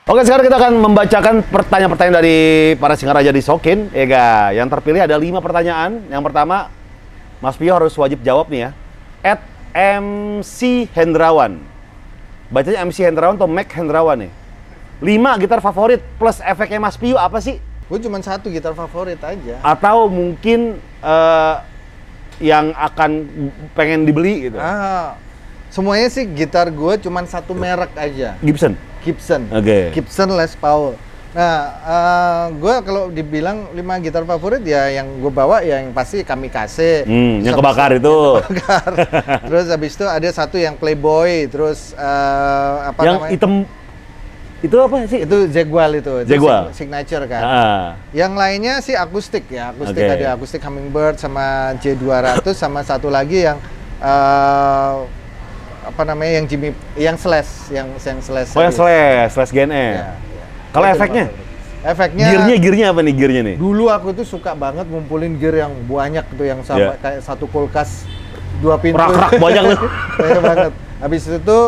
Oke, 0.05 0.21
sekarang 0.21 0.45
kita 0.45 0.61
akan 0.61 0.75
membacakan 0.85 1.41
pertanyaan-pertanyaan 1.49 2.17
dari 2.21 2.37
para 2.77 2.93
Singaraja 2.93 3.33
di 3.33 3.41
Sokin. 3.41 3.89
Ya, 3.89 4.05
ga. 4.05 4.53
Yang 4.53 4.77
terpilih 4.77 5.01
ada 5.01 5.17
lima 5.17 5.41
pertanyaan. 5.41 6.05
Yang 6.13 6.29
pertama, 6.29 6.69
Mas 7.41 7.57
Pio 7.57 7.73
harus 7.73 7.97
wajib 7.97 8.21
jawab 8.21 8.53
nih 8.53 8.69
ya. 8.69 8.71
At 9.25 9.41
MC 9.73 10.93
Hendrawan. 10.93 11.57
Bacanya 12.53 12.85
MC 12.85 13.01
Hendrawan 13.01 13.41
atau 13.41 13.49
Mac 13.49 13.73
Hendrawan 13.73 14.29
nih? 14.29 14.33
Lima 15.01 15.41
gitar 15.41 15.65
favorit 15.65 16.05
plus 16.21 16.37
efeknya 16.45 16.85
Mas 16.85 17.01
Pio 17.01 17.17
apa 17.17 17.41
sih? 17.41 17.57
Gue 17.89 17.97
cuma 17.97 18.21
satu 18.21 18.53
gitar 18.53 18.77
favorit 18.77 19.17
aja. 19.25 19.57
Atau 19.65 20.13
mungkin 20.13 20.85
eh, 21.01 21.55
yang 22.45 22.77
akan 22.77 23.25
pengen 23.73 24.05
dibeli 24.05 24.53
gitu? 24.53 24.61
Ah, 24.61 25.17
semuanya 25.75 26.07
sih 26.07 26.23
gitar 26.23 26.71
gue 26.71 26.95
cuman 27.03 27.27
satu 27.27 27.51
merek 27.51 27.91
aja. 27.99 28.39
Gibson. 28.39 28.79
Gibson. 29.03 29.43
Oke. 29.51 29.91
Gibson 29.91 30.31
Les 30.39 30.55
Paul. 30.55 30.95
Nah, 31.35 31.55
eh, 31.83 32.45
gue 32.63 32.75
kalau 32.87 33.11
dibilang 33.11 33.75
lima 33.75 33.99
gitar 33.99 34.23
favorit 34.23 34.63
ya 34.63 34.87
yang 34.87 35.19
gue 35.19 35.33
bawa 35.35 35.67
ya 35.67 35.83
yang 35.83 35.91
pasti 35.91 36.23
Kamikaze. 36.23 37.03
Hmm, 37.03 37.43
yang 37.43 37.59
kebakar 37.59 37.91
itu. 37.99 38.15
kebakar. 38.47 38.91
terus 39.51 39.67
habis 39.67 39.99
itu 39.99 40.07
ada 40.07 40.29
satu 40.31 40.63
yang 40.63 40.79
Playboy, 40.79 41.51
terus 41.51 41.91
eh, 41.99 42.75
apa 42.87 43.01
yang 43.03 43.19
namanya? 43.19 43.35
hitam 43.35 43.53
itu 44.63 44.77
apa 44.79 44.95
sih? 45.11 45.21
itu 45.27 45.37
Jaguar 45.51 45.91
itu. 45.91 46.13
itu 46.23 46.31
Jaguar. 46.39 46.71
sig- 46.71 46.87
signature 46.87 47.27
kan. 47.27 47.43
Ah. 47.43 47.87
Yang 48.15 48.33
lainnya 48.39 48.75
sih 48.79 48.95
akustik 48.95 49.51
ya, 49.51 49.75
akustik 49.75 50.07
Oke. 50.07 50.15
ada 50.15 50.39
akustik 50.39 50.63
Hummingbird 50.63 51.19
sama 51.19 51.75
J200 51.83 52.47
sama 52.55 52.87
satu 52.87 53.11
lagi 53.11 53.43
yang 53.43 53.59
eh, 53.99 54.95
apa 55.85 56.03
namanya 56.03 56.33
yang 56.39 56.47
Jimmy 56.47 56.69
yang 56.97 57.15
slash 57.15 57.69
yang 57.69 57.87
yang 57.93 58.19
slash 58.19 58.51
Oh 58.53 58.61
yang 58.61 58.73
slash, 58.73 59.31
slash 59.31 59.53
Gen 59.53 59.69
E. 59.69 59.77
Ya, 59.95 60.17
ya. 60.17 60.45
Kalau 60.73 60.87
Itu 60.87 60.95
efeknya? 60.97 61.25
Efeknya 61.85 62.27
Gearnya, 62.27 62.57
gearnya 62.57 62.87
apa 62.91 63.01
nih 63.01 63.15
gearnya 63.15 63.43
nih? 63.45 63.57
dulu 63.61 63.85
aku 63.87 64.09
tuh 64.13 64.25
suka 64.25 64.57
banget 64.57 64.89
ngumpulin 64.89 65.37
gear 65.37 65.61
yang 65.61 65.73
banyak 65.85 66.25
tuh 66.33 66.43
yang 66.43 66.65
sama 66.65 66.97
Iya. 66.97 66.97
kayak 66.97 67.21
satu 67.21 67.45
kulkas 67.45 68.09
dua 68.59 68.81
pintu. 68.81 68.97
Rak-rak 68.97 69.37
banyak 69.37 69.63
tuh. 69.69 69.79
banyak 70.25 70.43
banget. 70.43 70.73
Habis 70.99 71.23
itu 71.29 71.59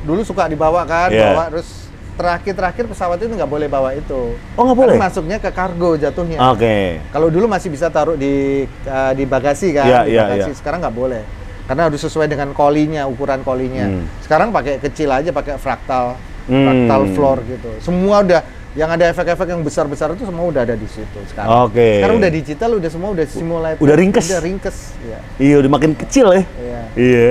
dulu 0.00 0.20
suka 0.24 0.48
dibawa 0.48 0.88
kan, 0.88 1.12
Iya. 1.12 1.36
bawa 1.36 1.52
terus 1.52 1.68
terakhir-terakhir 2.16 2.88
pesawat 2.88 3.20
itu 3.20 3.30
nggak 3.30 3.46
boleh 3.46 3.68
bawa 3.68 3.92
itu. 3.92 4.34
Oh, 4.56 4.62
nggak 4.64 4.78
boleh? 4.78 4.96
masuknya 4.96 5.36
ke 5.36 5.50
kargo 5.52 5.94
jatuhnya. 5.94 6.40
Oke. 6.48 6.98
Kalau 7.12 7.28
dulu 7.28 7.44
masih 7.44 7.68
bisa 7.68 7.86
taruh 7.86 8.16
di 8.16 8.64
uh, 8.88 9.12
di 9.12 9.22
bagasi 9.22 9.70
kan, 9.70 9.84
Iya, 9.86 10.00
di 10.02 10.16
iya, 10.16 10.22
bagasi. 10.24 10.50
iya. 10.50 10.56
Sekarang 10.56 10.80
nggak 10.80 10.96
boleh. 10.96 11.22
Karena 11.68 11.92
harus 11.92 12.00
sesuai 12.00 12.32
dengan 12.32 12.56
kolinya, 12.56 13.04
ukuran 13.04 13.44
kolinya. 13.44 13.84
Hmm. 13.84 14.08
Sekarang 14.24 14.48
pakai 14.48 14.80
kecil 14.80 15.12
aja, 15.12 15.28
pakai 15.30 15.60
fraktal, 15.60 16.16
Hmm. 16.48 16.64
fraktal 16.64 17.02
floor 17.12 17.38
gitu. 17.44 17.70
Semua 17.84 18.24
udah 18.24 18.40
yang 18.72 18.88
ada 18.88 19.10
efek-efek 19.12 19.52
yang 19.52 19.60
besar-besar 19.60 20.16
itu 20.16 20.24
semua 20.24 20.48
udah 20.48 20.64
ada 20.64 20.72
di 20.72 20.88
situ 20.88 21.20
sekarang. 21.28 21.68
Oke. 21.68 22.00
Sekarang 22.00 22.16
udah 22.24 22.32
digital, 22.32 22.70
udah 22.80 22.90
semua 22.90 23.08
udah 23.12 23.26
simulator. 23.28 23.80
Udah 23.84 23.96
ringkes. 23.96 24.26
Udah 24.32 24.40
ringkes. 24.40 24.76
Iya. 25.04 25.18
Iya 25.36 25.54
udah 25.60 25.70
makin 25.76 25.92
kecil 25.92 26.26
ya. 26.32 26.42
Iya. 26.56 26.80
Iya. 26.96 27.30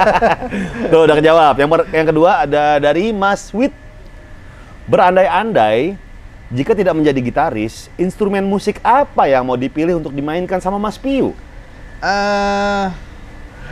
Tuh 0.92 1.00
udah 1.08 1.16
kejawab. 1.16 1.54
Yang 1.56 1.68
yang 1.96 2.06
kedua 2.12 2.30
ada 2.44 2.64
dari 2.76 3.08
Mas 3.14 3.48
Wit. 3.56 3.72
Berandai-andai 4.84 5.94
jika 6.50 6.74
tidak 6.74 6.98
menjadi 6.98 7.20
gitaris, 7.22 7.86
instrumen 7.94 8.42
musik 8.42 8.82
apa 8.82 9.30
yang 9.30 9.46
mau 9.46 9.54
dipilih 9.54 10.02
untuk 10.02 10.10
dimainkan 10.10 10.58
sama 10.58 10.82
Mas 10.82 10.98
Piu? 10.98 11.30
Eh, 12.02 12.86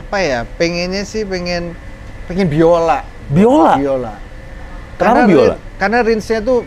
apa 0.09 0.17
ya? 0.19 0.41
Pengennya 0.57 1.05
sih 1.05 1.21
pengen 1.21 1.77
pengen 2.25 2.49
biola. 2.49 3.05
Biola? 3.29 3.77
Biola. 3.77 4.13
Kenapa 4.97 4.97
Karena 4.97 5.21
biola? 5.23 5.53
rin- 5.53 5.61
Karena 5.77 5.97
range-nya 6.01 6.39
tuh 6.41 6.59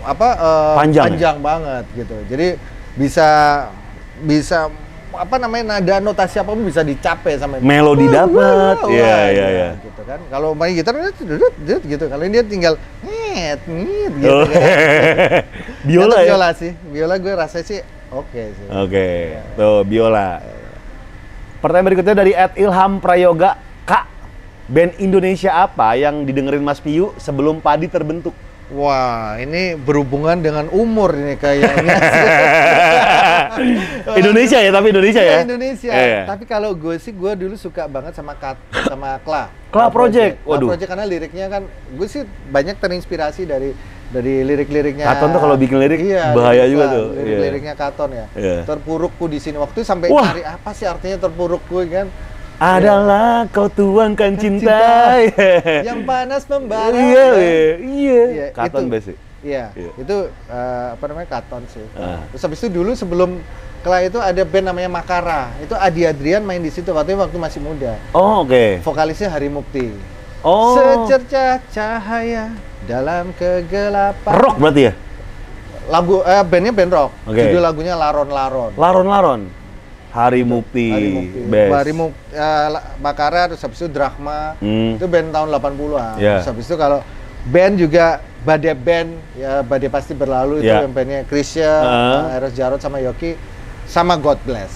apa 0.00 0.28
eh, 0.32 0.74
Panjang 0.78 1.10
ya? 1.18 1.32
banget 1.34 1.84
gitu. 1.92 2.16
Jadi 2.30 2.48
bisa 2.94 3.28
bisa 4.22 4.70
apa 5.10 5.36
namanya 5.36 5.76
nada 5.76 5.98
notasi 5.98 6.38
apa 6.38 6.52
pun 6.52 6.62
bisa 6.62 6.80
dicapai 6.80 7.34
sama 7.34 7.58
Melodi 7.58 8.06
dapat. 8.06 8.78
wah, 8.78 8.86
Iya, 8.86 9.10
wah, 9.10 9.26
iya, 9.26 9.46
iya. 9.50 9.68
gitu 9.82 10.02
kan. 10.06 10.22
Kalau 10.30 10.54
main 10.54 10.70
gitar 10.70 10.94
gitu. 11.82 12.04
Kalau 12.06 12.22
dia 12.24 12.44
tinggal 12.46 12.78
nyet 13.02 13.58
nyet 13.66 14.12
gitu 14.14 14.30
Oh. 14.30 14.46
kan. 14.46 14.62
biola 15.88 16.16
ya? 16.16 16.30
Biola 16.30 16.48
sih. 16.54 16.72
Biola 16.86 17.14
gue 17.18 17.32
rasa 17.34 17.58
sih 17.60 17.82
oke 18.08 18.42
sih. 18.54 18.66
Oke, 18.70 19.08
tuh 19.58 19.82
biola. 19.82 20.38
Pertanyaan 21.60 21.86
berikutnya 21.88 22.14
dari 22.16 22.32
Ed 22.36 22.52
Ilham 22.60 23.00
Prayoga. 23.00 23.56
Kak, 23.88 24.04
band 24.68 24.92
Indonesia 25.00 25.50
apa 25.56 25.96
yang 25.96 26.28
didengerin 26.28 26.60
Mas 26.60 26.82
Piu 26.82 27.16
sebelum 27.16 27.64
Padi 27.64 27.88
terbentuk? 27.88 28.36
Wah, 28.66 29.38
ini 29.38 29.78
berhubungan 29.78 30.42
dengan 30.42 30.66
umur 30.74 31.14
ini 31.14 31.38
kayaknya. 31.38 31.86
Indonesia 34.20 34.58
ya, 34.58 34.70
tapi 34.74 34.90
Indonesia 34.90 35.22
ya? 35.22 35.38
Iya, 35.38 35.46
Indonesia. 35.46 35.92
Iya. 35.94 36.20
Tapi 36.26 36.44
kalau 36.50 36.74
gue 36.74 36.98
sih 36.98 37.14
gue 37.14 37.32
dulu 37.38 37.54
suka 37.54 37.86
banget 37.86 38.18
sama 38.18 38.34
Kat, 38.34 38.58
sama 38.90 39.22
Kla. 39.22 39.54
Kla 39.70 39.86
Project. 39.86 40.42
Kla 40.42 40.50
Waduh. 40.50 40.68
Project 40.74 40.88
karena 40.90 41.06
liriknya 41.06 41.46
kan 41.46 41.62
gue 41.70 42.08
sih 42.10 42.26
banyak 42.50 42.74
terinspirasi 42.82 43.46
dari 43.46 43.70
dari 44.10 44.46
lirik-liriknya. 44.46 45.04
Katon 45.06 45.34
tuh 45.34 45.40
kalau 45.42 45.56
bikin 45.58 45.76
lirik 45.82 46.00
iya, 46.02 46.30
bahaya 46.30 46.64
lirik 46.64 46.72
juga 46.78 46.84
tuh. 46.94 47.06
Lirik-liriknya 47.18 47.74
Katon 47.74 48.10
ya. 48.14 48.26
Iya. 48.38 48.56
Terpurukku 48.62 49.24
di 49.26 49.38
sini 49.42 49.58
waktu 49.58 49.82
itu 49.82 49.86
sampai 49.86 50.08
Wah. 50.10 50.30
cari 50.30 50.42
apa 50.46 50.70
sih 50.72 50.86
artinya 50.86 51.26
terpurukku 51.26 51.82
kan? 51.90 52.06
Adalah 52.56 53.44
kau 53.52 53.68
tuangkan 53.68 54.32
cinta. 54.40 54.80
Cinta 55.20 55.84
yang 55.92 56.08
panas 56.08 56.48
membara. 56.48 56.94
Iya, 56.96 57.26
kan? 57.28 57.36
iya, 57.36 57.68
iya. 57.84 58.22
Iya, 58.32 58.46
Katon 58.54 58.88
basic. 58.88 59.16
Iya, 59.44 59.70
Iya. 59.76 59.90
itu 60.00 60.16
eh, 60.48 60.86
apa 60.96 61.04
namanya 61.06 61.28
Katon 61.36 61.62
sih. 61.68 61.84
Ah. 61.94 62.24
Terus 62.32 62.42
habis 62.42 62.58
itu 62.64 62.68
dulu 62.72 62.96
sebelum 62.96 63.30
Kla 63.86 64.02
itu 64.02 64.18
ada 64.18 64.42
band 64.42 64.66
namanya 64.66 64.90
Makara. 64.90 65.54
Itu 65.62 65.78
Adi 65.78 66.02
Adrian 66.02 66.42
main 66.42 66.58
di 66.58 66.74
situ 66.74 66.90
waktu 66.90 67.14
waktu 67.14 67.38
masih 67.38 67.62
muda. 67.62 67.94
Oh, 68.10 68.42
oke. 68.42 68.82
Vokalisnya 68.82 69.30
Hari 69.30 69.46
Mukti. 69.46 69.94
Oh. 70.42 70.74
Secercah 70.74 71.62
cahaya 71.70 72.50
dalam 72.84 73.32
kegelapan. 73.32 74.32
Rock 74.36 74.56
berarti 74.58 74.82
ya? 74.82 74.92
Lagu 75.86 76.20
eh, 76.20 76.42
bandnya 76.42 76.72
band 76.72 76.92
rock. 76.92 77.10
Oke. 77.24 77.40
Judul 77.40 77.62
lagunya 77.62 77.94
Laron 77.94 78.28
Laron. 78.28 78.72
Laron-laron. 78.74 79.40
Hari 80.10 80.42
Mukti. 80.42 80.90
Hari 80.90 81.08
Mukti. 81.10 81.38
Best. 81.46 81.70
Hari 81.72 81.92
Muk- 81.92 82.20
eh, 82.30 82.66
La- 82.68 82.86
Makara 82.98 83.48
terus 83.48 83.60
habis 83.60 83.78
itu 83.78 83.86
Drachma. 83.86 84.56
Hmm. 84.58 84.96
Itu 84.96 85.06
band 85.06 85.30
tahun 85.30 85.48
80-an. 85.50 86.14
Iya. 86.16 86.40
Terus 86.40 86.48
habis 86.48 86.64
itu 86.66 86.76
kalau 86.76 87.00
band 87.46 87.74
juga 87.78 88.06
Badai 88.42 88.74
Band 88.74 89.10
ya 89.34 89.58
Badai 89.60 89.86
pasti 89.86 90.14
berlalu 90.14 90.60
itu 90.60 90.66
Iya. 90.66 90.82
yang 90.82 90.90
bandnya 90.90 91.22
Krisya, 91.22 91.72
Ah. 91.76 92.30
eh, 92.30 92.38
Eros 92.38 92.52
Jarot 92.52 92.78
sama 92.78 92.98
Yoki 92.98 93.34
sama 93.84 94.14
God 94.14 94.38
Bless. 94.42 94.74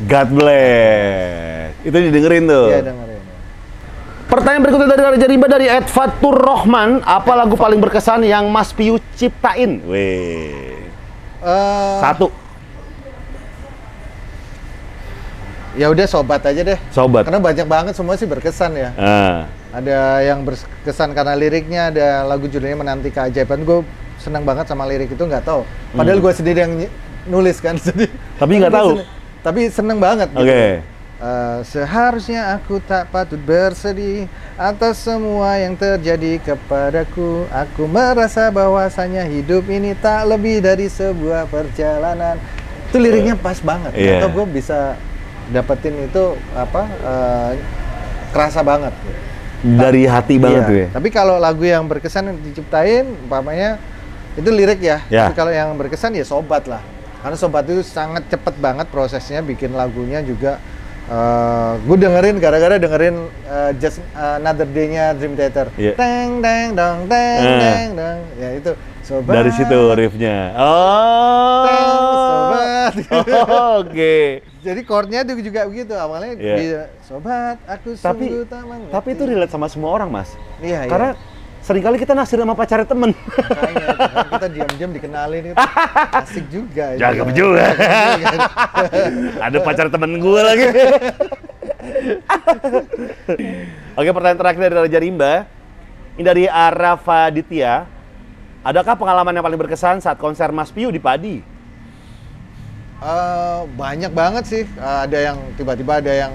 God 0.00 0.32
bless. 0.32 1.76
Itu 1.82 1.92
didengerin 1.92 2.48
tuh. 2.48 2.66
Iya 2.66 2.80
dengerin. 2.82 3.19
Pertanyaan 4.30 4.62
berikutnya 4.62 4.88
dari 4.88 5.02
Raja 5.02 5.26
Rimba 5.26 5.46
dari 5.50 5.66
Ed 5.66 5.90
Fatur 5.90 6.38
Rohman. 6.38 7.02
Apa 7.02 7.34
lagu 7.34 7.58
paling 7.58 7.82
berkesan 7.82 8.22
yang 8.22 8.46
Mas 8.46 8.70
Piu 8.70 9.02
ciptain? 9.18 9.82
Weh. 9.90 10.86
Eh, 11.42 11.98
Satu. 11.98 12.30
ya 15.74 15.86
udah 15.90 16.06
sobat 16.06 16.42
aja 16.46 16.62
deh. 16.62 16.78
Sobat. 16.90 17.26
Karena 17.26 17.42
banyak 17.42 17.66
banget 17.66 17.94
semua 17.98 18.14
sih 18.14 18.26
berkesan 18.26 18.70
ya. 18.74 18.90
Ah. 18.94 19.46
Ada 19.70 20.22
yang 20.26 20.42
berkesan 20.42 21.14
karena 21.14 21.34
liriknya, 21.34 21.90
ada 21.94 22.26
lagu 22.26 22.46
judulnya 22.46 22.74
Menanti 22.74 23.10
Keajaiban. 23.10 23.62
Gue 23.62 23.82
senang 24.18 24.42
banget 24.42 24.66
sama 24.66 24.86
lirik 24.86 25.10
itu 25.10 25.22
nggak 25.22 25.42
tahu. 25.42 25.62
Padahal 25.94 26.18
gue 26.22 26.32
sendiri 26.34 26.58
yang 26.66 26.74
nulis 27.26 27.58
kan. 27.58 27.74
Jadi, 27.82 28.06
Hmm. 28.06 28.46
Tapi 28.46 28.52
nggak 28.56 28.72
tahu? 28.72 28.90
Tapi 29.42 29.60
seneng 29.68 29.98
banget. 30.00 30.28
Oke. 30.32 30.46
Gitu. 30.46 30.89
Eh, 31.20 31.60
seharusnya 31.68 32.56
aku 32.56 32.80
tak 32.80 33.12
patut 33.12 33.36
bersedih 33.36 34.24
atas 34.56 35.04
semua 35.04 35.60
yang 35.60 35.76
terjadi 35.76 36.40
kepadaku. 36.40 37.44
Aku 37.52 37.84
merasa 37.84 38.48
bahwasanya 38.48 39.28
hidup 39.28 39.68
ini 39.68 39.92
tak 39.92 40.24
lebih 40.24 40.64
dari 40.64 40.88
sebuah 40.88 41.44
perjalanan. 41.44 42.40
Itu 42.88 42.96
liriknya 42.96 43.36
pas 43.36 43.60
banget. 43.60 43.92
Iya. 43.92 44.24
Atau 44.24 44.32
gue 44.32 44.46
bisa 44.48 44.96
dapetin 45.52 46.08
itu 46.08 46.40
apa? 46.56 46.88
eh, 46.88 47.52
kerasa 48.32 48.64
banget. 48.64 48.96
Dari 49.60 50.08
hati 50.08 50.40
banget 50.40 50.64
Iya. 50.64 50.70
tuh 50.72 50.76
ya. 50.80 50.86
Tapi 50.96 51.08
kalau 51.12 51.36
lagu 51.36 51.68
yang 51.68 51.84
berkesan 51.84 52.32
yang 52.32 52.40
diciptain, 52.40 53.04
umpamanya 53.28 53.76
itu 54.40 54.48
lirik 54.48 54.80
ya. 54.80 55.04
Ya. 55.12 55.28
Tapi 55.28 55.36
kalau 55.36 55.52
yang 55.52 55.68
berkesan 55.76 56.16
ya 56.16 56.24
sobat 56.24 56.64
lah. 56.64 56.80
Karena 57.20 57.36
sobat 57.36 57.68
itu 57.68 57.84
sangat 57.84 58.24
cepet 58.32 58.56
banget 58.56 58.88
prosesnya 58.88 59.44
bikin 59.44 59.76
lagunya 59.76 60.24
juga. 60.24 60.56
Gue 61.80 61.96
dengerin 61.98 62.36
gara-gara 62.38 62.78
dengerin 62.78 63.16
eh, 63.44 63.70
Just 63.76 63.98
Another 64.14 64.62
Day-nya 64.64 65.10
Dream 65.12 65.34
Theater. 65.34 65.66
Iya. 65.74 65.94
Teng 65.94 66.38
teng 66.38 66.68
dong 66.72 66.98
teng 67.06 67.40
Eh. 67.40 67.58
teng 67.58 67.88
dong. 67.94 68.18
Ya 68.36 68.48
itu 68.54 68.70
sobat. 69.02 69.34
Dari 69.34 69.50
situ 69.50 69.78
riffnya. 69.90 70.54
Oh. 70.54 71.62
Teng, 71.66 71.86
sobat. 72.22 72.92
Oh, 73.30 73.82
Oke. 73.82 74.42
Jadi 74.60 74.80
chordnya 74.82 75.22
itu 75.22 75.40
juga 75.40 75.64
begitu 75.64 75.94
awalnya 75.94 76.34
di 76.34 76.66
sobat 77.00 77.56
aku 77.64 77.94
Tapi 77.94 78.26
sungguh 78.28 78.44
mengerti. 78.44 78.92
tapi 78.92 79.08
itu 79.14 79.22
relate 79.24 79.48
sama 79.48 79.66
semua 79.66 79.90
orang, 79.92 80.10
Mas. 80.10 80.30
Iya, 80.60 80.84
iya. 80.84 81.10
Karena 81.70 81.86
sering 81.86 81.86
kali 81.86 82.02
kita 82.02 82.18
naksir 82.18 82.42
sama 82.42 82.58
pacarnya 82.58 82.82
temen. 82.82 83.14
Makanya 83.14 83.86
kan 83.94 84.26
kita 84.26 84.46
diam-diam 84.50 84.90
dikenalin 84.90 85.42
itu 85.46 85.54
asik 86.18 86.50
juga. 86.50 86.98
Cakep 86.98 87.30
kan. 87.30 87.38
juga. 87.38 87.66
Ada 89.46 89.58
pacar 89.62 89.86
temen 89.86 90.18
gue 90.18 90.40
lagi. 90.42 90.66
Oke, 94.02 94.10
pertanyaan 94.10 94.40
terakhir 94.42 94.60
dari 94.66 94.76
Raja 94.82 94.98
Rimba. 94.98 95.46
Ini 96.18 96.26
dari 96.26 96.50
Arafa 96.50 97.30
Ditya. 97.30 97.86
Adakah 98.66 98.98
pengalaman 98.98 99.38
yang 99.38 99.46
paling 99.46 99.62
berkesan 99.62 100.02
saat 100.02 100.18
konser 100.18 100.50
Mas 100.50 100.74
Piu 100.74 100.90
di 100.90 100.98
Padi? 100.98 101.38
Eh, 102.98 103.60
banyak 103.78 104.10
banget 104.10 104.42
sih. 104.42 104.66
Eh, 104.66 104.98
ada 105.06 105.18
yang 105.22 105.38
tiba-tiba 105.54 106.02
ada 106.02 106.26
yang 106.26 106.34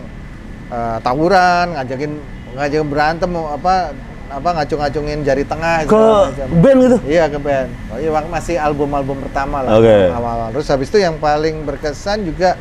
eh, 0.72 0.98
tawuran, 1.04 1.76
ngajakin 1.76 2.24
ngajakin 2.56 2.88
berantem 2.88 3.36
apa 3.36 3.92
apa 4.30 4.50
ngacung-ngacungin 4.58 5.22
jari 5.22 5.44
tengah 5.46 5.86
Ke 5.86 6.02
band 6.50 6.78
gitu? 6.82 6.98
Iya 7.06 7.30
ke 7.30 7.38
band. 7.38 7.70
Oh 7.94 7.98
iya 8.02 8.10
masih 8.26 8.56
album-album 8.58 9.22
pertama 9.22 9.62
lah 9.62 9.78
Oke. 9.78 10.10
awal-awal. 10.12 10.50
Terus 10.58 10.68
habis 10.74 10.88
itu 10.90 10.98
yang 11.02 11.16
paling 11.22 11.62
berkesan 11.64 12.26
juga 12.26 12.58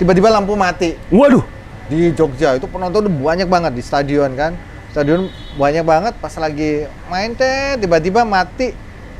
tiba-tiba 0.00 0.32
lampu 0.32 0.56
mati 0.56 0.96
Waduh. 1.12 1.44
di 1.86 2.10
Jogja 2.16 2.56
itu 2.56 2.64
penonton 2.66 3.06
udah 3.06 3.12
banyak 3.12 3.48
banget 3.48 3.72
di 3.76 3.82
stadion 3.84 4.32
kan. 4.34 4.56
Stadion 4.92 5.28
banyak 5.56 5.84
banget 5.84 6.14
pas 6.20 6.32
lagi 6.40 6.88
main 7.08 7.32
teh 7.36 7.76
tiba-tiba 7.76 8.24
mati. 8.24 8.72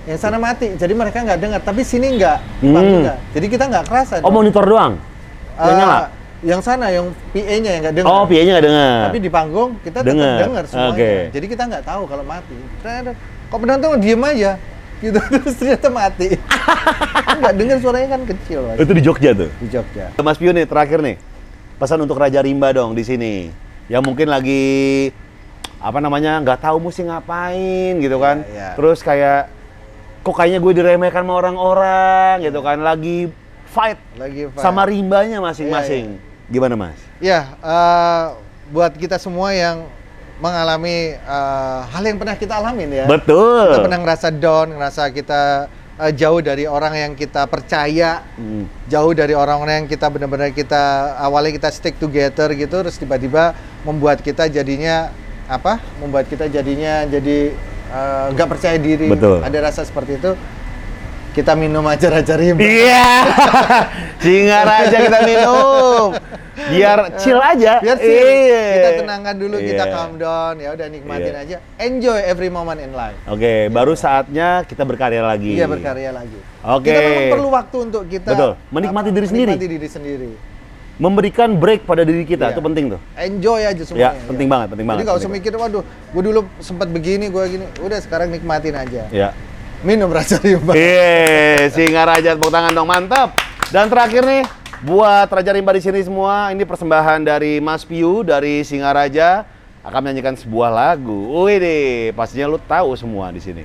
Yang 0.02 0.18
sana 0.18 0.36
mati. 0.40 0.74
Jadi 0.74 0.92
mereka 0.98 1.22
nggak 1.22 1.38
dengar, 1.38 1.60
tapi 1.62 1.86
sini 1.86 2.18
nggak. 2.18 2.38
Hmm. 2.66 3.06
Jadi 3.38 3.46
kita 3.46 3.70
nggak 3.70 3.86
kerasa. 3.86 4.18
Oh 4.18 4.28
dong. 4.28 4.42
monitor 4.42 4.64
doang? 4.66 4.98
Nyala? 5.54 6.21
Yang 6.42 6.60
sana 6.66 6.90
yang 6.90 7.06
PA-nya 7.30 7.70
yang 7.70 7.82
nggak 7.86 7.94
dengar. 7.96 8.10
Oh, 8.10 8.26
PA-nya 8.26 8.50
nggak 8.58 8.66
dengar. 8.66 8.98
Tapi 9.06 9.18
di 9.22 9.30
panggung 9.30 9.70
kita 9.78 9.98
Dengar. 10.02 10.36
dengar 10.42 10.64
semuanya. 10.66 10.90
Oke. 10.90 11.12
Jadi 11.30 11.46
kita 11.46 11.62
nggak 11.70 11.84
tahu 11.86 12.02
kalau 12.10 12.24
mati. 12.26 12.56
Ternyata 12.82 13.10
kok 13.46 13.58
penonton 13.58 14.00
diem 14.02 14.18
aja 14.20 14.52
gitu 14.98 15.18
terus 15.38 15.54
ternyata 15.54 15.86
mati. 15.86 16.28
nggak 17.38 17.54
dengar 17.54 17.76
suaranya 17.78 18.08
kan 18.12 18.22
kecil 18.26 18.58
Mas, 18.66 18.76
Itu 18.78 18.90
di 18.90 19.02
Jogja 19.02 19.30
tuh. 19.32 19.50
di 19.58 19.66
Jogja. 19.70 20.04
Mas 20.18 20.38
Pio 20.38 20.50
nih 20.50 20.66
terakhir 20.66 20.98
nih. 20.98 21.16
Pesan 21.78 22.02
untuk 22.02 22.18
Raja 22.18 22.42
Rimba 22.42 22.74
dong 22.74 22.94
di 22.94 23.02
sini. 23.02 23.50
Yang 23.86 24.02
mungkin 24.02 24.26
lagi 24.26 25.10
apa 25.78 25.98
namanya 25.98 26.38
nggak 26.38 26.58
tahu 26.58 26.78
mesti 26.80 27.06
ngapain 27.06 27.98
gitu 27.98 28.18
kan. 28.18 28.42
iya. 28.46 28.74
Terus 28.74 28.98
kayak 28.98 29.46
kok 30.22 30.34
kayaknya 30.34 30.58
gue 30.58 30.72
diremehkan 30.74 31.22
sama 31.22 31.38
orang-orang 31.38 32.42
gitu 32.42 32.58
kan. 32.62 32.82
Lagi 32.82 33.30
fight 33.70 33.98
Lagi 34.14 34.50
Pak. 34.50 34.58
sama 34.58 34.82
rimbanya 34.84 35.38
masing-masing. 35.38 36.18
Iya, 36.18 36.30
Gimana 36.52 36.76
Mas? 36.76 37.00
Ya, 37.16 37.56
eh, 37.64 38.24
buat 38.68 38.92
kita 38.92 39.16
semua 39.16 39.56
yang 39.56 39.88
mengalami 40.36 41.16
eh, 41.16 41.80
hal 41.88 42.02
yang 42.04 42.20
pernah 42.20 42.36
kita 42.36 42.60
alamin 42.60 42.92
ya. 42.92 43.06
Betul. 43.08 43.72
Kita 43.72 43.80
pernah 43.80 43.98
ngerasa 44.04 44.28
down, 44.36 44.76
ngerasa 44.76 45.02
kita 45.16 45.40
eh, 45.96 46.12
jauh 46.12 46.44
dari 46.44 46.68
orang 46.68 46.92
yang 46.92 47.12
kita 47.16 47.48
percaya, 47.48 48.20
Hmm. 48.36 48.68
jauh 48.84 49.16
dari 49.16 49.32
orang-orang 49.32 49.84
yang 49.84 49.88
kita 49.88 50.12
benar-benar 50.12 50.52
kita 50.52 51.16
awalnya 51.24 51.56
kita 51.56 51.72
stick 51.72 51.96
together 51.96 52.52
gitu, 52.52 52.84
terus 52.84 53.00
tiba-tiba 53.00 53.56
membuat 53.88 54.20
kita 54.20 54.44
jadinya 54.52 55.08
apa? 55.48 55.80
Membuat 56.04 56.28
kita 56.28 56.52
jadinya 56.52 57.08
jadi 57.08 57.56
nggak 58.32 58.48
percaya 58.48 58.76
diri. 58.80 59.08
Betul. 59.08 59.40
Ada 59.44 59.58
rasa 59.72 59.84
seperti 59.84 60.16
itu. 60.20 60.32
Kita 61.32 61.52
minum 61.56 61.84
aja 61.88 62.12
Raja 62.12 62.36
Rimba. 62.36 62.60
Iya. 62.60 63.08
Singa 64.24 64.58
raja 64.64 64.96
kita 65.00 65.18
minum. 65.24 66.12
Biar 66.52 67.16
chill 67.16 67.36
aja. 67.36 67.80
biar 67.80 67.96
sih 67.96 68.12
Iya. 68.12 68.64
kita 68.74 68.90
tenangkan 69.00 69.34
dulu 69.34 69.56
kita 69.56 69.82
Iya. 69.82 69.90
calm 69.90 70.12
down 70.14 70.54
ya 70.56 70.68
udah 70.70 70.86
nikmatin 70.86 71.32
Iya. 71.32 71.42
aja 71.42 71.56
enjoy 71.78 72.18
every 72.20 72.46
moment 72.46 72.76
in 72.76 72.92
life 72.92 73.16
Oke, 73.24 73.66
baru 73.68 73.92
saatnya 73.94 74.60
kita 74.62 74.82
berkarya 74.82 75.20
lagi. 75.20 75.54
iya 75.54 75.64
berkarya 75.64 76.10
lagi 76.10 76.36
Oke. 76.62 76.86
kita 76.86 77.00
memang 77.00 77.26
perlu 77.32 77.48
waktu 77.50 77.76
untuk 77.82 78.02
kita 78.06 78.30
Betul. 78.30 78.52
Menikmati 78.68 79.10
diri 79.10 79.26
sendiri. 79.26 79.50
menikmati 79.50 79.68
diri 79.70 79.88
sendiri 79.88 80.30
Memberikan 80.94 81.56
break 81.56 81.82
pada 81.82 82.04
diri 82.04 82.22
kita 82.22 82.46
Iya. 82.46 82.52
itu 82.52 82.60
penting 82.60 82.84
tuh. 82.90 83.00
enjoy 83.16 83.60
aja 83.62 83.82
semuanya 83.82 84.12
Ya, 84.12 84.28
penting 84.28 84.46
banget, 84.46 84.66
penting 84.68 84.86
banget, 84.86 84.98
jadi 84.98 85.06
nggak 85.08 85.18
usah 85.18 85.30
mikir 85.32 85.52
waduh 85.54 85.82
gue 85.82 86.22
dulu 86.22 86.40
sempat 86.58 86.86
begini 86.86 87.26
gue 87.26 87.44
gini 87.48 87.64
udah 87.78 87.98
sekarang 87.98 88.28
nikmatin 88.28 88.76
aja 88.76 89.08
Ya. 89.08 89.32
minum 89.80 90.06
rasa 90.08 90.36
rimba 90.44 90.76
Iya, 90.76 91.66
singa 91.70 92.06
raja 92.06 92.36
tepuk 92.36 92.48
tangan 92.48 92.70
dong, 92.70 92.86
mantap. 92.86 93.32
Dan 93.66 93.88
terakhir 93.88 94.22
nih, 94.22 94.42
buat 94.82 95.30
Raja 95.30 95.54
Rimba 95.54 95.70
di 95.70 95.82
sini 95.82 96.02
semua, 96.02 96.50
ini 96.50 96.66
persembahan 96.66 97.22
dari 97.22 97.62
Mas 97.62 97.86
Piu 97.86 98.26
dari 98.26 98.66
Singaraja 98.66 99.46
akan 99.86 100.10
menyanyikan 100.10 100.34
sebuah 100.34 100.74
lagu. 100.74 101.30
Wih 101.46 101.58
deh, 101.62 102.10
pastinya 102.18 102.50
lu 102.50 102.58
tahu 102.58 102.98
semua 102.98 103.30
di 103.30 103.38
sini. 103.38 103.62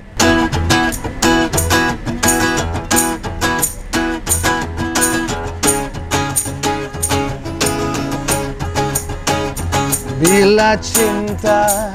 Bila 10.18 10.74
cinta 10.78 11.94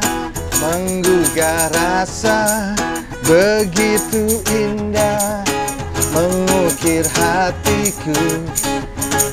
menggugah 0.59 1.71
rasa 1.75 2.71
begitu 3.23 4.39
indah 4.51 5.43
mengukir 6.15 7.03
hatiku 7.07 8.15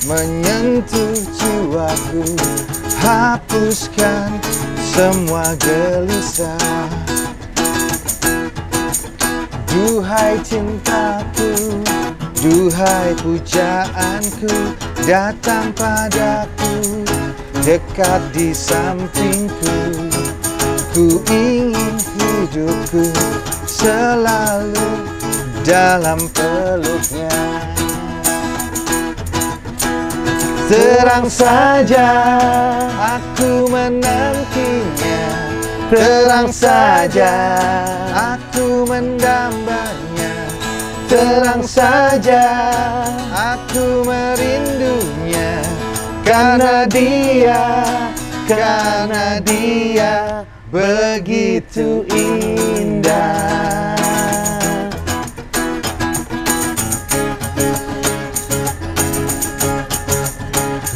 menyentuh 0.09 1.17
jiwaku 1.37 2.25
hapuskan 3.01 4.41
semua 4.81 5.57
gelisah 5.61 6.89
Duhai 9.71 10.35
cintaku, 10.43 11.79
duhai 12.43 13.15
pujaanku, 13.23 14.51
datang 15.07 15.71
padaku, 15.79 17.07
dekat 17.63 18.19
di 18.35 18.51
sampingku. 18.51 19.79
Ku 20.91 21.23
ingin 21.31 21.95
hidupku 22.19 23.15
selalu 23.63 24.91
dalam 25.63 26.19
peluknya. 26.35 27.70
Terang 30.71 31.27
saja. 31.27 32.07
Aku 32.95 33.67
menantinya. 33.75 35.23
Terang 35.91 36.55
saja. 36.55 37.35
Aku 38.15 38.87
mendambanya 38.87 40.31
Terang 41.11 41.67
saja. 41.67 42.71
Aku 43.35 44.07
merindunya. 44.07 45.59
Karena 46.23 46.87
dia, 46.87 47.83
karena 48.47 49.43
dia 49.43 50.47
begitu 50.71 52.07
indah 52.15 53.70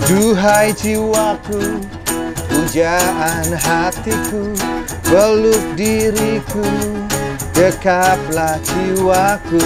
Duhai 0.05 0.69
jiwaku, 0.77 1.81
pujaan 2.53 3.57
hatiku, 3.57 4.53
peluk 5.09 5.65
diriku, 5.81 6.61
dekaplah 7.57 8.61
jiwaku, 8.61 9.65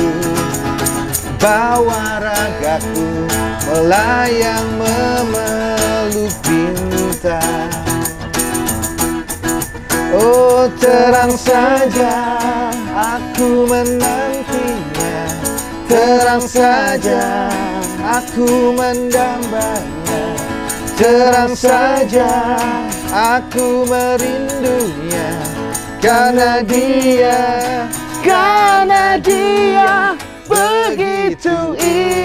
bawa 1.43 2.23
ragaku, 2.23 3.27
melayang 3.67 4.79
memeluk 4.79 6.35
bintang. 6.47 7.75
Oh 10.15 10.71
terang 10.79 11.35
saja 11.35 12.39
aku 12.95 13.67
menantinya. 13.67 15.19
Terang 15.91 16.47
saja 16.47 17.51
aku 18.07 18.71
mendambanya 18.79 19.98
Terang 20.99 21.55
saja 21.55 22.59
aku 23.15 23.87
merindunya. 23.87 25.31
Karena 26.03 26.59
dia 26.67 27.39
Karena 28.19 29.15
dia 29.23 30.19
begitu 30.51 31.79
indah 31.79 32.18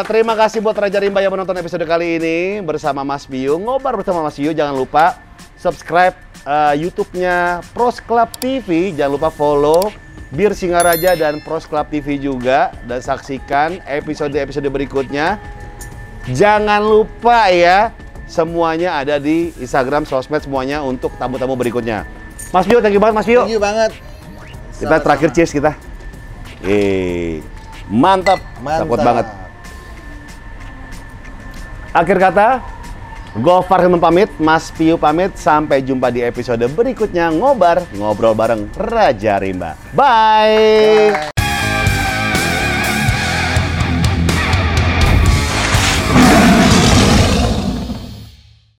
Terima 0.00 0.32
kasih 0.32 0.64
buat 0.64 0.72
Raja 0.72 0.96
Rimba 0.96 1.20
yang 1.20 1.36
menonton 1.36 1.52
episode 1.60 1.84
kali 1.84 2.16
ini 2.16 2.38
bersama 2.64 3.04
Mas 3.04 3.28
Biu. 3.28 3.60
Ngobar 3.60 4.00
bersama 4.00 4.24
Mas 4.24 4.38
Biu, 4.40 4.56
jangan 4.56 4.72
lupa 4.72 5.20
subscribe 5.60 6.16
eh, 6.48 6.74
YouTube-nya 6.80 7.60
Pros 7.76 8.00
Club 8.00 8.32
TV. 8.40 8.96
Jangan 8.96 9.12
lupa 9.20 9.28
follow 9.28 9.92
Bir 10.32 10.56
Singaraja 10.56 11.12
dan 11.18 11.44
Pros 11.44 11.68
Club 11.68 11.84
TV 11.92 12.16
juga. 12.16 12.72
Dan 12.88 13.04
saksikan 13.04 13.84
episode-episode 13.84 14.64
berikutnya. 14.72 15.36
Jangan 16.32 16.80
lupa 16.80 17.52
ya, 17.52 17.92
semuanya 18.24 18.96
ada 19.00 19.20
di 19.20 19.52
Instagram, 19.60 20.08
sosmed 20.08 20.40
semuanya 20.40 20.80
untuk 20.80 21.12
tamu-tamu 21.20 21.58
berikutnya. 21.60 22.08
Mas 22.56 22.64
Pio, 22.64 22.80
thank 22.80 22.96
you 22.96 23.02
banget 23.02 23.16
Mas 23.20 23.28
Pio. 23.28 23.44
Thank 23.44 23.56
you 23.56 23.60
banget. 23.60 23.92
Kita 24.80 24.96
terakhir 24.96 25.28
cheers 25.36 25.52
kita. 25.52 25.76
Eh, 26.64 27.44
mantap, 27.92 28.40
Mantap. 28.64 28.88
Support 28.88 29.00
banget. 29.04 29.39
Akhir 31.90 32.22
kata, 32.22 32.62
Gofar 33.38 33.82
Hilman 33.82 34.02
pamit, 34.02 34.30
Mas 34.38 34.70
Piu 34.74 34.98
pamit. 34.98 35.34
Sampai 35.38 35.82
jumpa 35.82 36.10
di 36.10 36.22
episode 36.22 36.66
berikutnya 36.70 37.30
ngobar 37.30 37.82
ngobrol 37.94 38.34
bareng 38.34 38.70
Raja 38.74 39.38
Rimba. 39.38 39.74
Bye. 39.94 41.14
Bye. 41.14 41.39